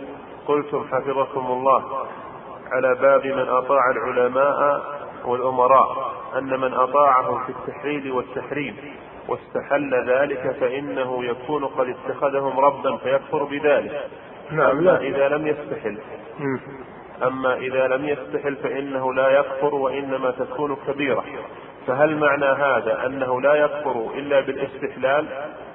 قلتم 0.47 0.85
حفظكم 0.85 1.47
الله 1.47 1.85
على 2.73 2.95
باب 2.95 3.27
من 3.27 3.49
أطاع 3.49 3.91
العلماء 3.91 4.83
والأمراء 5.25 6.13
أن 6.39 6.61
من 6.61 6.75
أطاعهم 6.75 7.45
في 7.45 7.53
التحليل 7.53 8.13
والتحريم 8.13 8.77
واستحل 9.29 10.11
ذلك 10.11 10.57
فإنه 10.61 11.25
يكون 11.25 11.65
قد 11.65 11.87
اتخذهم 11.89 12.61
ربا 12.61 12.97
فيكفر 12.97 13.45
بذلك. 13.45 14.11
نعم 14.51 14.79
أما 14.79 15.01
إذا 15.01 15.29
لم 15.29 15.47
يستحل. 15.47 15.99
أما 17.23 17.55
إذا 17.55 17.87
لم 17.87 18.05
يستحل 18.05 18.57
فإنه 18.57 19.15
لا 19.15 19.29
يكفر 19.29 19.75
وإنما 19.75 20.31
تكون 20.31 20.77
كبيرة. 20.87 21.25
فهل 21.87 22.19
معنى 22.19 22.45
هذا 22.45 23.07
أنه 23.07 23.41
لا 23.41 23.55
يكفر 23.55 24.11
إلا 24.15 24.41
بالاستحلال 24.41 25.29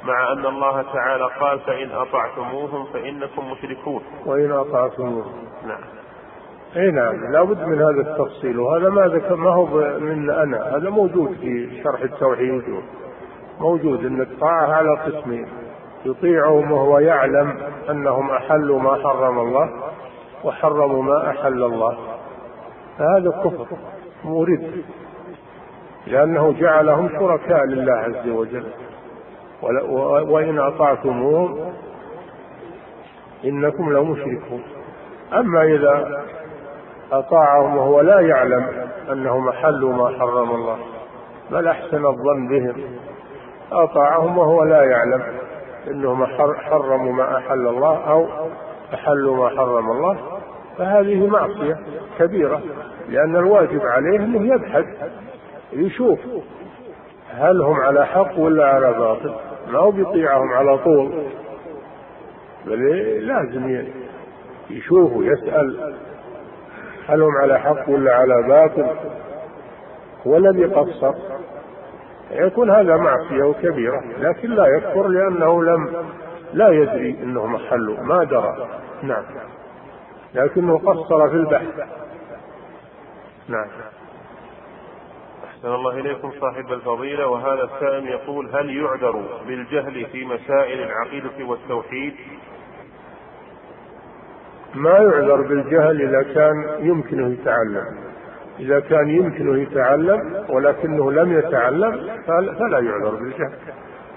مع 0.03 0.31
أن 0.31 0.45
الله 0.45 0.81
تعالى 0.81 1.29
قال 1.39 1.59
فإن 1.59 1.91
أطعتموهم 1.91 2.85
فإنكم 2.93 3.51
مشركون؟ 3.51 4.01
وإن 4.25 4.51
أطعتموهم. 4.51 5.33
نعم. 5.67 5.81
إي 6.75 6.91
نعم 6.91 7.31
لابد 7.31 7.63
من 7.63 7.81
هذا 7.81 8.11
التفصيل. 8.11 8.59
وهذا 8.59 8.89
ما 8.89 9.07
ذكر 9.07 9.35
ما 9.35 9.49
هو 9.49 9.65
من 9.99 10.29
أنا 10.29 10.77
هذا 10.77 10.89
موجود 10.89 11.37
في 11.41 11.81
شرح 11.83 12.01
التوحيد. 12.01 12.63
موجود 13.59 14.05
إن 14.05 14.21
الطاعة 14.21 14.73
على 14.73 14.89
قسمين 14.89 15.47
يطيعهم 16.05 16.71
وهو 16.71 16.99
يعلم 16.99 17.57
أنهم 17.89 18.31
احلوا 18.31 18.79
ما 18.79 18.95
حرم 18.95 19.39
الله 19.39 19.69
وحرموا 20.43 21.03
ما 21.03 21.29
أحل 21.29 21.63
الله. 21.63 21.97
فهذا 22.97 23.29
كفر 23.29 23.67
مورد 24.23 24.83
لأنه 26.07 26.51
جعلهم 26.51 27.09
شركاء 27.09 27.65
لله 27.65 27.93
عز 27.93 28.29
وجل. 28.29 28.65
وإن 30.31 30.59
أطعتموهم 30.59 31.73
إنكم 33.45 33.93
لمشركون. 33.93 34.63
أما 35.33 35.63
إذا 35.63 36.23
أطاعهم 37.11 37.77
وهو 37.77 38.01
لا 38.01 38.19
يعلم 38.19 38.89
أنهم 39.11 39.49
أحلوا 39.49 39.93
ما 39.93 40.19
حرم 40.19 40.51
الله 40.51 40.77
بل 41.51 41.67
أحسن 41.67 42.05
الظن 42.05 42.47
بهم. 42.47 42.75
أطاعهم 43.71 44.37
وهو 44.37 44.63
لا 44.63 44.83
يعلم 44.83 45.23
أنهم 45.87 46.25
حرموا 46.55 47.13
ما 47.13 47.37
أحل 47.37 47.67
الله 47.67 47.97
أو 48.11 48.27
أحلوا 48.93 49.35
ما 49.35 49.49
حرم 49.49 49.91
الله 49.91 50.17
فهذه 50.77 51.27
معصية 51.27 51.79
كبيرة 52.19 52.61
لأن 53.09 53.35
الواجب 53.35 53.81
عليه 53.81 54.19
أنه 54.19 54.53
يبحث 54.53 54.85
يشوف 55.73 56.19
هل 57.31 57.61
هم 57.61 57.75
على 57.75 58.05
حق 58.05 58.39
ولا 58.39 58.65
على 58.65 58.93
باطل 58.93 59.33
ما 59.71 59.79
هو 59.79 59.91
بيطيعهم 59.91 60.49
على 60.53 60.77
طول. 60.77 61.11
بل 62.65 62.79
لازم 63.27 63.85
يشوف 64.69 65.13
ويسأل 65.13 65.93
هل 67.07 67.21
هم 67.21 67.37
على 67.41 67.59
حق 67.59 67.89
ولا 67.89 68.15
على 68.15 68.43
باطل. 68.47 68.85
ولم 70.25 70.59
يقصر 70.59 71.13
يكون 72.31 72.71
هذا 72.71 72.95
معصية 72.95 73.53
كبيرة 73.63 74.03
لكن 74.19 74.49
لا 74.49 74.67
يكفر 74.67 75.07
لأنه 75.07 75.63
لم 75.63 75.93
لا 76.53 76.69
يدري 76.69 77.17
أنهم 77.23 77.57
حلوا. 77.57 78.03
ما 78.03 78.23
درى. 78.23 78.67
نعم. 79.03 79.23
لكنه 80.35 80.77
قصر 80.77 81.29
في 81.29 81.35
البحث. 81.35 81.79
نعم. 83.47 83.67
أحسن 85.47 85.67
الله 85.67 85.99
إليكم 85.99 86.31
صاحب 86.41 86.73
الفضيلة. 86.73 87.27
وهذا 87.27 87.63
السائل 87.63 88.07
يقول 88.07 88.49
هل 88.55 88.77
يعذر 88.77 89.23
بالجهل 89.47 90.05
في 90.05 90.25
مسائل 90.25 90.79
العقيدة 90.79 91.45
والتوحيد؟ 91.45 92.13
ما 94.75 94.97
يعذر 94.97 95.41
بالجهل 95.41 96.01
إذا 96.01 96.33
كان 96.33 96.85
يمكنه 96.87 97.27
يتعلم. 97.27 98.07
إذا 98.59 98.79
كان 98.79 99.09
يمكنه 99.09 99.61
يتعلم 99.61 100.45
ولكنه 100.49 101.11
لم 101.11 101.37
يتعلم 101.37 102.21
فلا 102.27 102.79
يعذر 102.79 103.15
بالجهل. 103.15 103.53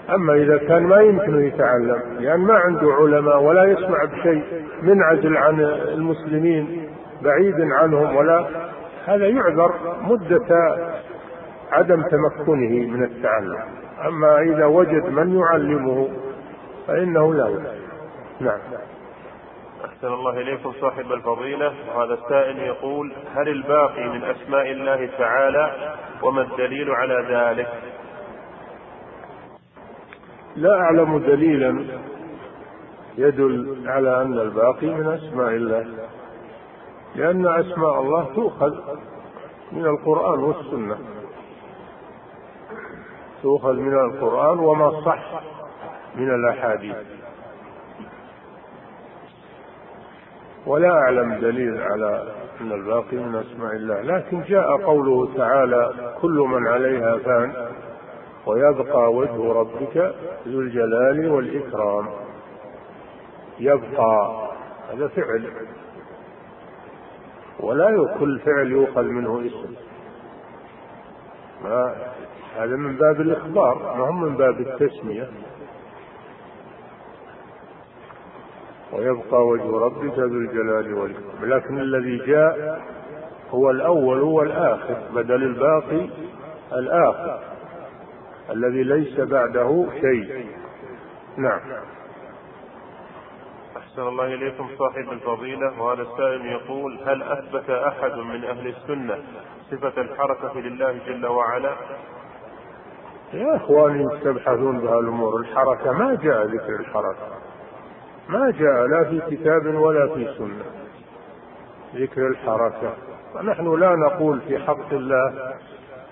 أما 0.08 0.34
إذا 0.34 0.56
كان 0.56 0.82
ما 0.82 1.00
يمكنه 1.00 1.46
يتعلم 1.46 2.02
لأن 2.20 2.40
ما 2.40 2.54
عنده 2.54 2.92
علماء 2.92 3.42
ولا 3.42 3.64
يسمع 3.64 4.04
بشيء 4.04 4.42
منعزل 4.82 5.36
عن 5.36 5.60
المسلمين 5.60 6.88
بعيد 7.22 7.60
عنهم 7.60 8.16
ولا 8.16 8.46
هذا 9.06 9.26
يعذر 9.26 9.74
مدة 10.02 10.76
عدم 11.72 12.02
تمكنه 12.02 12.86
من 12.86 13.02
التعلم. 13.04 13.58
أما 14.06 14.40
إذا 14.40 14.64
وجد 14.64 15.06
من 15.06 15.38
يعلمه 15.38 16.08
فإنه 16.86 17.34
لا 17.34 17.48
نعم. 18.40 18.58
أحسن 19.84 20.06
الله 20.06 20.40
إليكم 20.40 20.72
صاحب 20.80 21.12
الفضيلة. 21.12 21.72
وهذا 21.88 22.14
السائل 22.14 22.58
يقول 22.58 23.12
هل 23.34 23.48
الباقي 23.48 24.08
من 24.08 24.24
أسماء 24.24 24.70
الله 24.70 25.08
تعالى 25.18 25.70
وما 26.22 26.42
الدليل 26.42 26.90
على 26.90 27.26
ذلك؟ 27.30 27.68
لا 30.56 30.80
أعلم 30.80 31.18
دليلا 31.18 31.84
يدل 33.18 33.82
على 33.86 34.22
أن 34.22 34.38
الباقي 34.38 34.86
من 34.86 35.06
أسماء 35.06 35.48
الله 35.48 35.86
لأن 37.14 37.46
أسماء 37.46 38.00
الله 38.00 38.24
تؤخذ 38.34 38.74
من 39.72 39.86
القرآن 39.86 40.38
والسنة. 40.38 40.98
تؤخذ 43.42 43.72
من 43.72 43.94
القرآن 43.94 44.58
وما 44.58 45.00
صح 45.04 45.42
من 46.16 46.34
الأحاديث. 46.34 46.96
ولا 50.66 50.90
أعلم 50.90 51.34
دليل 51.34 51.82
على 51.82 52.24
أن 52.60 52.72
الباقي 52.72 53.16
من 53.16 53.34
أسماء 53.34 53.76
الله 53.76 54.00
لكن 54.00 54.42
جاء 54.42 54.76
قوله 54.76 55.28
تعالى 55.36 56.14
كل 56.20 56.46
من 56.48 56.66
عليها 56.66 57.18
فان 57.18 57.52
ويبقى 58.46 59.12
وجه 59.12 59.52
ربك 59.52 60.14
ذو 60.46 60.60
الجلال 60.60 61.30
والإكرام. 61.30 62.08
يبقى 63.60 64.48
هذا 64.92 65.08
فعل. 65.08 65.52
ولا 67.60 68.16
كل 68.18 68.38
فعل 68.38 68.72
يؤخذ 68.72 69.02
منه 69.02 69.46
اسم. 69.46 69.74
ما 71.64 71.94
هذا 72.56 72.76
من 72.76 72.96
باب 72.96 73.20
الإخبار 73.20 73.96
ما 73.98 74.10
هم 74.10 74.22
من 74.22 74.36
باب 74.36 74.60
التسمية. 74.60 75.28
ويبقى 78.92 79.46
وجه 79.46 79.78
ربك 79.78 80.18
ذو 80.18 80.24
الجلال 80.24 80.94
والإكرام. 80.94 81.44
لكن 81.44 81.78
الذي 81.78 82.16
جاء 82.16 82.80
هو 83.50 83.70
الأول 83.70 84.20
هو 84.20 84.42
الآخر 84.42 84.96
بدل 85.14 85.42
الباقي 85.42 86.08
الآخر. 86.72 87.49
الذي 88.50 88.82
ليس 88.82 89.20
بعده 89.20 89.86
شيء. 90.00 90.46
نعم. 91.36 91.60
أحسن 93.76 94.02
الله 94.02 94.24
إليكم 94.24 94.68
صاحب 94.78 95.12
الفضيلة 95.12 95.82
وهذا 95.82 96.02
السائل 96.02 96.46
يقول 96.46 96.98
هل 97.06 97.22
أثبت 97.22 97.70
أحد 97.70 98.12
من 98.12 98.44
أهل 98.44 98.66
السنة 98.68 99.18
صفة 99.70 100.00
الحركة 100.02 100.60
لله 100.60 100.98
جل 101.06 101.26
وعلا؟ 101.26 101.76
يا 103.32 103.56
إخواني 103.56 104.18
تبحثون 104.24 104.80
بهالأمور 104.80 105.40
الحركة 105.40 105.92
ما 105.92 106.14
جاء 106.14 106.46
ذكر 106.46 106.80
الحركة. 106.80 107.28
ما 108.28 108.50
جاء 108.50 108.86
لا 108.86 109.04
في 109.04 109.36
كتاب 109.36 109.74
ولا 109.74 110.14
في 110.14 110.34
سنة 110.38 110.64
ذكر 111.94 112.26
الحركة. 112.26 112.94
ونحن 113.34 113.74
لا 113.80 113.96
نقول 113.96 114.40
في 114.40 114.58
حق 114.58 114.92
الله 114.92 115.54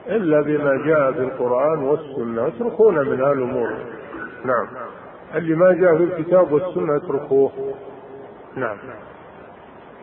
إلا 0.08 0.40
بما 0.40 0.86
جاء 0.86 1.12
في 1.12 1.20
القرآن 1.20 1.78
والسنة 1.78 2.46
اتركونا 2.46 3.02
من 3.02 3.20
هالأمور 3.20 3.72
نعم. 4.44 4.68
اللي 5.34 5.54
ما 5.54 5.72
جاء 5.72 5.96
في 5.96 6.04
الكتاب 6.04 6.52
والسنة 6.52 6.96
اتركوه. 6.96 7.74
نعم. 8.56 8.78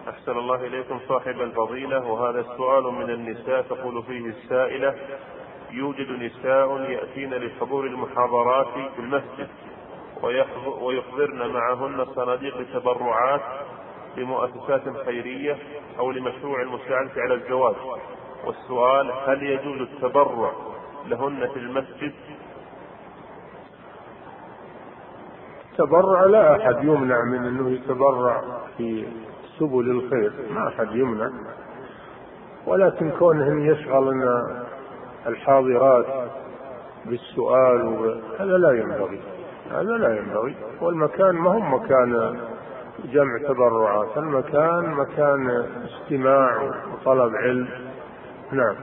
أحسن 0.10 0.32
الله 0.32 0.56
إليكم 0.56 1.00
صاحب 1.08 1.42
الفضيلة 1.42 2.06
وهذا 2.12 2.40
السؤال 2.40 2.84
من 2.84 3.10
النساء 3.10 3.62
تقول 3.62 4.04
فيه 4.04 4.26
السائلة 4.26 4.96
يوجد 5.72 6.10
نساء 6.10 6.82
يأتين 6.92 7.34
لحضور 7.34 7.86
المحاضرات 7.86 8.68
في 8.96 9.00
المسجد 9.00 9.48
ويحضرن 10.82 11.54
معهن 11.54 12.06
صناديق 12.16 12.66
تبرعات 12.74 13.42
لمؤسسات 14.18 14.82
خيرية 15.06 15.58
أو 16.00 16.12
لمشروع 16.12 16.62
المساعدة 16.62 17.12
على 17.22 17.34
الزواج. 17.34 17.76
والسؤال 18.46 19.12
هل 19.26 19.44
يجوز 19.44 19.82
التبرع 19.82 20.52
لهن 21.08 21.48
في 21.54 21.60
المسجد؟ 21.60 22.14
تبرع 25.78 26.26
لا 26.26 26.56
أحد 26.56 26.84
يمنع 26.84 27.24
من 27.24 27.46
أنه 27.46 27.70
يتبرع 27.70 28.42
في 28.78 29.08
سبل 29.60 29.90
الخير 29.90 30.32
ما 30.52 30.68
أحد 30.68 30.88
يمنع. 30.92 31.30
ولكن 32.68 33.12
كونهن 33.20 33.66
يشغلن 33.66 34.24
الحاضرات 35.28 36.06
بالسؤال 37.06 38.22
هذا 38.40 38.58
لا 38.58 38.72
ينبغي 38.72 39.22
هذا 39.72 39.98
لا 39.98 40.18
ينبغي. 40.18 40.56
والمكان 40.82 41.36
ما 41.36 41.52
هو 41.52 41.60
مكان 41.60 42.40
جمع 43.06 43.38
تبرعات 43.38 44.18
المكان 44.18 44.92
مكان 44.92 45.66
استماع 45.86 46.74
وطلب 46.94 47.36
علم. 47.36 47.85
نعم. 48.52 48.76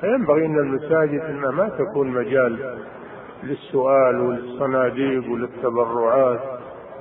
فينبغي 0.00 0.46
إن 0.46 0.58
المساجد 0.58 1.20
انها 1.20 1.50
ما 1.50 1.68
تكون 1.68 2.08
مجال 2.08 2.78
للسؤال 3.42 4.20
وللصناديق 4.20 5.30
وللتبرعات 5.30 6.40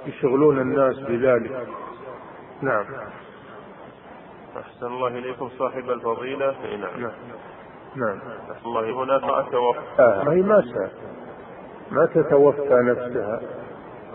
يشغلون 0.05 0.59
الناس 0.59 0.99
بذلك. 0.99 1.67
نعم. 2.61 2.85
أحسن 4.57 4.85
الله 4.85 5.07
إليكم 5.07 5.49
صاحب 5.59 5.89
الفضيلة. 5.89 6.55
نعم. 6.81 7.01
نعم, 7.01 7.11
نعم. 7.95 8.19
الله 8.65 9.03
هناك 9.03 9.23
أتوفى. 9.23 9.79
آه. 9.99 10.23
ما 10.23 10.31
هي 10.33 10.41
ما 10.41 10.89
ما 11.91 12.05
تتوفى 12.05 12.81
نفسها. 12.81 13.41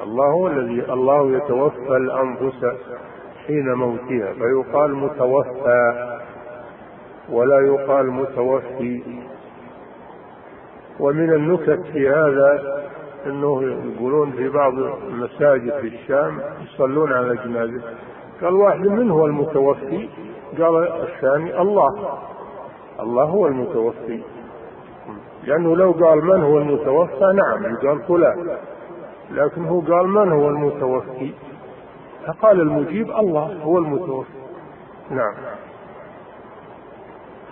الله 0.03 0.24
هو 0.24 0.49
الذي 0.49 0.92
الله 0.92 1.36
يتوفى 1.36 1.96
الأنفس 1.96 2.66
حين 3.46 3.72
موتها 3.74 4.32
فيقال 4.32 4.94
متوفى. 4.94 6.18
ولا 7.31 7.61
يقال 7.61 8.11
متوفي. 8.11 9.03
ومن 11.01 11.33
النكت 11.33 11.81
في 11.93 12.09
هذا 12.09 12.83
أنه 13.26 13.62
يقولون 13.62 14.33
في 14.33 14.49
بعض 14.49 14.72
المساجد 15.09 15.72
في 15.81 15.87
الشام 15.87 16.41
يصلون 16.64 17.12
على 17.12 17.37
جنازة. 17.37 17.83
قال 18.43 18.55
واحد 18.55 18.87
من 18.87 19.11
هو 19.11 19.26
المتوفي؟ 19.26 20.09
قال 20.59 20.89
الثاني 21.03 21.61
الله. 21.61 22.18
الله 23.01 23.24
هو 23.24 23.47
المتوفي. 23.47 24.22
لأنه 25.45 25.76
لو 25.76 25.93
قال 25.93 26.24
من 26.24 26.43
هو 26.43 26.59
المتوفى؟ 26.59 27.33
نعم 27.35 27.74
يقال 27.74 28.03
فلان. 28.03 28.59
لكن 29.31 29.64
هو 29.64 29.81
قال 29.81 30.09
من 30.09 30.33
هو 30.33 30.49
المتوفي؟ 30.49 31.33
فقال 32.26 32.61
المجيب 32.61 33.11
الله 33.11 33.62
هو 33.62 33.79
المتوفي. 33.79 34.39
نعم. 35.11 35.35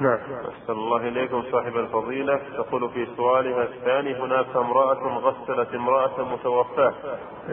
نعم. 0.00 0.18
أحسن 0.48 0.72
الله 0.72 1.08
إليكم 1.08 1.42
صاحب 1.52 1.76
الفضيلة. 1.76 2.40
تقول 2.56 2.90
في 2.90 3.06
سؤالها 3.16 3.62
الثاني 3.62 4.14
هناك 4.14 4.56
امرأة 4.56 5.18
غسلت 5.18 5.74
امرأة 5.74 6.22
متوفاة 6.32 6.94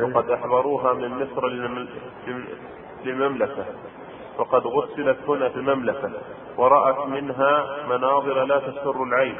وقد 0.01 0.29
أحضروها 0.29 0.93
من 0.93 1.09
مصر 1.09 1.47
للمملكة. 3.05 3.65
وقد 4.37 4.67
غسلت 4.67 5.17
هنا 5.27 5.49
في 5.49 5.55
المملكة 5.55 6.11
ورأت 6.57 7.07
منها 7.07 7.77
مناظر 7.87 8.43
لا 8.43 8.59
تسر 8.59 9.03
العين 9.03 9.35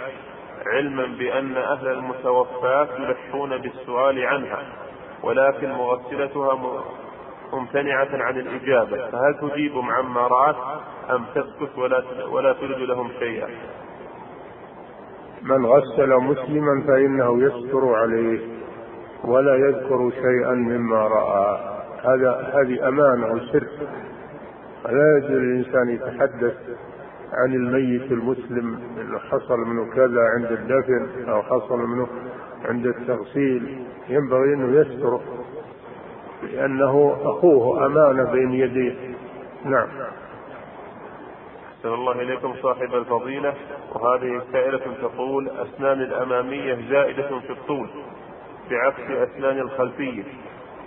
علما 0.65 1.05
بأن 1.05 1.57
أهل 1.57 1.87
المتوفاة 1.87 2.87
يلحون 2.99 3.57
بالسؤال 3.57 4.25
عنها 4.25 4.63
ولكن 5.23 5.69
مغسلتها 5.71 6.53
ممتنعة 7.53 8.07
عن 8.13 8.37
الإجابة 8.37 9.09
فهل 9.11 9.35
تجيب 9.41 9.71
عما 9.77 10.27
رأت 10.27 10.55
أم 11.09 11.25
تسكت 11.35 11.77
ولا 11.77 12.03
ولا 12.31 12.53
ترد 12.53 12.77
لهم 12.77 13.09
شيئا؟ 13.19 13.47
من 15.43 15.65
غسل 15.65 16.15
مسلما 16.15 16.83
فإنه 16.87 17.43
يستر 17.43 17.95
عليه 17.95 18.39
ولا 19.23 19.55
يذكر 19.55 20.11
شيئا 20.11 20.53
مما 20.53 21.07
رأى. 21.07 21.73
هذا 22.03 22.51
هذه 22.53 22.87
أمانة 22.87 23.27
وسر 23.27 23.67
لا 24.85 25.17
يجوز 25.17 25.31
للإنسان 25.31 25.89
يتحدث 25.89 26.55
عن 27.33 27.53
الميت 27.53 28.11
المسلم 28.11 28.79
انه 28.97 29.19
حصل 29.19 29.59
منه 29.59 29.93
كذا 29.95 30.21
عند 30.35 30.51
الدفن 30.51 31.29
أو 31.29 31.41
حصل 31.41 31.79
منه 31.79 32.07
عند 32.65 32.85
التغسيل. 32.85 33.85
ينبغي 34.09 34.53
أنه 34.53 34.79
يستر. 34.79 35.19
لأنه 36.51 37.17
أخوه 37.23 37.85
امانه 37.85 38.31
بين 38.31 38.53
يديه. 38.53 38.95
نعم. 39.65 39.87
أحسن 41.77 41.93
الله 41.93 42.21
إليكم 42.21 42.53
صاحب 42.61 42.95
الفضيلة. 42.95 43.53
وهذه 43.95 44.41
سائلة 44.51 44.81
تقول 45.01 45.49
أسنان 45.49 46.01
الأمامية 46.01 46.77
زائدة 46.89 47.39
في 47.39 47.49
الطول 47.49 47.87
بعكس 48.69 49.11
أسنان 49.11 49.59
الخلفية 49.59 50.23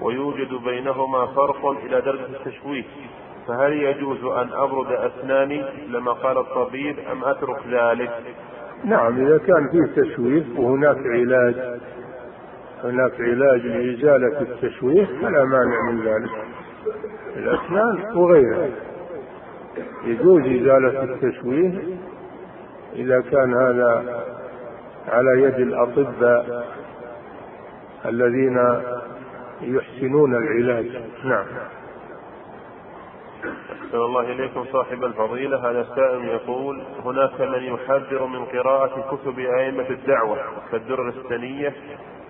ويوجد 0.02 0.54
بينهما 0.64 1.26
فرق 1.26 1.66
إلى 1.66 2.00
درجة 2.00 2.26
التشويه. 2.26 2.84
فهل 3.48 3.72
يجوز 3.72 4.24
أن 4.24 4.48
أبرد 4.52 4.92
أسناني 4.92 5.64
لما 5.88 6.12
قال 6.12 6.38
الطبيب 6.38 6.98
أم 7.12 7.24
أترك 7.24 7.66
ذلك؟ 7.70 8.10
نعم 8.84 9.26
إذا 9.26 9.38
كان 9.38 9.68
فيه 9.70 10.02
تشويه 10.02 10.44
وهناك 10.56 10.96
علاج. 10.96 11.80
هناك 12.84 13.20
علاج 13.20 13.60
لإزالة 13.60 14.40
التشويه 14.40 15.04
فلا 15.04 15.44
مانع 15.44 15.90
من 15.90 16.00
ذلك. 16.04 16.30
الأسنان 17.36 18.16
وغيرها. 18.16 18.68
يجوز 20.04 20.40
إزالة 20.40 21.02
التشويه 21.02 21.98
إذا 22.94 23.20
كان 23.20 23.54
هذا 23.54 24.22
على 25.08 25.42
يد 25.42 25.54
الأطباء 25.54 26.66
الذين 28.06 28.58
يحسنون 29.62 30.34
العلاج. 30.34 31.02
نعم. 31.24 31.46
أحسن 33.72 33.96
الله 33.96 34.20
إليكم 34.20 34.64
صاحب 34.72 35.04
الفضيلة. 35.04 35.70
هذا 35.70 35.80
السائل 35.80 36.24
يقول 36.24 36.82
هناك 37.04 37.40
من 37.40 37.62
يحذر 37.62 38.26
من 38.26 38.44
قراءة 38.44 39.16
كتب 39.16 39.38
أئمة 39.38 39.90
الدعوة 39.90 40.38
كالدر 40.72 41.08
السنية 41.08 41.74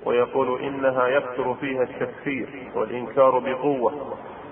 ويقول 0.07 0.61
إنها 0.61 1.09
يكثر 1.09 1.55
فيها 1.55 1.83
التكفير 1.83 2.49
والإنكار 2.75 3.39
بقوة 3.39 3.93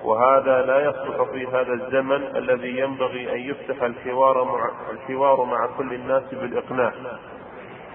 وهذا 0.04 0.62
لا 0.62 0.80
يصلح 0.80 1.30
في 1.32 1.46
هذا 1.46 1.72
الزمن 1.72 2.36
الذي 2.36 2.78
ينبغي 2.78 3.34
أن 3.34 3.38
يفتح 3.38 3.82
الحوار 3.82 4.44
مع 4.44 4.70
الحوار 4.90 5.44
مع 5.44 5.66
كل 5.78 5.94
الناس 5.94 6.22
بالإقناع. 6.34 6.92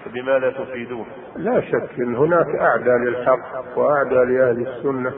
بماذا 0.06 0.50
تفيدون؟ 0.50 1.06
لا 1.36 1.62
شك 1.62 2.00
أن 2.00 2.16
هناك 2.16 2.56
أعدى 2.56 2.90
للحق 2.90 3.78
وأعدى 3.78 4.16
لأهل 4.16 4.68
السنة. 4.68 5.14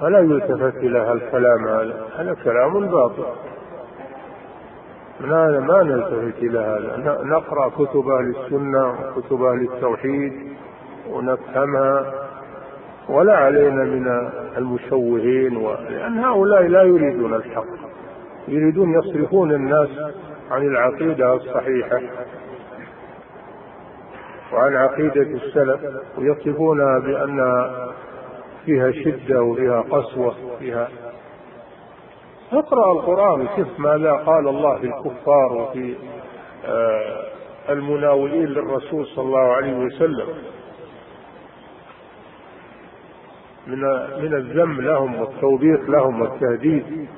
فلا 0.00 0.18
يلتفت 0.18 0.76
إلى 0.76 0.98
هالكلام 0.98 1.68
هذا 1.68 2.08
هذا 2.16 2.36
كلام 2.44 2.86
باطل. 2.86 3.26
ما 5.20 5.60
ما 5.60 5.82
نلتفت 5.82 6.42
إلى 6.42 6.58
هذا. 6.58 7.22
نقرأ 7.24 7.68
كتب 7.68 8.08
أهل 8.08 8.34
السنة 8.36 8.88
وكتب 8.88 9.42
أهل 9.42 9.68
التوحيد 9.72 10.32
ونفهمها. 11.10 12.14
ولا 13.08 13.36
علينا 13.36 13.84
من 13.84 14.30
المشوهين 14.56 15.56
و... 15.56 15.74
لأن 15.90 16.18
هؤلاء 16.18 16.62
لا 16.62 16.82
يريدون 16.82 17.34
الحق. 17.34 17.64
يريدون 18.48 18.94
يصرفون 18.94 19.52
الناس 19.52 19.88
عن 20.50 20.62
العقيدة 20.62 21.34
الصحيحة 21.34 22.00
وعن 24.52 24.76
عقيدة 24.76 25.22
السلف 25.22 25.80
ويصفونها 26.18 26.98
بأن 26.98 27.66
فيها 28.64 28.90
شدة 28.90 29.42
وفيها 29.42 29.80
قسوة 29.80 30.34
فيها 30.58 30.88
اقرأ 32.58 32.92
القرآن. 32.92 33.40
وشوف 33.40 33.80
ماذا 33.80 34.12
قال 34.12 34.48
الله 34.48 34.78
في 34.78 34.86
الكفار 34.86 35.52
وفي 35.52 35.94
آه، 36.66 37.24
المناولين 37.68 38.44
للرسول 38.46 39.06
صلى 39.06 39.24
الله 39.24 39.52
عليه 39.52 39.76
وسلم. 39.76 40.26
من 43.66 43.80
من 44.22 44.34
الذم 44.34 44.80
لهم 44.80 45.20
والتوبيخ 45.20 45.80
لهم 45.88 46.20
والتهديد. 46.22 47.08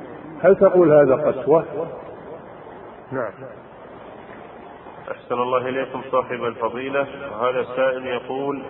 هل 0.43 0.57
تقول 0.57 0.93
هذا 0.93 1.15
قسوة؟ 1.15 1.65
نعم. 3.13 3.33
أحسن 5.11 5.35
الله 5.35 5.69
إليكم 5.69 6.01
صاحب 6.11 6.45
الفضيلة. 6.45 7.07
وهذا 7.33 7.61
السائل 7.61 8.07
يقول 8.07 8.63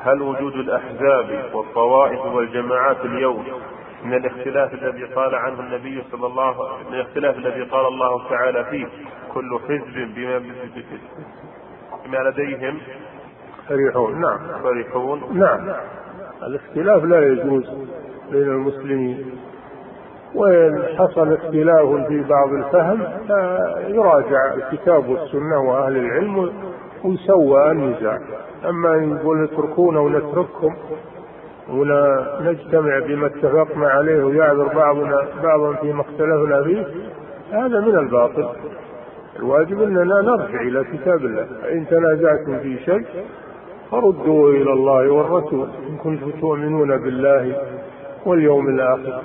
هل 0.00 0.22
وجود 0.22 0.54
الأحزاب 0.54 1.50
والطوائف 1.54 2.26
والجماعات 2.26 3.04
اليوم 3.04 3.44
من 4.04 4.14
الاختلاف 4.14 4.74
الذي 4.74 5.04
قال 5.04 5.34
عنه 5.34 5.60
النبي 5.60 6.02
صلى 6.12 6.26
الله 6.26 6.78
من 6.90 6.94
الاختلاف 6.94 7.36
الذي 7.36 7.62
قال 7.62 7.86
الله 7.86 8.28
تعالى 8.28 8.64
فيه 8.64 8.86
كل 9.34 9.58
حزب 9.68 10.14
بما 10.14 10.38
بما 12.04 12.18
لديهم 12.18 12.78
فرحون. 13.68 14.20
نعم. 14.20 14.38
فرحون. 14.62 15.38
نعم. 15.38 15.74
الاختلاف 16.42 17.04
لا 17.04 17.26
يجوز 17.26 17.70
بين 18.30 18.42
المسلمين. 18.42 19.38
وإن 20.34 20.84
حصل 20.98 21.32
اختلاف 21.32 22.06
في 22.08 22.24
بعض 22.28 22.52
الفهم 22.52 23.02
فيراجع 23.26 24.54
الكتاب 24.54 25.08
والسنة 25.08 25.60
وأهل 25.60 25.96
العلم 25.96 26.52
ويسوى 27.04 27.70
النزاع. 27.70 28.18
أما 28.68 28.94
أن 28.94 29.16
يقول 29.16 29.44
اتركونا 29.44 30.00
ونترككم 30.00 30.74
ونجتمع 31.70 32.98
بما 32.98 33.26
اتفقنا 33.26 33.88
عليه 33.88 34.24
ويعذر 34.24 34.68
بعضنا 34.74 35.26
بعضا 35.42 35.72
فيما 35.72 36.00
اختلفنا 36.00 36.62
فيه 36.62 36.86
هذا 37.52 37.80
من 37.80 37.98
الباطل. 37.98 38.48
الواجب 39.38 39.82
إننا 39.82 40.22
نرجع 40.22 40.60
إلى 40.60 40.84
كتاب 40.84 41.24
الله. 41.24 41.46
فان 41.62 41.86
تنازعتم 41.88 42.58
في 42.58 42.78
شيء 42.78 43.06
فردوا 43.90 44.50
إلى 44.50 44.72
الله 44.72 45.10
والرسول. 45.10 45.68
إن 45.88 45.96
كنتم 45.96 46.30
تؤمنون 46.30 46.96
بالله 46.96 47.56
واليوم 48.26 48.68
الآخر 48.68 49.22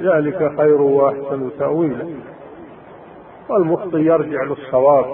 ذلك 0.00 0.52
خير 0.56 0.82
وأحسن 0.82 1.50
تأويلا. 1.58 2.06
والمخطي 3.48 3.98
يرجع 3.98 4.42
للصواب. 4.42 5.04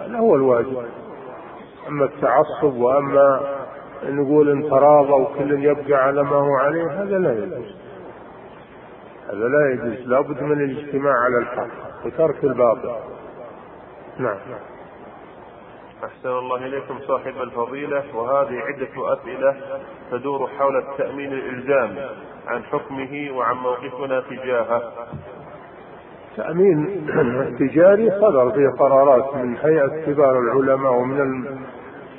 هذا 0.00 0.18
هو 0.18 0.34
الواجب. 0.34 0.76
أما 1.88 2.04
التعصب 2.04 2.76
وأما 2.76 3.40
نقول 4.02 4.50
إن 4.50 4.70
تراضى 4.70 5.12
وكل 5.12 5.64
يبقى 5.64 6.04
على 6.04 6.22
ما 6.22 6.36
هو 6.36 6.54
عليه 6.54 7.02
هذا 7.02 7.18
لا 7.18 7.32
يجوز. 7.32 7.76
هذا 9.28 9.48
لا 9.48 9.70
يجوز. 9.72 10.08
لابد 10.08 10.42
من 10.42 10.64
الاجتماع 10.64 11.14
على 11.14 11.38
الحق 11.38 12.06
وترك 12.06 12.44
الباطل. 12.44 12.92
نعم. 14.18 14.36
أحسن 16.04 16.28
الله 16.28 16.56
إليكم 16.56 16.98
صاحب 16.98 17.42
الفضيلة. 17.42 18.16
وهذه 18.16 18.58
عدة 18.58 19.12
أسئلة 19.12 19.56
تدور 20.10 20.46
حول 20.46 20.76
التأمين 20.76 21.32
الإلزامي 21.32 22.00
عن 22.46 22.62
حكمه 22.62 23.30
وعن 23.32 23.56
موقفنا 23.56 24.20
تجاهه 24.20 24.82
تأمين 26.36 27.06
تجاري 27.60 28.10
صدر 28.10 28.50
فيه 28.50 28.68
قرارات 28.68 29.34
من 29.34 29.56
هيئة 29.56 30.04
كبار 30.06 30.38
العلماء 30.38 30.92
ومن 30.92 31.46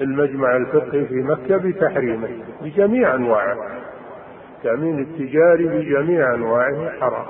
المجمع 0.02 0.56
الفقهي 0.56 1.06
في 1.06 1.16
مكة 1.16 1.58
بتحريمه 1.58 2.30
بجميع 2.62 3.16
أنواعه. 3.16 3.58
التأمين 4.58 5.00
التجاري 5.00 5.68
بجميع 5.68 6.34
أنواعه 6.34 7.00
حرام. 7.00 7.26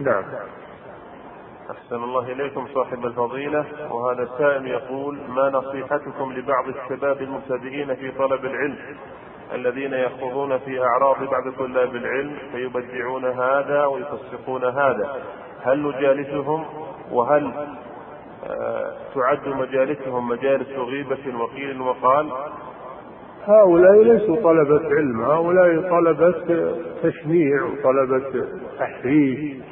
نعم. 0.00 0.24
أحسن 1.70 1.96
الله 1.96 2.32
إليكم 2.32 2.66
صاحب 2.74 3.06
الفضيلة. 3.06 3.64
وهذا 3.90 4.22
السائل 4.22 4.66
يقول 4.66 5.18
ما 5.28 5.50
نصيحتكم 5.50 6.32
لبعض 6.32 6.64
الشباب 6.68 7.22
المبتدئين 7.22 7.94
في 7.94 8.10
طلب 8.10 8.44
العلم 8.44 8.76
الذين 9.54 9.94
يخوضون 9.94 10.58
في 10.58 10.82
أعراض 10.82 11.16
بعض 11.30 11.52
طلاب 11.58 11.96
العلم 11.96 12.36
فيبدعون 12.52 13.24
هذا 13.24 13.84
ويفسقون 13.84 14.64
هذا؟ 14.64 15.22
هل 15.62 15.82
نجالسهم؟ 15.82 16.64
وهل 17.10 17.52
تعد 19.14 19.48
مجالسهم 19.48 20.28
مجالس 20.28 20.68
غيبة 20.68 21.38
وقيل 21.40 21.80
وقال. 21.80 22.26
هؤلاء 23.44 24.02
ليسوا 24.02 24.36
طلبة 24.36 24.96
علم 24.96 25.20
هؤلاء 25.20 25.90
طلبة 25.90 26.34
تشنيع 27.02 27.64
وطلبة 27.64 28.44
تحريف 28.78 29.62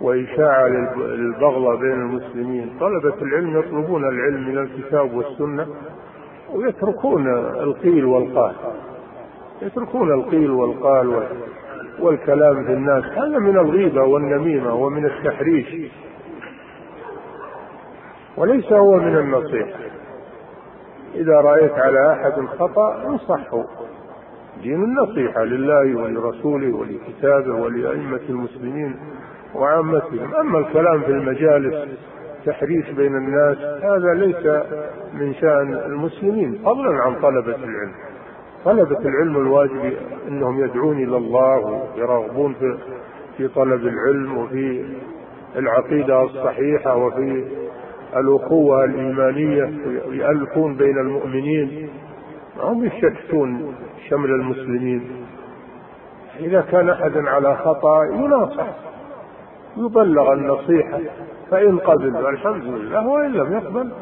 وإشاعة 0.00 0.68
للبغضة 0.96 1.76
بين 1.76 1.92
المسلمين. 1.92 2.70
طلبة 2.80 3.14
العلم 3.22 3.58
يطلبون 3.58 4.04
العلم 4.04 4.48
من 4.48 4.58
الكتاب 4.58 5.14
والسنة 5.14 5.66
ويتركون 6.52 7.28
القيل 7.38 8.04
والقال. 8.04 8.54
يتركون 9.62 10.12
القيل 10.12 10.50
والقال 10.50 11.26
والكلام 12.00 12.64
في 12.64 12.72
الناس. 12.72 13.04
هذا 13.04 13.38
من 13.38 13.58
الغيبة 13.58 14.02
والنميمة 14.02 14.74
ومن 14.74 15.04
التحريش. 15.04 15.90
وليس 18.36 18.72
هو 18.72 18.96
من 18.96 19.16
النصيحة 19.16 19.78
إذا 21.14 21.34
رأيت 21.34 21.72
على 21.72 22.12
أحد 22.12 22.46
خطأ 22.58 23.06
انصحه. 23.06 23.64
دين 24.62 24.84
النصيحة 24.84 25.44
لله 25.44 26.02
ولرسوله 26.02 26.76
ولكتابه 26.76 27.54
ولأئمة 27.54 28.20
المسلمين 28.28 28.96
وعامتهم. 29.54 30.34
أما 30.34 30.58
الكلام 30.58 31.00
في 31.00 31.10
المجالس 31.10 31.88
تحريش 32.46 32.90
بين 32.90 33.16
الناس 33.16 33.58
هذا 33.58 34.14
ليس 34.14 34.46
من 35.14 35.34
شأن 35.34 35.74
المسلمين 35.74 36.58
فضلا 36.64 37.02
عن 37.02 37.14
طلبة 37.14 37.56
العلم. 37.56 37.92
طلبة 38.64 38.98
العلم 38.98 39.36
الواجب 39.36 39.92
أنهم 40.28 40.64
يدعون 40.64 40.96
إلى 40.96 41.16
الله 41.16 41.88
ويرغبون 41.96 42.54
في 43.36 43.48
طلب 43.48 43.86
العلم 43.86 44.38
وفي 44.38 44.84
العقيدة 45.56 46.22
الصحيحة 46.22 46.96
وفي 46.96 47.44
الأخوة 48.16 48.84
الإيمانية 48.84 49.64
يألفون 50.10 50.76
بين 50.76 50.98
المؤمنين. 50.98 51.90
هم 52.60 52.84
يشتتون 52.84 53.74
شمل 54.08 54.30
المسلمين. 54.30 55.26
إذا 56.40 56.60
كان 56.60 56.90
أحد 56.90 57.16
على 57.16 57.56
خطأ 57.56 58.04
يناصح 58.04 58.66
يبلغ 59.76 60.32
النصيحة 60.32 61.00
فإن 61.50 61.78
قبل 61.78 62.12
فالحمد 62.12 62.64
لله 62.64 63.06
وإن 63.08 63.32
لم 63.32 63.52
يقبل 63.52 63.92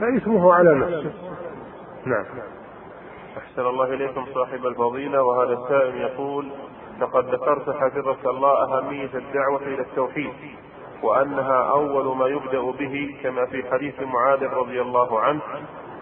فإثمه 0.00 0.54
على 0.54 0.74
نفسه. 0.74 1.12
نعم. 2.06 2.24
أحسن 3.38 3.62
الله 3.62 3.94
إليكم 3.94 4.24
صاحب 4.34 4.66
الفضيلة 4.66 5.22
وهذا 5.22 5.52
السائل 5.52 5.96
يقول 5.96 6.46
لقد 7.00 7.24
ذكرت 7.34 7.70
حفظك 7.70 8.26
الله 8.26 8.64
أهمية 8.64 9.10
الدعوة 9.14 9.62
إلى 9.62 9.80
التوحيد. 9.80 10.30
وأنها 11.04 11.70
أول 11.70 12.16
ما 12.16 12.26
يبدأ 12.26 12.60
به 12.78 13.16
كما 13.22 13.46
في 13.46 13.70
حديث 13.70 13.94
معاذ 14.02 14.44
رضي 14.44 14.80
الله 14.80 15.20
عنه 15.20 15.40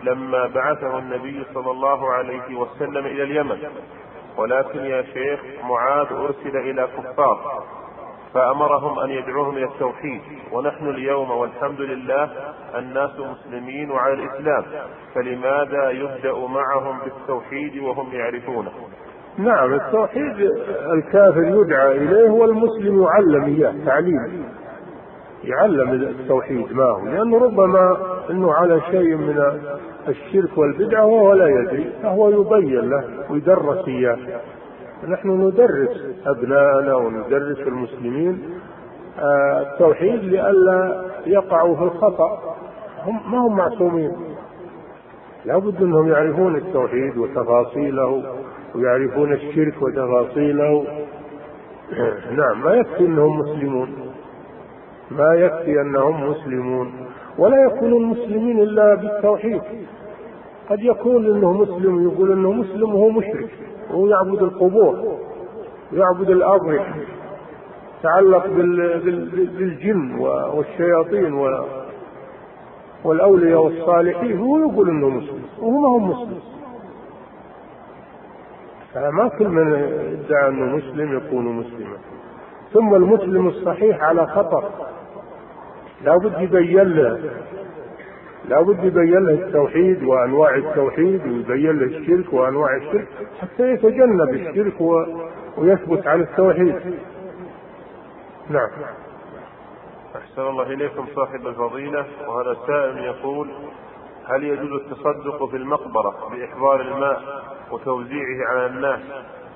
لما 0.03 0.47
بعثه 0.47 0.99
النبي 0.99 1.45
صلى 1.55 1.71
الله 1.71 2.13
عليه 2.13 2.57
وسلم 2.57 3.07
إلى 3.07 3.23
اليمن. 3.23 3.59
ولكن 4.39 4.79
يا 4.79 5.03
شيخ 5.03 5.41
معاذ 5.65 6.07
أرسل 6.13 6.57
إلى 6.57 6.89
كفار 6.97 7.63
فأمرهم 8.35 8.99
أن 8.99 9.11
يدعوهم 9.11 9.57
إلى 9.57 9.65
التوحيد. 9.65 10.21
ونحن 10.53 10.89
اليوم 10.89 11.31
والحمد 11.31 11.81
لله 11.81 12.31
الناس 12.75 13.11
مسلمين 13.19 13.91
وعلى 13.91 14.13
الإسلام 14.13 14.65
فلماذا 15.15 15.91
يبدأ 15.91 16.33
معهم 16.33 16.99
بالتوحيد 17.05 17.83
وهم 17.83 18.13
يعرفونه؟ 18.13 18.71
نعم 19.39 19.75
التوحيد 19.75 20.51
الكافر 20.93 21.43
يدعى 21.45 21.97
إليه 21.97 22.31
والمسلم 22.31 23.03
يعلم 23.03 23.45
إياه 23.45 23.75
تعليم 23.87 24.45
يعلم 25.45 25.91
التوحيد 25.93 26.73
ما 26.73 26.85
هو. 26.85 27.07
لأنه 27.07 27.39
ربما 27.39 27.97
أنه 28.31 28.53
على 28.53 28.81
شيء 28.91 29.17
من 29.17 29.43
الشرك 30.09 30.59
والبدعة 30.59 31.07
وهو 31.07 31.33
لا 31.33 31.49
يدري 31.49 31.93
فهو 32.03 32.29
يبين 32.29 32.91
له 32.91 33.05
ويدرس 33.31 33.89
إياه. 33.89 34.19
نحن 35.09 35.29
ندرس 35.29 36.17
أبناءنا 36.27 36.95
وندرس 36.95 37.59
المسلمين 37.59 38.43
آه، 39.19 39.61
التوحيد 39.61 40.25
لئلا 40.25 41.05
يقعوا 41.27 41.77
في 41.77 41.83
الخطأ. 41.83 42.57
هم 43.05 43.33
ما 43.33 43.39
هم 43.39 43.57
معصومين. 43.57 44.13
لابد 45.45 45.83
إنهم 45.83 46.09
يعرفون 46.09 46.57
التوحيد 46.57 47.19
وتفاصيله 47.19 48.23
ويعرفون 48.75 49.33
الشرك 49.33 49.83
وتفاصيله. 49.83 50.87
نعم 52.39 52.63
ما 52.65 52.75
يكفي 52.75 53.07
إنهم 53.07 53.39
مسلمون. 53.39 54.12
ما 55.11 55.35
يكفي 55.35 55.81
أنهم 55.81 56.31
مسلمون. 56.31 56.93
ولا 57.39 57.65
يكونون 57.65 58.05
مسلمين 58.05 58.61
إلا 58.61 58.95
بالتوحيد. 58.95 59.63
قد 60.71 60.81
يكون 60.81 61.27
إنه 61.27 61.53
مسلم 61.53 62.03
يقول 62.09 62.33
إنه 62.33 62.53
مسلم 62.53 62.95
وهو 62.95 63.09
مشرك 63.11 63.51
وهو 63.91 64.07
يعبد 64.07 64.43
القبور 64.43 65.19
يعبد 65.93 66.31
الأضرحة 66.31 66.95
تعلق 68.03 68.47
بالجن 68.47 70.15
والشياطين 70.55 71.35
والأولياء 73.05 73.65
والصالحين 73.65 74.39
هو 74.39 74.59
يقول 74.59 74.89
إنه 74.89 75.09
مسلم 75.09 75.43
وهو 75.59 75.81
ما 75.81 75.89
هو 75.89 75.99
مسلم. 75.99 76.39
فما 78.95 79.29
كل 79.29 79.49
من 79.49 79.73
ادعى 79.73 80.49
إنه 80.49 80.77
مسلم 80.77 81.17
يكون 81.17 81.45
مسلما. 81.45 81.97
ثم 82.73 82.95
المسلم 82.95 83.49
الصحيح 83.49 84.03
على 84.03 84.27
خطر. 84.27 84.71
لا 86.05 86.17
بد 86.17 86.41
يبين 86.41 86.83
له 86.83 87.31
لا 88.49 88.61
بد 88.61 88.85
يبين 88.85 89.25
له 89.27 89.47
التوحيد 89.47 90.03
وأنواع 90.03 90.55
التوحيد 90.55 91.27
ويبين 91.27 91.79
له 91.79 91.99
الشرك 91.99 92.33
وأنواع 92.33 92.77
الشرك 92.77 93.09
حتى 93.41 93.73
يتجنب 93.73 94.29
الشرك 94.35 94.81
ويثبت 95.59 96.07
على 96.07 96.23
التوحيد. 96.23 96.77
نعم. 98.51 98.71
أحسن 100.17 100.43
الله 100.43 100.63
إليكم 100.63 101.07
صاحب 101.15 101.47
الفضيلة. 101.47 102.07
وهذا 102.29 102.57
سائل 102.67 102.99
يقول 102.99 103.49
هل 104.25 104.45
يجوز 104.45 104.71
التصدق 104.73 105.45
في 105.51 105.57
المقبرة 105.57 106.29
بإحضار 106.31 106.81
الماء 106.81 107.23
وتوزيعه 107.71 108.49
على 108.49 108.67
الناس 108.67 109.01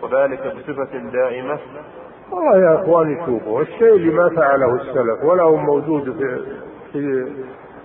وذلك 0.02 0.56
بصفة 0.56 0.98
دائمة؟ 0.98 1.58
والله 2.32 2.58
يا 2.58 2.74
إخواني 2.82 3.26
شوفوا 3.26 3.62
الشيء 3.62 3.94
اللي 3.94 4.12
ما 4.12 4.28
فعله 4.36 4.74
السلف 4.74 5.24
ولا 5.24 5.42
هو 5.42 5.56
موجود 5.56 6.04
في 6.18 6.40
في 6.92 7.32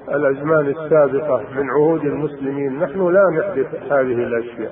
الأزمان 0.10 0.68
السابقة 0.68 1.42
من 1.56 1.70
عهود 1.70 2.06
المسلمين 2.06 2.80
نحن 2.80 3.08
لا 3.14 3.30
نحدث 3.30 3.92
هذه 3.92 4.24
الأشياء 4.24 4.72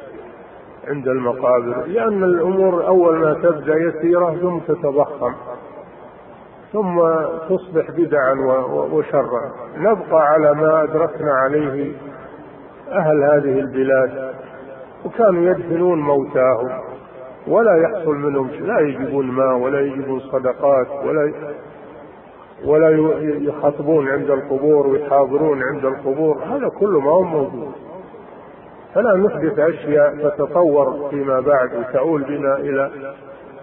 عند 0.87 1.07
المقابر 1.07 1.83
لأن 1.87 2.23
الأمور 2.23 2.87
أول 2.87 3.17
ما 3.19 3.33
تبدأ 3.33 3.75
يسيرة 3.75 4.35
ثم 4.41 4.59
تتضخم 4.59 5.33
ثم 6.73 7.01
تصبح 7.49 7.91
بدعا 7.91 8.33
وشرا. 8.91 9.51
نبقى 9.77 10.21
على 10.27 10.53
ما 10.53 10.83
أدركنا 10.83 11.31
عليه 11.33 11.91
أهل 12.91 13.23
هذه 13.23 13.59
البلاد 13.59 14.33
وكانوا 15.05 15.41
يدفنون 15.43 15.99
موتاهم. 15.99 16.69
ولا 17.49 17.75
يحصل 17.75 18.15
منهم 18.15 18.49
لا 18.49 18.79
يجيبون 18.79 19.25
ماء 19.25 19.57
ولا 19.57 19.81
يجيبون 19.81 20.19
صدقات 20.19 20.87
ولا 21.05 21.33
ولا 22.65 22.89
يخطبون 23.19 24.09
عند 24.09 24.29
القبور 24.29 24.87
ويحاضرون 24.87 25.63
عند 25.63 25.85
القبور. 25.85 26.37
هذا 26.43 26.69
كله 26.79 26.99
ما 26.99 27.11
هو 27.11 27.23
موجود. 27.23 27.71
فلا 28.95 29.15
نحدث 29.15 29.59
أشياء 29.59 30.15
تتطور 30.15 31.09
فيما 31.09 31.39
بعد 31.39 31.75
وتؤول 31.75 32.23
بنا 32.23 32.57
إلى 32.57 32.91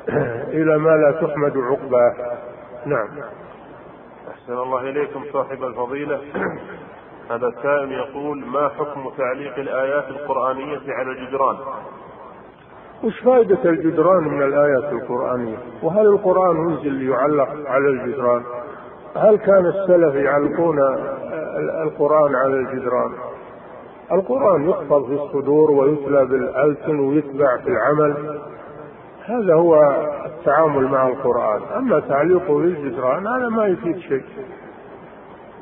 إلى 0.60 0.78
ما 0.78 0.90
لا 0.90 1.12
تحمد 1.12 1.56
عقباه. 1.56 2.14
نعم. 2.86 3.08
أحسن 4.30 4.52
الله 4.52 4.80
إليكم 4.80 5.24
صاحب 5.32 5.64
الفضيلة. 5.64 6.20
هذا 7.30 7.46
السائل 7.46 7.92
يقول 7.92 8.46
ما 8.46 8.68
حكم 8.68 9.10
تعليق 9.18 9.58
الآيات 9.58 10.08
القرآنية 10.08 10.80
على 10.88 11.10
الجدران؟ 11.10 11.56
وش 13.04 13.20
فائدة 13.20 13.58
الجدران 13.64 14.24
من 14.24 14.42
الآيات 14.42 14.92
القرآنية؟ 14.92 15.56
وهل 15.82 16.06
القرآن 16.06 16.56
أنزل 16.56 16.92
ليعلق 16.92 17.48
على 17.66 17.88
الجدران؟ 17.88 18.42
هل 19.16 19.36
كان 19.36 19.66
السلف 19.66 20.14
يعلقون 20.14 20.78
القرآن 21.82 22.34
على 22.34 22.54
الجدران؟ 22.54 23.10
القرآن 24.12 24.68
يحفظ 24.68 25.06
في 25.06 25.12
الصدور 25.12 25.70
ويتلى 25.70 26.24
بالألسن 26.24 27.00
ويتبع 27.00 27.56
في 27.56 27.68
العمل. 27.68 28.40
هذا 29.24 29.54
هو 29.54 29.96
التعامل 30.26 30.84
مع 30.84 31.08
القرآن. 31.08 31.60
أما 31.76 32.00
تعليقه 32.00 32.60
للجدران 32.60 33.26
هذا 33.26 33.48
ما 33.48 33.66
يفيد 33.66 33.98
شيء. 33.98 34.24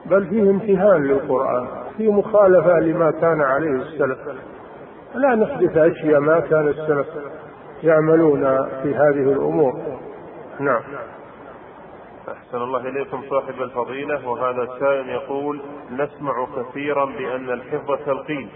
بل 0.07 0.27
فيه 0.27 0.51
امتهان 0.51 1.03
للقرآن 1.03 1.67
فيه 1.97 2.13
مخالفة 2.13 2.81
لما 2.81 3.11
كان 3.11 3.41
عليه 3.41 3.71
السلف. 3.71 4.19
لا 5.15 5.35
نحدث 5.35 5.77
أشياء 5.77 6.21
ما 6.21 6.41
كان 6.41 6.69
السلف 6.69 7.07
يعملون 7.83 8.41
في 8.83 8.95
هذه 8.95 9.33
الأمور. 9.33 9.99
نعم. 10.61 10.83
أحسن 12.29 12.57
الله 12.57 12.89
إليكم 12.89 13.23
صاحب 13.31 13.63
الفضيلة 13.63 14.29
وهذا 14.29 14.63
السائل 14.63 15.09
يقول 15.09 15.61
نسمع 15.91 16.47
كثيرا 16.57 17.05
بأن 17.05 17.51
الحفظ 17.51 17.99
تلقين 18.07 18.49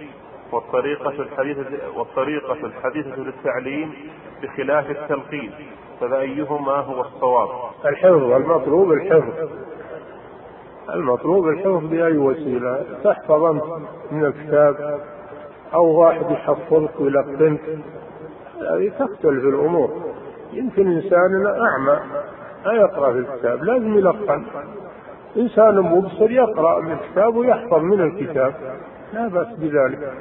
والطريقة 0.53 1.11
الحديثة 1.11 1.65
والطريقة 1.97 2.67
الحديثة 2.67 3.17
للتعليم 3.17 3.95
بخلاف 4.43 4.91
التلقين 4.91 5.53
فأيهما 6.01 6.73
هو 6.73 7.01
الصواب؟ 7.01 7.49
الحفظ 7.85 8.33
المطلوب 8.33 8.93
الحفظ. 8.93 9.49
المطلوب 10.95 11.49
الحفظ 11.49 11.85
بأي 11.85 12.17
وسيلة؟ 12.17 12.85
تحفظ 13.05 13.43
من 14.11 14.25
الكتاب 14.25 15.01
أو 15.75 16.01
واحد 16.01 16.31
يحفظك 16.31 17.01
ويلقنك 17.01 17.61
هذه 18.61 18.89
تختلف 18.99 19.45
الأمور. 19.45 19.91
يمكن 20.53 20.93
إنسان 20.93 21.47
أعمى 21.47 22.01
لا 22.65 22.73
يقرأ 22.73 23.13
في 23.13 23.19
الكتاب 23.19 23.65
لازم 23.65 23.99
يلقن. 23.99 24.45
إنسان 25.37 25.81
مبصر 25.81 26.31
يقرأ 26.31 26.81
من 26.81 26.93
الكتاب 26.93 27.37
ويحفظ 27.37 27.79
من 27.79 28.01
الكتاب. 28.01 28.55
لا 29.13 29.29
بأس 29.29 29.49
بذلك. 29.59 30.13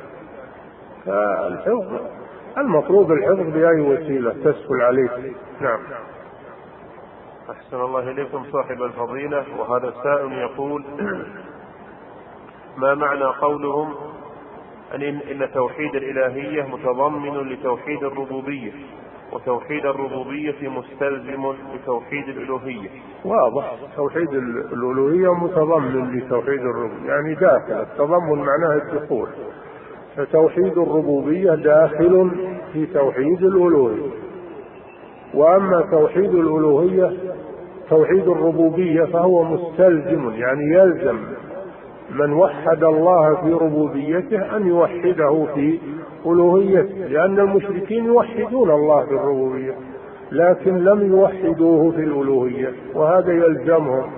فالحفظ 1.06 2.00
المطلوب 2.58 3.12
الحفظ 3.12 3.54
بأي 3.54 3.82
وسيلة 3.82 4.32
تسهل 4.32 4.82
عليك. 4.82 5.12
نعم. 5.62 5.80
أحسن 7.52 7.82
الله 7.82 8.12
إليكم 8.12 8.44
صاحب 8.52 8.82
الفضيلة. 8.82 9.46
وهذا 9.60 9.88
السائل 9.88 10.32
يقول 10.34 10.84
ما 12.78 12.94
معنى 12.94 13.24
قولهم 13.24 13.96
أن 14.96 15.02
إن 15.04 15.52
توحيد 15.54 15.96
الإلهية 15.96 16.64
متضمن 16.64 17.50
لتوحيد 17.50 18.04
الربوبية 18.04 18.72
وتوحيد 19.34 19.86
الربوبية 19.86 20.70
مستلزم 20.70 21.54
لتوحيد 21.76 22.30
الألوهية. 22.30 22.90
واضح. 23.26 23.76
توحيد 23.96 24.34
الألوهية 24.34 25.34
متضمن 25.34 26.18
لتوحيد 26.18 26.60
الربوبية 26.60 27.10
يعني 27.10 27.36
داخل. 27.36 27.74
التضمن 27.74 28.40
معناه 28.40 28.76
الدخول. 28.76 29.28
فتوحيد 30.16 30.78
الربوبية 30.78 31.56
داخل 31.56 32.32
في 32.74 32.86
توحيد 32.86 33.44
الألوهية. 33.44 34.12
وأما 35.34 35.82
توحيد 35.92 36.34
الألوهية 36.36 37.14
توحيد 37.90 38.28
الربوبية 38.28 39.04
فهو 39.06 39.44
مستلزم 39.44 40.32
يعني 40.34 40.74
يلزم 40.74 41.18
من 42.10 42.34
وحد 42.34 42.84
الله 42.84 43.36
في 43.36 43.54
ربوبيته 43.54 44.58
أن 44.58 44.68
يوحده 44.68 45.46
في 45.56 45.80
ألوهيته 46.26 47.08
لأن 47.08 47.40
المشركين 47.40 48.06
يوحدون 48.06 48.72
الله 48.72 49.06
في 49.06 49.12
الربوبية 49.12 49.76
لكن 50.32 50.78
لم 50.84 51.12
يوحدوه 51.12 51.92
في 51.92 52.04
الألوهية 52.04 52.74
وهذا 52.94 53.32
يلزمهم 53.32 54.12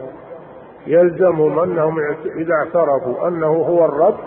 يلزمهم 0.88 1.60
أنهم 1.60 2.00
إذا 2.36 2.54
اعترفوا 2.54 3.28
أنه 3.28 3.48
هو 3.48 3.86
الرب 3.86 4.18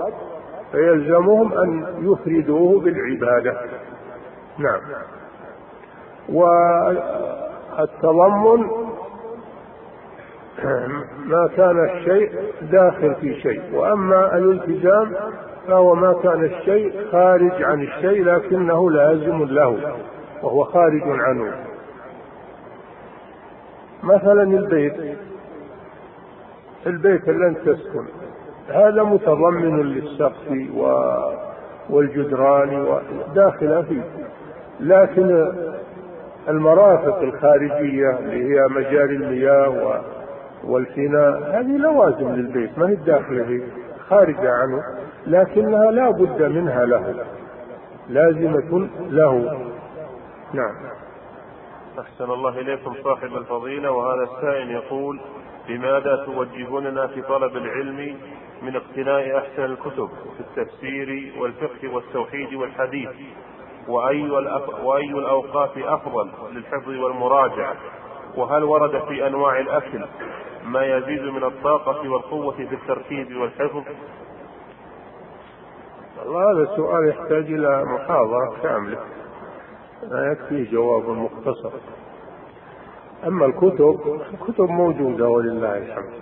فيلزمهم 0.72 1.52
أن 1.52 1.84
يفردوه 2.00 2.80
بالعبادة. 2.80 3.56
نعم. 4.58 4.80
والتضمن 7.78 8.66
ما 11.26 11.48
كان 11.56 11.84
الشيء 11.84 12.30
داخل 12.62 13.14
في 13.14 13.40
شيء. 13.40 13.62
وأما 13.72 14.36
الالتزام 14.36 15.12
فهو 15.66 15.94
ما 15.94 16.12
كان 16.22 16.44
الشيء 16.44 16.92
خارج 17.12 17.62
عن 17.62 17.82
الشيء 17.82 18.24
لكنه 18.24 18.90
لازم 18.90 19.44
له 19.44 19.94
وهو 20.42 20.64
خارج 20.64 21.02
عنه. 21.04 21.52
مثلا 24.02 24.42
البيت. 24.42 25.16
البيت 26.86 27.28
اللي 27.28 27.46
انت 27.46 27.58
تسكن. 27.58 28.04
هذا 28.68 29.02
متضمن 29.02 29.82
للسقف 29.82 30.48
والجدران 31.90 32.98
داخل 33.34 33.84
فيه. 33.84 34.02
لكن 34.80 35.52
المرافق 36.48 37.18
الخارجية 37.18 38.18
اللي 38.18 38.54
هي 38.54 38.66
مجاري 38.70 39.16
المياه 39.16 40.00
والفناء 40.64 41.60
هذه 41.60 41.76
لوازم 41.76 42.34
للبيت 42.34 42.78
ما 42.78 42.88
هي 42.88 42.94
داخله 42.94 43.44
فيه 43.44 43.62
خارجة 44.08 44.52
عنه 44.52 44.82
لكنها 45.26 45.90
لا 45.90 46.10
بد 46.10 46.42
منها 46.42 46.84
له 46.84 47.24
لازمة 48.08 48.88
له. 49.10 49.60
نعم. 50.52 50.74
أحسن 51.98 52.24
الله 52.30 52.58
إليكم 52.60 52.94
صاحب 53.04 53.36
الفضيلة 53.36 53.90
وهذا 53.90 54.22
السائل 54.22 54.70
يقول 54.70 55.20
بماذا 55.68 56.24
توجهوننا 56.26 57.06
في 57.06 57.22
طلب 57.22 57.56
العلم 57.56 58.16
من 58.62 58.76
اقتناء 58.76 59.38
أحسن 59.38 59.64
الكتب 59.64 60.08
في 60.36 60.40
التفسير 60.40 61.32
والفقه 61.38 61.94
والتوحيد 61.94 62.54
والحديث؟ 62.54 63.08
وأي, 63.88 64.30
وأي 64.82 65.10
الأوقات 65.10 65.70
أفضل 65.78 66.30
للحفظ 66.52 66.88
والمراجعة؟ 66.88 67.76
وهل 68.36 68.64
ورد 68.64 69.02
في 69.08 69.26
أنواع 69.26 69.58
الأكل 69.60 70.04
ما 70.66 70.96
يزيد 70.96 71.22
من 71.22 71.44
الطاقة 71.44 72.10
والقوة 72.10 72.52
في 72.52 72.74
التركيب 72.74 73.36
والحفظ. 73.36 73.82
والله 76.18 76.50
هذا 76.50 76.62
السؤال 76.72 77.08
يحتاج 77.08 77.52
إلى 77.52 77.84
محاضرة 77.84 78.56
كاملة. 78.62 78.98
لا 80.02 80.32
يكفي 80.32 80.64
جواب 80.64 81.08
مختصر. 81.08 81.70
أما 83.26 83.46
الكتب 83.46 84.00
الكتب 84.34 84.70
موجودة 84.70 85.28
ولله 85.28 85.78
الحمد. 85.78 86.12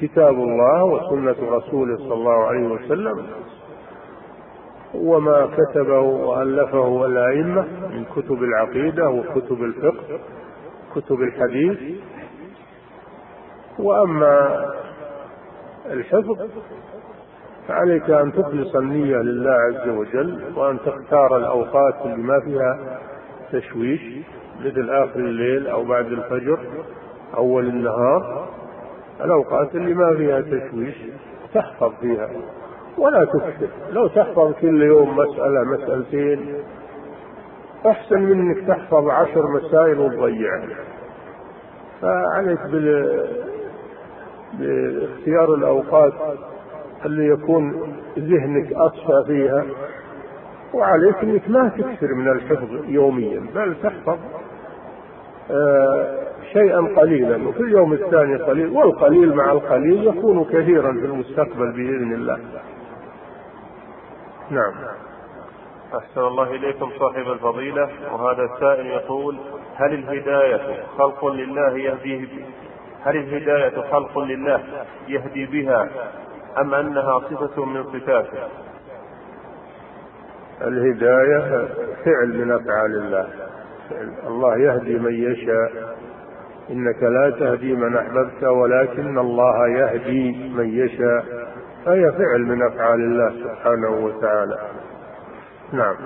كتاب 0.00 0.34
الله 0.34 0.84
وسنة 0.84 1.56
رسوله 1.56 1.96
صلى 1.96 2.14
الله 2.14 2.44
عليه 2.46 2.66
وسلم. 2.66 3.26
وما 4.94 5.46
كتبه 5.46 6.00
وألفه 6.00 7.06
الأئمة 7.06 7.62
من 7.90 8.04
كتب 8.16 8.42
العقيدة 8.42 9.08
وكتب 9.08 9.62
الفقه 9.62 10.18
كتب 10.94 11.20
الحديث. 11.20 12.04
وأما 13.78 14.64
الحفظ 15.90 16.38
فعليك 17.68 18.10
أن 18.10 18.32
تخلص 18.32 18.76
النية 18.76 19.16
لله 19.16 19.50
عز 19.52 19.88
وجل 19.88 20.42
وأن 20.56 20.78
تختار 20.86 21.36
الأوقات 21.36 21.94
اللي 22.04 22.22
ما 22.22 22.40
فيها 22.40 22.98
تشويش 23.52 24.00
مثل 24.60 24.90
آخر 24.90 25.20
الليل 25.20 25.66
أو 25.66 25.84
بعد 25.84 26.06
الفجر 26.06 26.58
أول 27.36 27.66
النهار. 27.66 28.48
الأوقات 29.24 29.74
اللي 29.74 29.94
ما 29.94 30.16
فيها 30.16 30.40
تشويش 30.40 30.94
تحفظ 31.54 31.92
فيها. 32.00 32.30
ولا 32.98 33.24
تكثر 33.24 33.68
لو 33.90 34.06
تحفظ 34.06 34.52
كل 34.60 34.82
يوم 34.82 35.16
مسألة 35.16 35.64
مسألتين 35.64 36.54
أحسن 37.86 38.20
من 38.22 38.40
أنك 38.40 38.68
تحفظ 38.68 39.08
عشر 39.08 39.46
مسائل 39.50 39.98
وتضيعها. 39.98 40.68
فعليك 42.02 42.60
باختيار 44.58 45.54
الأوقات 45.54 46.12
اللي 47.04 47.26
يكون 47.28 47.94
ذهنك 48.18 48.72
أصفى 48.72 49.24
فيها 49.26 49.64
وعليك 50.74 51.16
أنك 51.22 51.50
ما 51.50 51.68
تكثر 51.68 52.14
من 52.14 52.28
الحفظ 52.28 52.68
يوميا 52.88 53.42
بل 53.54 53.76
تحفظ 53.82 54.18
آه 55.50 56.24
شيئا 56.52 56.80
قليلا 56.96 57.48
وفي 57.48 57.60
اليوم 57.60 57.92
الثاني 57.92 58.36
قليل 58.36 58.68
والقليل 58.68 59.34
مع 59.34 59.52
القليل 59.52 60.06
يكون 60.06 60.44
كثيرا 60.44 60.92
في 60.92 61.06
المستقبل 61.06 61.72
بإذن 61.72 62.12
الله. 62.14 62.38
نعم. 64.50 64.72
أحسن 65.98 66.20
الله 66.20 66.50
إليكم 66.50 66.90
صاحب 66.98 67.32
الفضيلة 67.32 67.88
وهذا 68.12 68.42
السائل 68.54 68.86
يقول 68.86 69.36
هل 69.74 69.94
الهداية 69.94 70.82
خلق 70.98 71.26
لله 71.26 71.78
يهديه؟ 71.78 72.28
هل 73.04 73.16
الهداية 73.16 73.90
خلق 73.90 74.18
لله 74.18 74.62
يهدي 75.08 75.46
بها 75.46 75.88
أم 76.58 76.74
أنها 76.74 77.18
صفة 77.18 77.64
من 77.64 77.84
صفاته؟ 77.84 78.48
الهداية 80.62 81.68
فعل 82.04 82.28
من 82.28 82.52
أفعال 82.52 82.96
الله. 82.96 83.28
الله 84.26 84.56
يهدي 84.58 84.98
من 84.98 85.14
يشاء. 85.14 85.96
إنك 86.70 87.02
لا 87.02 87.30
تهدي 87.30 87.74
من 87.74 87.96
أحببت 87.96 88.44
ولكن 88.44 89.18
الله 89.18 89.68
يهدي 89.68 90.48
من 90.48 90.68
يشاء. 90.78 91.24
فهي 91.84 92.12
فعل 92.12 92.40
من 92.40 92.62
أفعال 92.62 93.00
الله 93.00 93.30
سبحانه 93.44 93.90
وتعالى. 93.90 94.58
نعم. 95.72 95.96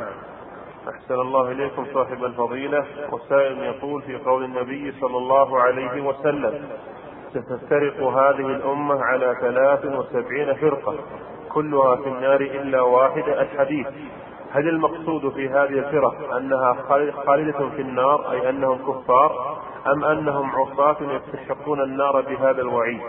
أحسن 0.88 1.14
الله 1.14 1.52
إليكم 1.52 1.86
صاحب 1.94 2.24
الفضيلة. 2.24 2.84
وسائل 3.12 3.58
يقول 3.58 4.02
في 4.02 4.16
قول 4.16 4.44
النبي 4.44 4.92
صلى 5.00 5.16
الله 5.16 5.60
عليه 5.60 6.02
وسلم 6.02 6.64
ستفترق 7.30 8.02
هذه 8.02 8.46
الأمة 8.46 9.02
على 9.04 9.36
ثلاث 9.40 9.84
وسبعين 9.84 10.54
فرقة 10.54 10.94
كلها 11.48 11.96
في 11.96 12.08
النار 12.08 12.40
إلا 12.40 12.80
واحدة. 12.80 13.42
الحديث. 13.42 13.86
هل 14.50 14.68
المقصود 14.68 15.32
في 15.32 15.48
هذه 15.48 15.78
الفرق 15.78 16.34
أنها 16.36 16.76
خالدة 17.26 17.68
في 17.68 17.82
النار 17.82 18.32
أي 18.32 18.50
أنهم 18.50 18.78
كفار 18.78 19.58
أم 19.86 20.04
أنهم 20.04 20.50
عصاة 20.50 20.96
يستحقون 21.00 21.80
النار 21.80 22.20
بهذا 22.20 22.60
الوعيد؟ 22.60 23.00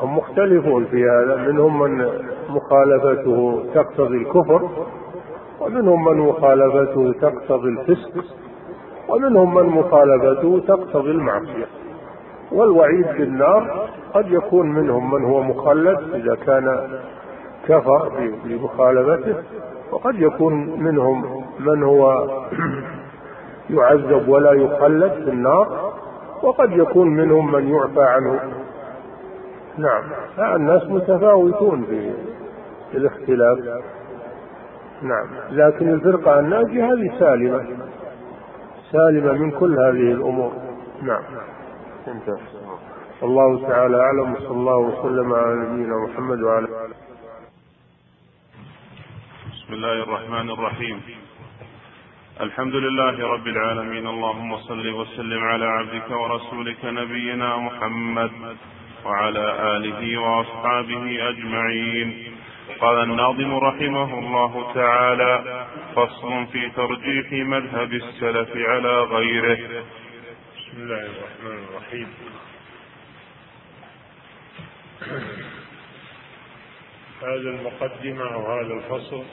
هم 0.00 0.18
مختلفون 0.18 0.84
في 0.84 1.04
هذا. 1.04 1.36
منهم 1.36 1.82
من 1.82 2.22
مخالفته 2.48 3.64
تقتضي 3.74 4.16
الكفر 4.16 4.68
ومنهم 5.66 6.04
من 6.04 6.16
مخالفته 6.16 7.12
تقتضي 7.20 7.68
الفسق 7.68 8.24
ومنهم 9.08 9.54
من 9.54 9.62
مخالفته 9.62 10.62
تقتضي 10.68 11.10
المعصية. 11.10 11.66
والوعيد 12.52 13.06
بالنار 13.06 13.88
قد 14.14 14.32
يكون 14.32 14.66
منهم 14.72 15.14
من 15.14 15.24
هو 15.24 15.42
مخلد 15.42 16.14
إذا 16.14 16.34
كان 16.34 16.88
كفر 17.68 18.12
بمخالفته 18.44 19.34
وقد 19.92 20.14
يكون 20.14 20.82
منهم 20.82 21.44
من 21.60 21.82
هو 21.82 22.26
يعذب 23.70 24.28
ولا 24.28 24.52
يخلد 24.52 25.12
في 25.12 25.30
النار 25.30 25.92
وقد 26.42 26.72
يكون 26.72 27.08
منهم 27.08 27.52
من 27.52 27.68
يعفى 27.68 28.02
عنه. 28.02 28.40
نعم 29.78 30.02
الناس 30.56 30.82
متفاوتون 30.82 31.84
في 32.90 32.96
الاختلاف. 32.96 33.58
نعم. 35.02 35.26
لكن 35.50 35.92
الفرقة 35.92 36.40
الناجية 36.40 36.84
هذه 36.84 37.18
سالمة. 37.18 37.78
سالمة 38.92 39.32
من 39.32 39.50
كل 39.50 39.72
هذه 39.72 40.12
الأمور. 40.12 40.52
نعم. 41.02 41.22
انتهى. 42.08 42.36
الله 43.22 43.68
تعالى 43.68 44.00
أعلم. 44.00 44.32
وصلى 44.32 44.50
الله 44.50 44.76
وسلم 44.76 45.34
على 45.34 45.54
نبينا 45.54 45.94
محمد 46.08 46.42
وعلى 46.42 46.66
بسم 49.52 49.74
الله 49.74 50.02
الرحمن 50.02 50.50
الرحيم. 50.50 51.00
الحمد 52.40 52.74
لله 52.74 53.26
رب 53.26 53.46
العالمين. 53.46 54.06
اللهم 54.06 54.56
صل 54.56 54.90
وسلم 54.90 55.44
على 55.44 55.64
عبدك 55.64 56.10
ورسولك 56.10 56.84
نبينا 56.84 57.56
محمد 57.56 58.30
وعلى 59.04 59.76
آله 59.76 60.20
وأصحابه 60.20 61.28
أجمعين. 61.28 62.35
قال 62.80 63.02
الناظم 63.02 63.54
رحمه 63.54 64.18
الله 64.18 64.74
تعالى 64.74 65.66
فصل 65.96 66.46
في 66.52 66.70
ترجيح 66.70 67.32
مذهب 67.32 67.92
السلف 67.92 68.50
على 68.56 69.00
غيره. 69.00 69.84
بسم 70.56 70.76
الله 70.76 71.06
الرحمن 71.06 71.64
الرحيم. 71.68 72.08
هذا 77.22 77.50
المقدمة 77.50 78.34
أو 78.34 78.58
هذا 78.58 78.74
الفصل 78.74 79.24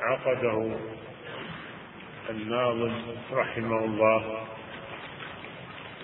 عقده 0.00 0.76
الناظم 2.30 2.92
رحمه 3.32 3.84
الله 3.84 4.44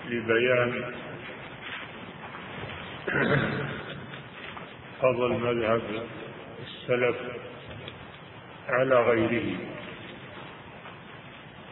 لبيان 0.05 0.93
فضل 5.01 5.29
مذهب 5.29 5.81
السلف 6.59 7.15
على 8.69 8.95
غيره. 8.95 9.57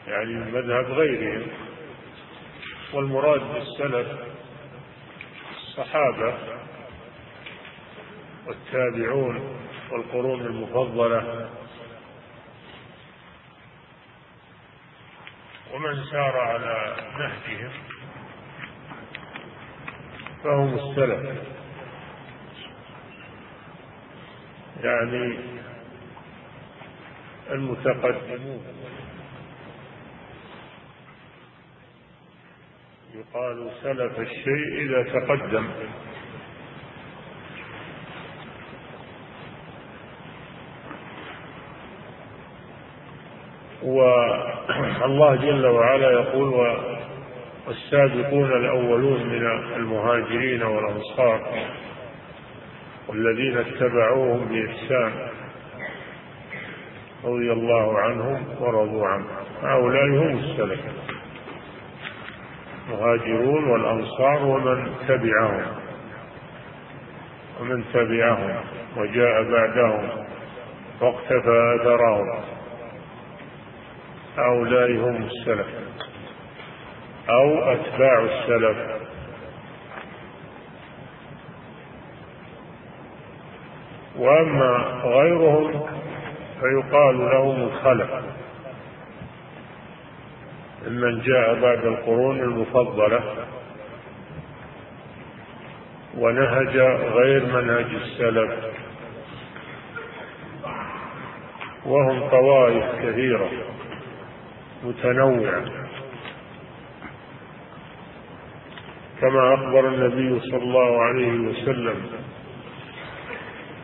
يعني 0.08 0.34
مذهب 0.34 0.86
غيرهم. 0.86 1.48
والمراد 2.94 3.42
بالسلف 3.54 4.08
الصحابة 5.52 6.38
والتابعون 8.48 9.58
والقرون 9.92 10.42
المفضلة. 10.42 11.50
ومن 15.74 16.04
سار 16.04 16.38
على 16.38 16.96
نهجهم 17.20 17.72
فهم 20.44 20.74
السلف. 20.74 21.55
يعني 24.84 25.38
المتقدمون 27.52 28.64
يقال 33.16 33.70
سلف 33.84 34.20
الشيء 34.20 34.82
إذا 34.82 35.04
تقدم. 35.04 35.68
والله 43.84 45.36
جل 45.36 45.66
وعلا 45.66 46.12
يقول 46.12 46.76
والسابقون 47.68 48.52
الأولون 48.52 49.26
من 49.28 49.48
المهاجرين 49.76 50.64
والأنصار. 50.64 51.68
والذين 53.08 53.58
اتبعوهم 53.58 54.46
بإحسان 54.46 55.12
رضي 57.24 57.52
الله 57.52 58.00
عنهم 58.00 58.46
ورضوا 58.60 59.08
عنه. 59.08 59.26
هؤلاء 59.64 60.06
هم 60.06 60.38
السلف. 60.38 60.80
المهاجرون 62.90 63.64
والأنصار 63.64 64.46
ومن 64.46 64.94
تبعهم. 65.08 65.66
ومن 67.62 67.84
تبعهم. 67.94 68.56
وجاء 68.98 69.44
بعدهم. 69.44 70.10
واقتفى 71.02 71.78
أثرهم 71.82 72.40
هؤلاء 74.38 74.92
هم 74.92 75.24
السلف. 75.24 75.68
أو 77.30 77.72
أتباع 77.72 78.20
السلف. 78.20 79.05
وأما 84.18 85.02
غيرهم 85.04 85.72
فيقال 86.60 87.20
لهم 87.20 87.62
الخلف. 87.62 88.10
ممن 90.88 91.22
جاء 91.22 91.62
بعد 91.62 91.86
القرون 91.86 92.40
المفضلة 92.40 93.24
ونهج 96.18 96.78
غير 97.14 97.46
منهج 97.46 97.86
السلف. 97.96 98.52
وهم 101.86 102.30
طوائف 102.30 102.86
كثيرة 103.06 103.50
متنوعة. 104.84 105.64
كما 109.22 109.54
أخبر 109.54 109.88
النبي 109.88 110.40
صلى 110.40 110.64
الله 110.64 111.02
عليه 111.02 111.40
وسلم 111.40 112.25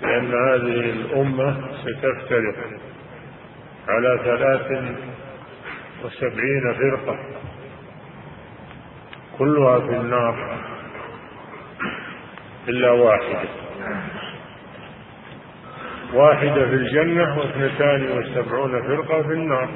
بأن 0.01 0.33
هذه 0.33 0.89
الأمة 0.89 1.55
ستفترق 1.77 2.55
على 3.87 4.19
ثلاث 4.23 4.95
وسبعين 6.03 6.73
فرقة 6.73 7.17
كلها 9.37 9.79
في 9.79 9.97
النار 9.97 10.57
إلا 12.67 12.91
واحدة. 12.91 13.49
واحدة 16.13 16.65
في 16.65 16.73
الجنة 16.73 17.39
واثنتان 17.39 18.17
وسبعون 18.17 18.81
فرقة 18.81 19.21
في 19.21 19.33
النار. 19.33 19.69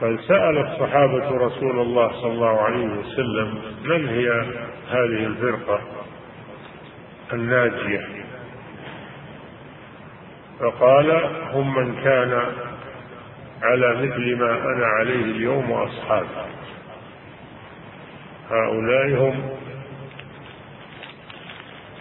فسأل 0.00 0.58
الصحابة 0.58 1.30
رسول 1.30 1.80
الله 1.80 2.12
صلى 2.22 2.32
الله 2.32 2.60
عليه 2.60 2.86
وسلم 2.86 3.58
من 3.84 4.08
هي 4.08 4.30
هذه 4.90 5.26
الفرقة 5.26 5.80
الناجية؟ 7.32 8.06
فقال 10.60 11.10
هم 11.52 11.74
من 11.74 11.94
كان 12.04 12.42
على 13.62 13.94
مثل 13.94 14.36
ما 14.36 14.52
أنا 14.52 14.86
عليه 14.86 15.24
اليوم 15.24 15.70
وأصحابي 15.70 16.28
هؤلاء 18.50 19.08
هم 19.08 19.50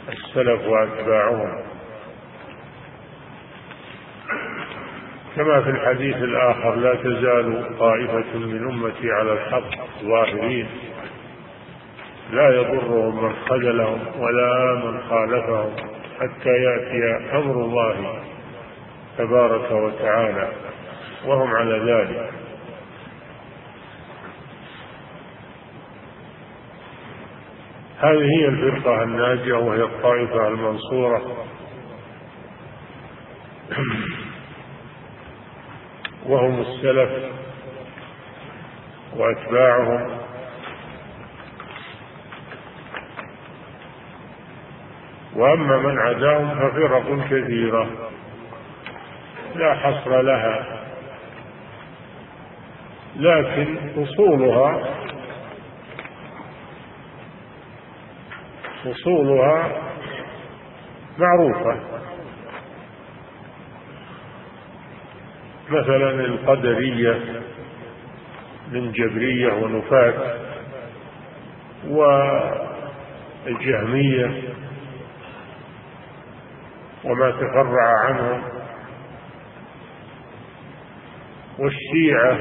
السلف 0.10 0.68
وأتباعهم. 0.68 1.69
كما 5.40 5.62
في 5.62 5.70
الحديث 5.70 6.16
الآخر 6.16 6.76
لا 6.76 6.96
تزال 6.96 7.78
طائفة 7.80 8.38
من 8.38 8.70
أمتي 8.72 9.12
على 9.12 9.34
الحق 9.34 9.70
ظاهرين. 10.04 10.68
لا 12.32 12.50
يضرهم 12.50 13.24
من 13.24 13.34
خذلهم 13.34 14.00
ولا 14.20 14.76
من 14.76 15.02
خالفهم 15.10 15.76
حتى 16.20 16.50
يأتي 16.50 17.30
أمر 17.38 17.52
الله 17.52 18.24
تبارك 19.18 19.72
وتعالى 19.72 20.48
وهم 21.26 21.56
على 21.56 21.92
ذلك. 21.92 22.30
هذه 28.00 28.26
هي 28.40 28.48
الفرقة 28.48 29.04
الناجية 29.04 29.54
وهي 29.54 29.84
الطائفة 29.84 30.48
المنصورة. 30.48 31.22
وهم 36.30 36.62
السلف 36.62 37.10
وأتباعهم. 39.16 40.20
وأما 45.36 45.78
من 45.78 46.00
عداهم 46.00 46.50
ففرق 46.50 47.26
كثيرة 47.26 47.88
لا 49.56 49.74
حصر 49.74 50.22
لها 50.22 50.80
لكن 53.16 53.78
أصولها 54.04 54.82
أصولها 58.86 59.82
معروفة. 61.18 61.80
مثلا 65.72 66.10
القدرية 66.10 67.20
من 68.72 68.92
جبرية 68.92 69.54
ونفاة 69.54 70.14
والجهمية 73.48 74.44
وما 77.04 77.32
تفرع 77.32 78.06
عنهم 78.06 78.42
والشيعة 81.60 82.40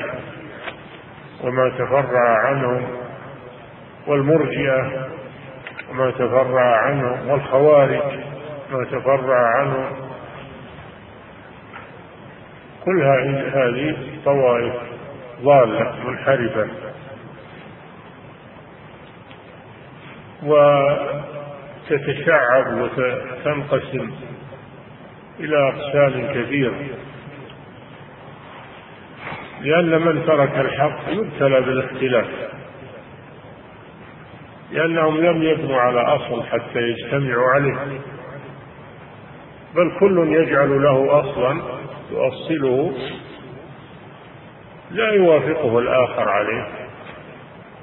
وما 1.44 1.68
تفرع 1.68 2.46
عنهم 2.46 2.86
والمرجئة 4.06 5.08
وما 5.90 6.10
تفرع 6.10 6.76
عنهم 6.76 7.28
والخوارج 7.30 8.02
ما 8.70 8.84
تفرع 8.84 9.58
عنهم 9.60 9.97
كل 12.88 13.02
هذه 13.54 13.96
طوائف 14.24 14.74
ضالة 15.42 15.94
منحرفة. 16.04 16.68
وتتشعب 21.90 22.66
وتنقسم 22.80 24.10
إلى 25.40 25.68
أقسام 25.68 26.26
كثيرة. 26.34 26.74
لأن 29.60 30.00
من 30.00 30.26
ترك 30.26 30.58
الحق 30.58 31.00
يبتلى 31.08 31.60
بالاختلاف. 31.60 32.26
لأنهم 34.72 35.20
لم 35.20 35.42
يبنوا 35.42 35.80
على 35.80 36.00
أصل 36.00 36.42
حتى 36.46 36.78
يجتمعوا 36.78 37.50
عليه. 37.54 38.00
بل 39.74 39.98
كل 40.00 40.32
يجعل 40.32 40.82
له 40.82 41.20
أصلا 41.20 41.77
يؤصله 42.10 42.92
لا 44.90 45.08
يوافقه 45.12 45.78
الآخر 45.78 46.28
عليه 46.28 46.68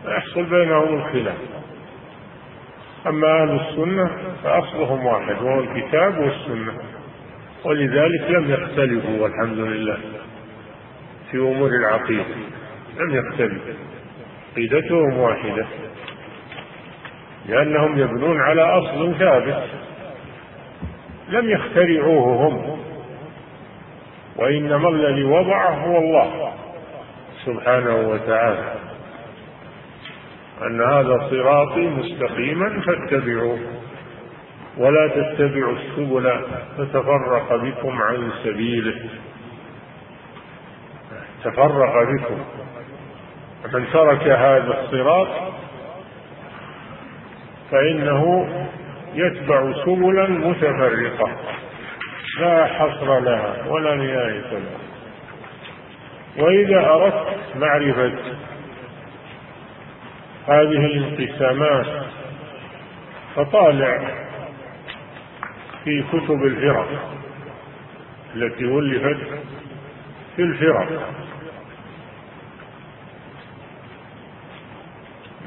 فيحصل 0.03 0.43
بينهم 0.43 0.93
الخلاف. 0.95 1.37
أما 3.07 3.27
أهل 3.43 3.59
السنة 3.59 4.09
فأصلهم 4.43 5.05
واحد 5.05 5.41
وهو 5.41 5.59
الكتاب 5.59 6.17
والسنة 6.17 6.73
ولذلك 7.63 8.21
لم 8.29 8.51
يختلفوا 8.51 9.23
والحمد 9.23 9.57
لله 9.57 9.97
في 11.31 11.37
أمور 11.37 11.69
العقيدة 11.69 12.35
لم 12.99 13.15
يختلفوا 13.15 13.73
عقيدتهم 14.53 15.17
واحدة 15.17 15.65
لأنهم 17.45 17.99
يبنون 17.99 18.41
على 18.41 18.61
أصل 18.61 19.15
ثابت 19.19 19.63
لم 21.29 21.49
يخترعوه 21.49 22.47
هم. 22.47 22.84
وإنما 24.35 24.89
الذي 24.89 25.23
وضعه 25.23 25.73
هو 25.73 25.97
الله 25.97 26.53
سبحانه 27.45 27.95
وتعالى. 27.95 28.73
أن 30.61 30.81
هذا 30.81 31.27
صراطي 31.29 31.87
مستقيما 31.87 32.81
فاتبعوه 32.81 33.59
ولا 34.77 35.07
تتبعوا 35.07 35.73
السبل 35.73 36.41
فتفرق 36.77 37.55
بكم 37.55 38.01
عن 38.01 38.31
سبيله. 38.43 38.99
تفرق 41.43 42.03
بكم. 42.03 42.39
من 43.73 43.85
ترك 43.93 44.27
هذا 44.27 44.83
الصراط 44.83 45.27
فإنه 47.71 48.47
يتبع 49.13 49.73
سبلا 49.85 50.29
متفرقة. 50.29 51.54
لا 52.39 52.65
حصر 52.65 53.19
لها 53.19 53.67
ولا 53.67 53.95
نهاية 53.95 54.51
لها. 54.51 54.79
وإذا 56.37 56.85
أردت 56.85 57.37
معرفة 57.55 58.13
هذه 60.47 60.85
الانقسامات 60.85 62.05
فطالع 63.35 64.15
في 65.83 66.03
كتب 66.03 66.43
الفرق 66.43 67.11
التي 68.35 68.65
ولفت 68.65 69.17
في 70.35 70.41
الفرق. 70.41 71.13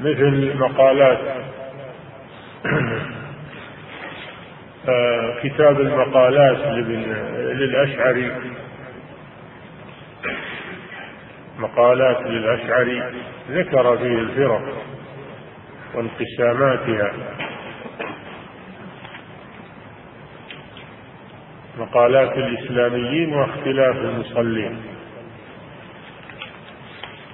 مثل 0.01 0.57
مقالات 0.57 1.19
كتاب 5.43 5.81
المقالات 5.81 6.57
للأشعري. 7.37 8.31
مقالات 11.59 12.21
للأشعري. 12.21 13.03
ذكر 13.51 13.97
فيه 13.97 14.17
الفرق 14.19 14.61
وانقساماتها. 15.95 17.13
مقالات 21.77 22.37
الإسلاميين 22.37 23.33
واختلاف 23.33 23.95
المصلين. 23.95 24.81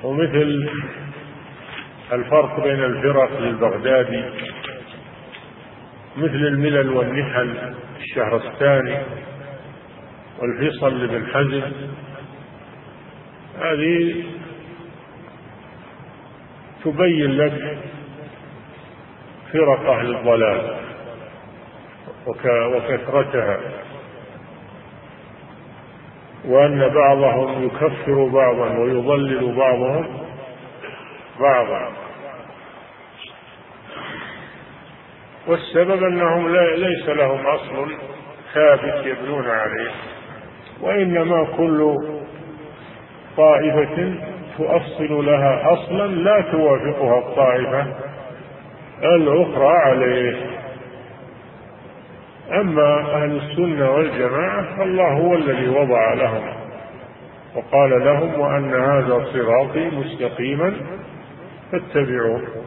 ومثل 0.04 0.70
الفرق 2.14 2.64
بين 2.64 2.84
الفرق 2.84 3.40
للبغدادي 3.40 4.24
مثل 6.18 6.36
الملل 6.36 6.90
والنحل 6.90 7.74
الشهرستاني 8.02 8.98
والفيصل 10.40 11.00
لابن 11.00 11.28
حزم. 11.28 11.72
هذه 13.60 14.24
تبين 16.84 17.32
لك 17.32 17.78
فرق 19.54 19.90
أهل 19.90 20.16
الضلال 20.16 20.76
وكثرتها 22.28 23.60
وأن 26.46 26.90
بعضهم 26.90 27.66
يكفر 27.66 28.28
بعضا 28.28 28.78
ويضلل 28.78 29.56
بعضهم 29.56 30.08
بعضا. 31.40 32.05
والسبب 35.48 36.04
أنهم 36.04 36.56
ليس 36.56 37.10
لهم 37.10 37.48
أصل 37.48 37.92
ثابت 38.54 39.06
يبنون 39.06 39.46
عليه 39.48 39.92
وإنما 40.82 41.48
كل 41.58 41.96
طائفة 43.38 44.14
تؤصل 44.58 45.26
لها 45.26 45.74
أصلا 45.74 46.08
لا 46.08 46.42
توافقها 46.52 47.20
الطائفة 47.20 47.86
الأخرى 49.04 49.68
عليه. 49.68 50.36
أما 52.52 53.00
أهل 53.00 53.36
السنة 53.36 53.92
والجماعة 53.92 54.78
فالله 54.78 55.12
هو 55.14 55.36
الذي 55.36 55.70
وضع 55.70 56.14
لهم 56.14 56.44
وقال 57.56 58.06
لهم 58.06 58.40
وأن 58.40 58.74
هذا 58.74 59.26
صراطي 59.34 59.90
مستقيما 59.90 60.74
فاتبعوه. 61.72 62.65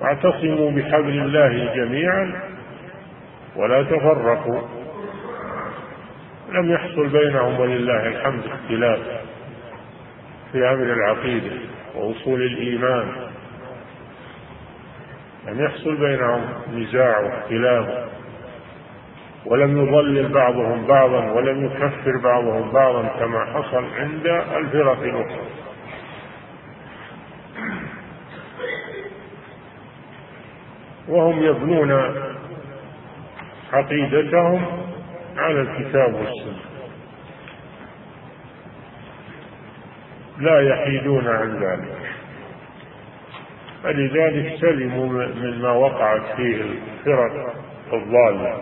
واعتصموا 0.00 0.70
بحبل 0.70 1.18
الله 1.18 1.74
جميعا 1.74 2.40
ولا 3.56 3.82
تفرقوا. 3.82 4.60
لم 6.52 6.72
يحصل 6.72 7.08
بينهم 7.08 7.60
ولله 7.60 8.06
الحمد 8.06 8.42
اختلاف 8.46 9.00
في 10.52 10.70
أمر 10.70 10.92
العقيدة 10.92 11.56
وأصول 11.94 12.42
الإيمان. 12.42 13.08
لم 15.48 15.64
يحصل 15.64 15.96
بينهم 15.96 16.44
نزاع 16.74 17.20
واختلاف 17.20 18.08
ولم 19.46 19.78
يضلل 19.78 20.28
بعضهم 20.32 20.86
بعضا 20.86 21.32
ولم 21.32 21.64
يكفر 21.66 22.16
بعضهم 22.24 22.72
بعضا 22.72 23.02
كما 23.02 23.44
حصل 23.44 23.84
عند 23.98 24.26
الفرق 24.56 25.02
الأخرى. 25.02 25.57
وهم 31.08 31.42
يبنون 31.42 31.92
عقيدتهم 33.72 34.66
على 35.36 35.60
الكتاب 35.60 36.14
والسنة. 36.14 36.58
لا 40.38 40.60
يحيدون 40.60 41.28
عن 41.28 41.62
ذلك. 41.62 41.98
فلذلك 43.82 44.56
سلموا 44.60 45.06
مما 45.26 45.72
وقعت 45.72 46.36
فيه 46.36 46.62
الفرق 46.62 47.54
الضالة. 47.92 48.60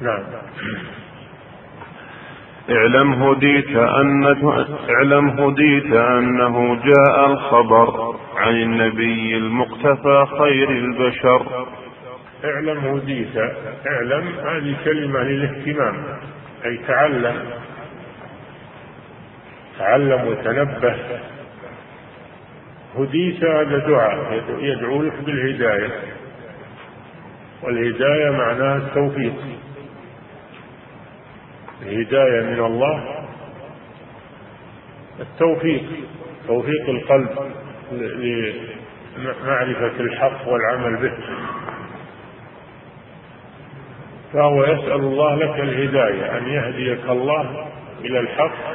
نعم. 0.00 0.24
اعلم 2.70 3.22
هديت 3.22 3.76
أن 3.76 4.24
اعلم 4.90 5.28
هديت 5.28 5.92
أنه 5.92 6.74
جاء 6.74 7.26
الخبر 7.26 8.16
عن 8.36 8.54
النبي 8.54 9.36
المقتفى 9.36 10.26
خير 10.38 10.70
البشر. 10.70 11.66
اعلم 12.44 12.78
هديت 12.78 13.36
اعلم 13.86 14.28
هذه 14.28 14.76
كلمة 14.84 15.20
للاهتمام 15.20 16.04
أي 16.64 16.80
تعلم 16.88 17.36
تعلم 19.78 20.28
وتنبه. 20.28 20.96
هديت 22.98 23.44
هذا 23.44 23.78
دعاء 23.78 24.42
يدعو 24.60 25.02
لك 25.02 25.14
بالهداية. 25.26 25.90
والهداية 27.62 28.30
معناها 28.30 28.76
التوفيق. 28.76 29.34
الهداية 31.84 32.42
من 32.42 32.64
الله 32.64 33.24
التوفيق 35.20 35.82
توفيق 36.46 36.88
القلب 36.88 37.28
لمعرفة 39.16 40.00
الحق 40.00 40.48
والعمل 40.48 40.96
به. 40.96 41.14
فهو 44.32 44.64
يسأل 44.64 44.92
الله 44.92 45.34
لك 45.34 45.60
الهداية 45.60 46.38
أن 46.38 46.48
يهديك 46.48 47.10
الله 47.10 47.66
إلى 48.00 48.20
الحق 48.20 48.74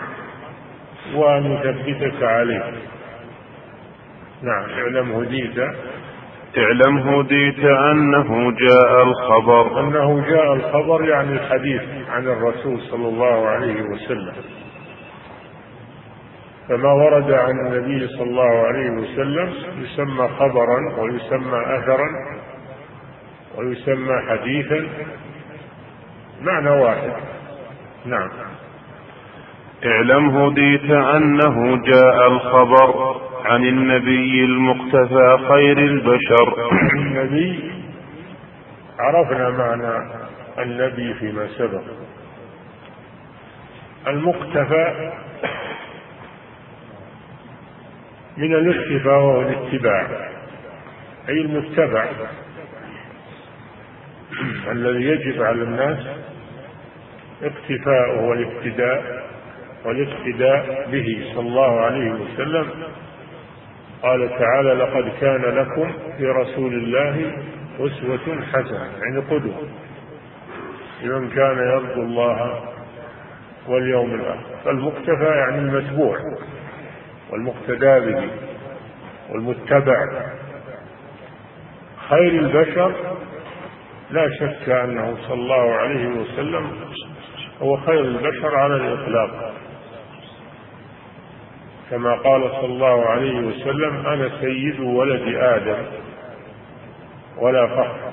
وأن 1.14 1.52
يثبتك 1.52 2.24
عليه. 2.24 2.72
نعم 4.42 4.70
اعلم 4.70 5.12
هديت 5.12 5.60
اعلم 6.58 6.98
هديت 6.98 7.60
أنه 7.60 8.52
جاء 8.52 9.04
الخبر. 9.04 9.80
أنه 9.80 10.26
جاء 10.30 10.54
الخبر 10.54 11.10
يعني 11.10 11.34
الحديث 11.34 11.82
عن 12.10 12.28
الرسول 12.28 12.80
صلى 12.82 13.08
الله 13.08 13.48
عليه 13.48 13.82
وسلم. 13.82 14.34
فما 16.70 16.94
ورد 16.94 17.32
عن 17.32 17.60
النبي 17.60 18.08
صلى 18.08 18.24
الله 18.24 18.68
عليه 18.68 18.90
وسلم 18.90 19.54
يسمى 19.78 20.28
خبرا 20.28 20.94
ويسمى 20.98 21.78
أثرا 21.78 22.10
ويسمى 23.58 24.22
حديثا. 24.30 24.88
معنى 26.42 26.70
واحد. 26.70 27.12
نعم. 28.06 28.30
اعلم 29.86 30.38
هديت 30.38 30.92
أنه 30.92 31.84
جاء 31.86 32.28
الخبر. 32.28 33.16
عن 33.50 33.64
النبي 33.66 34.46
المقتفى 34.46 35.38
خير 35.48 35.78
البشر. 35.78 36.72
النبي 36.94 37.72
عرفنا 39.00 39.50
معنى 39.50 40.12
النبي 40.60 41.14
فيما 41.14 41.48
سبق. 41.58 41.82
المقتفى 44.08 45.12
من 48.38 48.54
الاختفاء 48.54 49.14
وهو 49.20 49.42
الاتباع 49.42 50.08
أي 51.30 51.42
المتبع 51.42 52.06
الذي 54.72 55.04
يجب 55.04 55.42
على 55.44 55.64
الناس 55.64 55.98
اقتفاؤه 57.44 58.22
والاقتداء 58.22 59.24
والاقتداء 59.86 60.88
به 60.92 61.32
صلى 61.36 61.48
الله 61.48 61.80
عليه 61.82 62.12
وسلم 62.12 62.68
قال 64.04 64.30
تعالى 64.40 64.74
لقد 64.74 65.12
كان 65.22 65.42
لكم 65.42 65.92
في 66.18 66.26
رسول 66.26 66.74
الله 66.74 67.38
أسوة 67.80 68.42
حسنة 68.54 68.90
يعني 69.02 69.20
قدوة. 69.20 69.68
لمن 71.04 71.30
كان 71.30 71.58
يرجو 71.58 72.02
الله 72.02 72.64
واليوم 73.68 74.14
الآخر. 74.14 74.40
فالمقتفى 74.66 75.24
يعني 75.24 75.58
المتبوع 75.58 76.18
والمقتدى 77.32 78.00
به 78.00 78.30
والمتبع. 79.30 79.96
خير 82.10 82.32
البشر 82.32 82.94
لا 84.12 84.30
شك 84.40 84.70
أنه 84.70 85.18
صلى 85.28 85.34
الله 85.34 85.74
عليه 85.74 86.08
وسلم 86.08 86.72
هو 87.62 87.78
خير 87.78 88.02
البشر 88.02 88.56
على 88.56 88.76
الإطلاق. 88.76 89.54
كما 91.90 92.16
قال 92.16 92.52
صلى 92.52 92.66
الله 92.66 93.06
عليه 93.06 93.40
وسلم 93.40 94.08
أنا 94.08 94.30
سيد 94.42 94.80
ولد 94.80 95.36
آدم 95.36 95.84
ولا 97.38 97.68
فخر. 97.68 98.12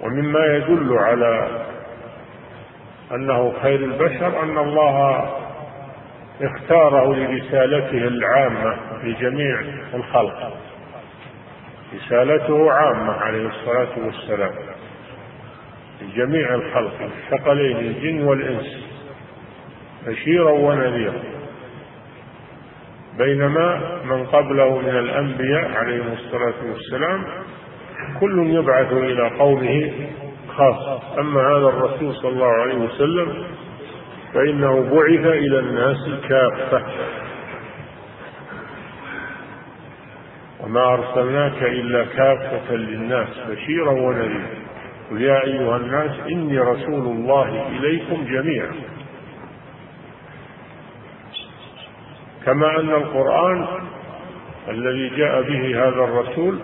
ومما 0.00 0.46
يدل 0.46 0.98
على 0.98 1.48
أنه 3.14 3.54
خير 3.62 3.78
البشر 3.78 4.42
أن 4.42 4.58
الله 4.58 5.28
اختاره 6.42 7.14
لرسالته 7.14 7.98
العامة 7.98 8.76
لجميع 9.04 9.60
الخلق. 9.94 10.56
رسالته 11.94 12.72
عامة 12.72 13.12
عليه 13.12 13.48
الصلاة 13.48 14.04
والسلام. 14.06 14.52
لجميع 16.02 16.54
الخلق 16.54 16.94
الثقلين 17.00 17.76
الجن 17.76 18.22
والإنس. 18.22 18.86
بشيرا 20.06 20.50
ونذيرا. 20.50 21.33
بينما 23.18 24.00
من 24.04 24.26
قبله 24.26 24.78
من 24.78 24.98
الأنبياء 24.98 25.70
عليهم 25.70 26.12
الصلاة 26.12 26.54
والسلام 26.72 27.24
كل 28.20 28.46
يبعث 28.46 28.92
إلى 28.92 29.28
قومه 29.38 29.92
خاص. 30.48 31.02
أما 31.18 31.40
هذا 31.40 31.68
الرسول 31.68 32.14
صلى 32.14 32.30
الله 32.30 32.52
عليه 32.52 32.74
وسلم 32.74 33.44
فإنه 34.34 34.80
بعث 34.80 35.26
إلى 35.26 35.58
الناس 35.58 36.10
كافة. 36.28 36.82
وما 40.60 40.94
أرسلناك 40.94 41.62
إلا 41.62 42.04
كافة 42.04 42.74
للناس 42.74 43.28
بشيرا 43.50 43.90
ونذيرا. 43.90 44.64
قل 45.10 45.22
يا 45.22 45.44
أيها 45.44 45.76
الناس 45.76 46.10
إني 46.28 46.58
رسول 46.58 47.06
الله 47.06 47.68
إليكم 47.68 48.24
جميعا. 48.24 48.72
كما 52.46 52.80
أن 52.80 52.90
القرآن 52.90 53.66
الذي 54.68 55.08
جاء 55.08 55.42
به 55.42 55.78
هذا 55.78 56.04
الرسول 56.04 56.58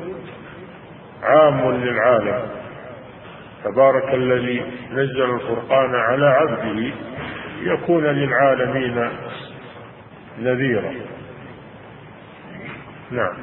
عام 1.22 1.72
للعالم. 1.72 2.42
تبارك 3.64 4.14
الذي 4.14 4.62
نزل 4.92 5.34
الفرقان 5.34 5.94
على 5.94 6.26
عبده 6.26 6.92
يكون 7.62 8.04
للعالمين 8.04 9.10
نذيرا. 10.38 10.92
نعم. 13.10 13.34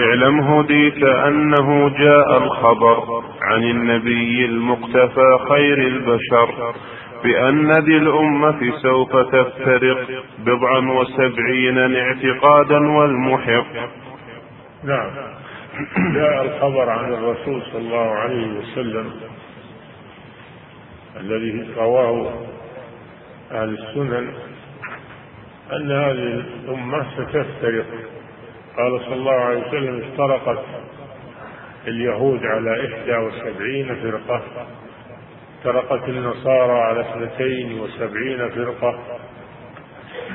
اعلم 0.00 0.40
هديت 0.40 1.02
أنه 1.02 1.88
جاء 1.88 2.38
الخبر 2.38 3.24
عن 3.42 3.62
النبي 3.62 4.44
المقتفى 4.44 5.38
خير 5.48 5.78
البشر. 5.78 6.74
بأن 7.24 7.72
ذي 7.72 7.96
الأمة 7.96 8.72
سوف 8.82 9.16
تفترق 9.16 10.24
بضعا 10.38 10.78
وسبعين 10.78 11.78
اعتقادا 11.78 12.78
والمحق. 12.78 13.66
نعم. 14.84 15.10
جاء 16.14 16.44
الخبر 16.44 16.90
عن 16.90 17.12
الرسول 17.12 17.62
صلى 17.62 17.80
الله 17.80 18.10
عليه 18.10 18.58
وسلم 18.58 19.12
الذي 21.20 21.68
رواه 21.76 22.32
أهل 23.52 23.78
السنن 23.78 24.32
أن 25.72 25.92
هذه 25.92 26.44
الأمة 26.64 27.06
ستفترق. 27.16 27.86
قال 28.76 29.00
صلى 29.00 29.14
الله 29.14 29.32
عليه 29.32 29.68
وسلم 29.68 30.02
افترقت 30.02 30.64
اليهود 31.86 32.40
على 32.44 32.88
إحدى 32.88 33.16
وسبعين 33.16 33.94
فرقة. 34.02 34.42
افترقت 35.64 36.08
النصارى 36.08 36.72
على 36.72 37.00
اثنتين 37.00 37.80
وسبعين 37.80 38.50
فرقة 38.50 38.98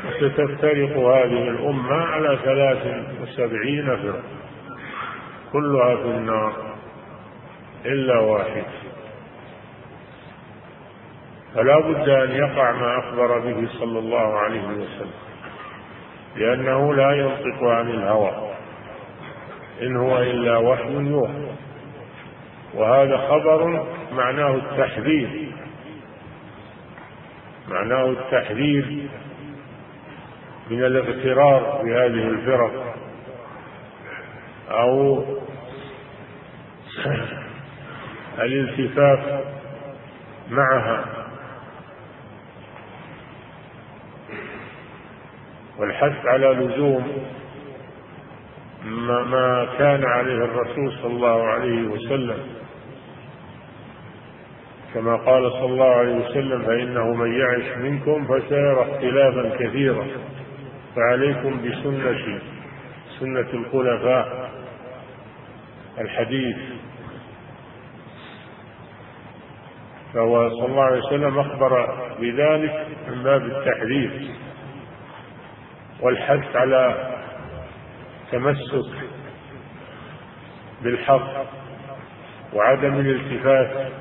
وستفترق 0.08 0.98
هذه 0.98 1.48
الأمة 1.50 1.96
على 1.96 2.40
ثلاث 2.44 3.06
وسبعين 3.22 3.98
فرقة. 3.98 4.24
كلها 5.54 5.96
في 5.96 6.04
النار 6.04 6.54
إلا 7.86 8.20
واحد. 8.20 8.64
فلا 11.56 11.80
بد 11.80 12.10
أن 12.10 12.32
يقع 12.32 12.72
ما 12.72 13.00
أخبر 13.00 13.40
به 13.40 13.68
صلى 13.80 14.00
الله 14.00 14.40
عليه 14.40 14.68
وسلم 14.68 15.20
لأنه 16.36 16.94
لا 16.94 17.12
ينطق 17.12 17.64
عن 17.64 17.90
الهوى. 17.90 18.52
إن 19.82 19.98
هو 19.98 20.18
إلا 20.18 20.58
وحي 20.58 20.94
يوحى. 20.94 21.49
وهذا 22.74 23.18
خبر 23.18 23.88
معناه 24.12 24.56
التحذير. 24.56 25.52
معناه 27.70 28.06
التحذير 28.06 29.08
من 30.70 30.84
الاغترار 30.84 31.82
بهذه 31.84 32.28
الفرق. 32.28 32.96
أو 34.70 35.24
الالتفاف 38.40 39.44
معها. 40.50 41.06
والحث 45.78 46.26
على 46.26 46.48
لزوم 46.48 47.26
ما 49.26 49.68
كان 49.78 50.06
عليه 50.06 50.36
الرسول 50.36 50.94
صلى 51.02 51.12
الله 51.12 51.48
عليه 51.48 51.88
وسلم. 51.88 52.59
كما 54.94 55.16
قال 55.16 55.52
صلى 55.52 55.66
الله 55.66 55.96
عليه 55.96 56.16
وسلم 56.16 56.62
فإنه 56.62 57.14
من 57.14 57.34
يعش 57.34 57.78
منكم 57.78 58.28
فسيرى 58.28 58.82
اختلافا 58.82 59.56
كثيرا. 59.60 60.08
فعليكم 60.96 61.62
بسنتي 61.62 62.40
سنة 63.20 63.50
الخلفاء. 63.54 64.50
الحديث. 66.00 66.58
فهو 70.14 70.50
صلى 70.50 70.66
الله 70.66 70.84
عليه 70.84 71.00
وسلم 71.00 71.40
أخبر 71.40 71.98
بذلك 72.20 72.88
من 73.08 73.24
باب 73.24 73.42
التحذير 73.46 74.32
والحث 76.02 76.56
على 76.56 77.10
تمسك 78.32 78.92
بالحق 80.82 81.46
وعدم 82.54 82.94
الالتفات 83.00 83.92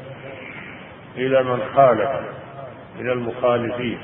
إلى 1.18 1.42
من 1.42 1.58
خالف 1.74 2.10
من 2.98 3.10
المخالفين. 3.10 3.98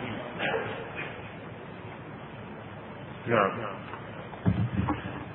نعم. 3.27 3.51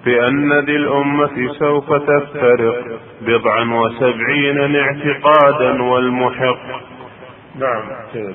بأن 0.06 0.60
ذي 0.60 0.76
الأمة 0.76 1.54
سوف 1.60 1.94
تفترق 1.94 3.00
بضعا 3.22 3.64
وسبعين 3.64 4.76
اعتقادا 4.76 5.84
والمحق. 5.84 6.90
نعم. 7.56 7.90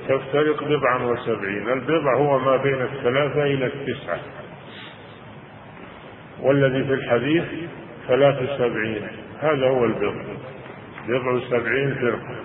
تفترق 0.08 0.64
بضعا 0.64 0.98
وسبعين. 0.98 1.72
البضع 1.72 2.16
هو 2.16 2.38
ما 2.38 2.56
بين 2.56 2.82
الثلاثة 2.82 3.42
إلى 3.42 3.66
التسعة. 3.66 4.18
والذي 6.40 6.84
في 6.84 6.94
الحديث 6.94 7.44
ثلاث 8.08 8.58
سبعين 8.58 9.08
هذا 9.40 9.68
هو 9.68 9.84
البضع. 9.84 10.22
بضع 11.08 11.38
سبعين 11.50 11.94
فرقة. 11.94 12.43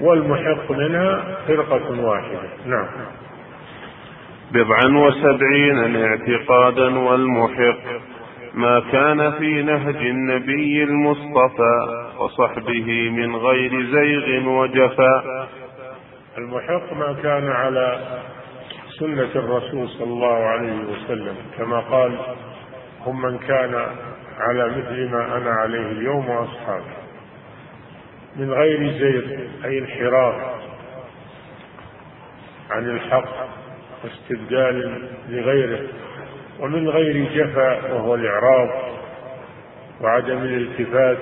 والمحق 0.00 0.70
منها 0.70 1.38
فرقة 1.48 2.00
واحدة. 2.00 2.48
نعم. 2.66 2.86
بضعا 4.52 5.06
وسبعين 5.06 5.96
اعتقادا 5.96 6.98
والمحق. 6.98 7.78
ما 8.54 8.80
كان 8.92 9.32
في 9.32 9.62
نهج 9.62 9.96
النبي 9.96 10.84
المصطفى 10.84 12.06
وصحبه 12.18 13.10
من 13.10 13.36
غير 13.36 13.82
زيغ 13.82 14.48
وجفاء. 14.48 15.48
المحق 16.38 16.92
ما 16.92 17.16
كان 17.22 17.48
على 17.48 17.98
سنة 18.98 19.30
الرسول 19.36 19.88
صلى 19.88 20.12
الله 20.12 20.36
عليه 20.36 20.78
وسلم. 20.84 21.36
كما 21.58 21.80
قال 21.80 22.18
هم 23.06 23.22
من 23.22 23.38
كان 23.38 23.86
على 24.40 24.68
مثل 24.68 25.10
ما 25.10 25.36
أنا 25.36 25.50
عليه 25.50 25.86
اليوم 25.86 26.28
وأصحابي. 26.28 27.03
من 28.36 28.52
غير 28.52 28.90
زيغ 28.90 29.38
أي 29.64 29.78
انحراف 29.78 30.34
عن 32.70 32.90
الحق 32.90 33.48
واستبدال 34.04 35.08
لغيره 35.28 35.80
ومن 36.60 36.88
غير 36.88 37.28
جفا 37.34 37.92
وهو 37.92 38.14
الإعراض 38.14 38.68
وعدم 40.00 40.38
الالتفات 40.38 41.18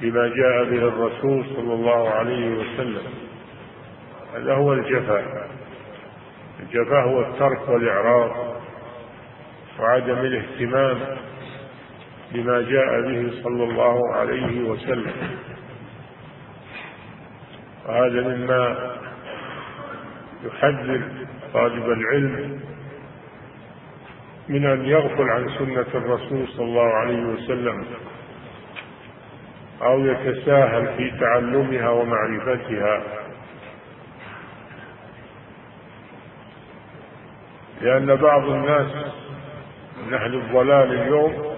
بما 0.00 0.28
جاء 0.28 0.64
به 0.64 0.88
الرسول 0.88 1.44
صلى 1.56 1.74
الله 1.74 2.10
عليه 2.10 2.50
وسلم. 2.50 3.02
هذا 4.34 4.54
هو 4.54 4.72
الجفاء 4.72 5.48
الجفاء 6.60 7.08
هو 7.08 7.20
الترك 7.20 7.68
والإعراض 7.68 8.30
وعدم 9.80 10.18
الاهتمام 10.18 10.98
بما 12.32 12.62
جاء 12.62 13.00
به 13.00 13.42
صلى 13.42 13.64
الله 13.64 14.14
عليه 14.14 14.68
وسلم. 14.68 15.12
وهذا 17.88 18.20
مما 18.20 18.92
يحذر 20.44 21.02
طالب 21.54 21.84
العلم 21.90 22.60
من 24.48 24.66
أن 24.66 24.84
يغفل 24.84 25.30
عن 25.30 25.48
سنة 25.58 25.86
الرسول 25.94 26.48
صلى 26.48 26.64
الله 26.64 26.92
عليه 26.94 27.22
وسلم 27.22 27.84
أو 29.82 30.06
يتساهل 30.06 30.86
في 30.96 31.10
تعلمها 31.20 31.90
ومعرفتها. 31.90 33.02
لأن 37.80 38.14
بعض 38.16 38.48
الناس 38.48 38.92
من 40.06 40.14
أهل 40.14 40.34
الضلال 40.34 40.92
اليوم 41.02 41.56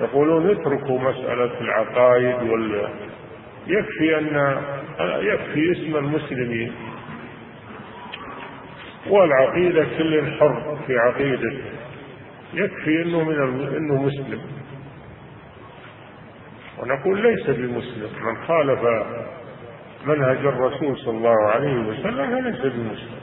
يقولون 0.00 0.50
اتركوا 0.50 0.98
مسألة 1.00 1.60
العقائد 1.60 2.50
وال 2.50 2.88
يكفي 3.66 4.18
أن 4.18 4.62
يكفي 5.22 5.72
اسم 5.72 5.96
المسلمين. 5.96 6.72
والعقيدة 9.06 9.86
كل 9.98 10.32
حر 10.38 10.78
في 10.86 10.98
عقيدته. 10.98 11.62
يكفي 12.54 13.02
إنه 13.02 13.24
من 13.24 13.74
إنه 13.76 14.02
مسلم. 14.02 14.40
ونقول 16.78 17.22
ليس 17.22 17.50
بمسلم. 17.50 18.10
من 18.22 18.36
خالف 18.46 18.80
منهج 20.06 20.46
الرسول 20.46 20.96
صلى 20.96 21.16
الله 21.16 21.50
عليه 21.50 21.74
وسلم 21.74 22.40
فليس 22.40 22.60
بمسلم. 22.60 23.20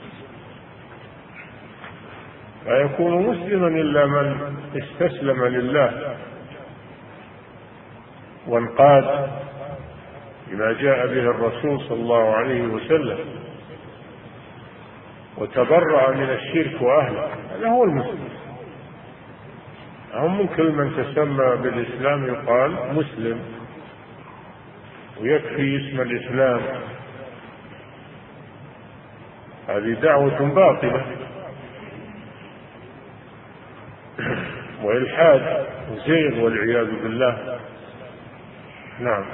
لا 2.66 2.80
يكون 2.80 3.26
مسلما 3.26 3.68
إلا 3.68 4.06
من 4.06 4.56
استسلم 4.76 5.44
لله. 5.44 6.16
وانقاد 8.48 9.30
بما 10.50 10.72
جاء 10.72 11.06
به 11.06 11.30
الرسول 11.30 11.80
صلى 11.80 12.00
الله 12.00 12.34
عليه 12.36 12.62
وسلم 12.62 13.18
وتبرأ 15.38 16.10
من 16.10 16.30
الشرك 16.30 16.82
وأهله. 16.82 17.28
هذا 17.50 17.68
هو 17.68 17.84
المسلم. 17.84 18.28
هم 20.14 20.46
كل 20.46 20.72
من 20.72 20.96
تسمى 20.96 21.56
بالإسلام 21.62 22.26
يقال 22.26 22.94
مسلم 22.94 23.40
ويكفي 25.20 25.76
اسم 25.76 26.00
الإسلام. 26.00 26.60
هذه 29.68 29.92
دعوة 29.92 30.54
باطلة. 30.54 31.06
وإلحاد 34.82 35.66
زيغ 36.06 36.40
والعياذ 36.40 37.02
بالله. 37.02 37.58
نعم. 39.00 39.24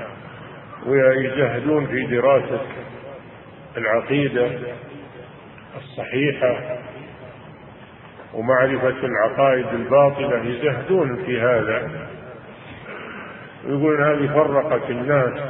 ويجهدون 0.86 1.86
في 1.86 2.06
دراسة 2.06 2.61
العقيدة 3.77 4.51
الصحيحة 5.77 6.78
ومعرفة 8.35 9.06
العقائد 9.06 9.66
الباطلة 9.66 10.44
يزهدون 10.44 11.24
في 11.24 11.40
هذا. 11.40 11.90
ويقولون 13.66 14.02
هذه 14.02 14.35
فرقت 14.35 14.90
الناس. 14.90 15.40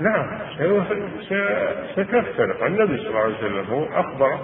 نعم 0.00 0.38
ستفترق. 1.92 2.64
النبي 2.64 2.96
صلى 2.96 3.08
الله 3.08 3.20
عليه 3.20 3.36
وسلم 3.36 3.64
هو 3.70 3.84
أخبر 3.84 4.38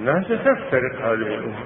أنها 0.00 0.22
ستفترق 0.22 1.00
هذه 1.00 1.12
الأمة. 1.12 1.64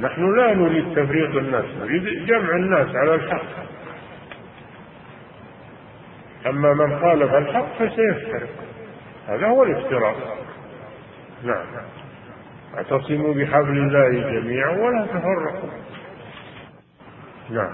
نحن 0.00 0.36
لا 0.36 0.54
نريد 0.54 0.94
تفريق 0.96 1.36
الناس 1.36 1.64
نريد 1.80 2.26
جمع 2.26 2.56
الناس 2.56 2.96
على 2.96 3.14
الحق. 3.14 3.44
أما 6.46 6.74
من 6.74 7.00
خالف 7.00 7.34
الحق 7.34 7.74
فسيفترق. 7.78 8.48
هذا 9.28 9.46
هو 9.46 9.62
الافتراق 9.62 10.16
نعم. 11.44 11.66
اعتصموا 12.76 13.34
بحبل 13.34 13.78
الله 13.78 14.40
جميعا 14.40 14.70
ولا 14.70 15.06
تفرقوا. 15.06 15.70
نعم. 17.50 17.72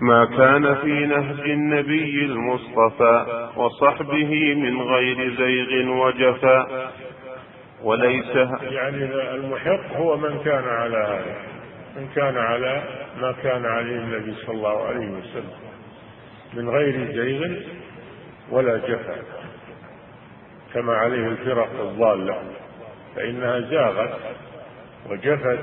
ما 0.00 0.24
كان 0.24 0.74
في 0.74 1.06
نهج 1.06 1.40
النبي 1.40 2.24
المصطفى 2.24 3.48
وصحبه 3.56 4.54
من 4.54 4.82
غير 4.82 5.34
زيغ 5.34 5.88
وجفاء 5.88 6.92
وليس 7.82 8.36
يعني 8.62 9.04
المحق 9.34 9.96
هو 9.96 10.16
من 10.16 10.38
كان 10.44 10.64
على 10.64 10.96
هذا 10.96 11.36
من 11.96 12.08
كان 12.14 12.36
على 12.36 12.82
ما 13.20 13.34
كان 13.42 13.66
عليه 13.66 13.96
النبي 13.96 14.34
صلى 14.34 14.54
الله 14.54 14.86
عليه 14.86 15.10
وسلم. 15.10 15.63
من 16.56 16.68
غير 16.68 17.12
زيغ 17.12 17.60
ولا 18.50 18.76
جفاء 18.76 19.24
كما 20.74 20.92
عليه 20.96 21.28
الفرق 21.28 21.80
الضالة 21.80 22.42
فإنها 23.16 23.60
زاغت 23.60 24.18
وجفت 25.10 25.58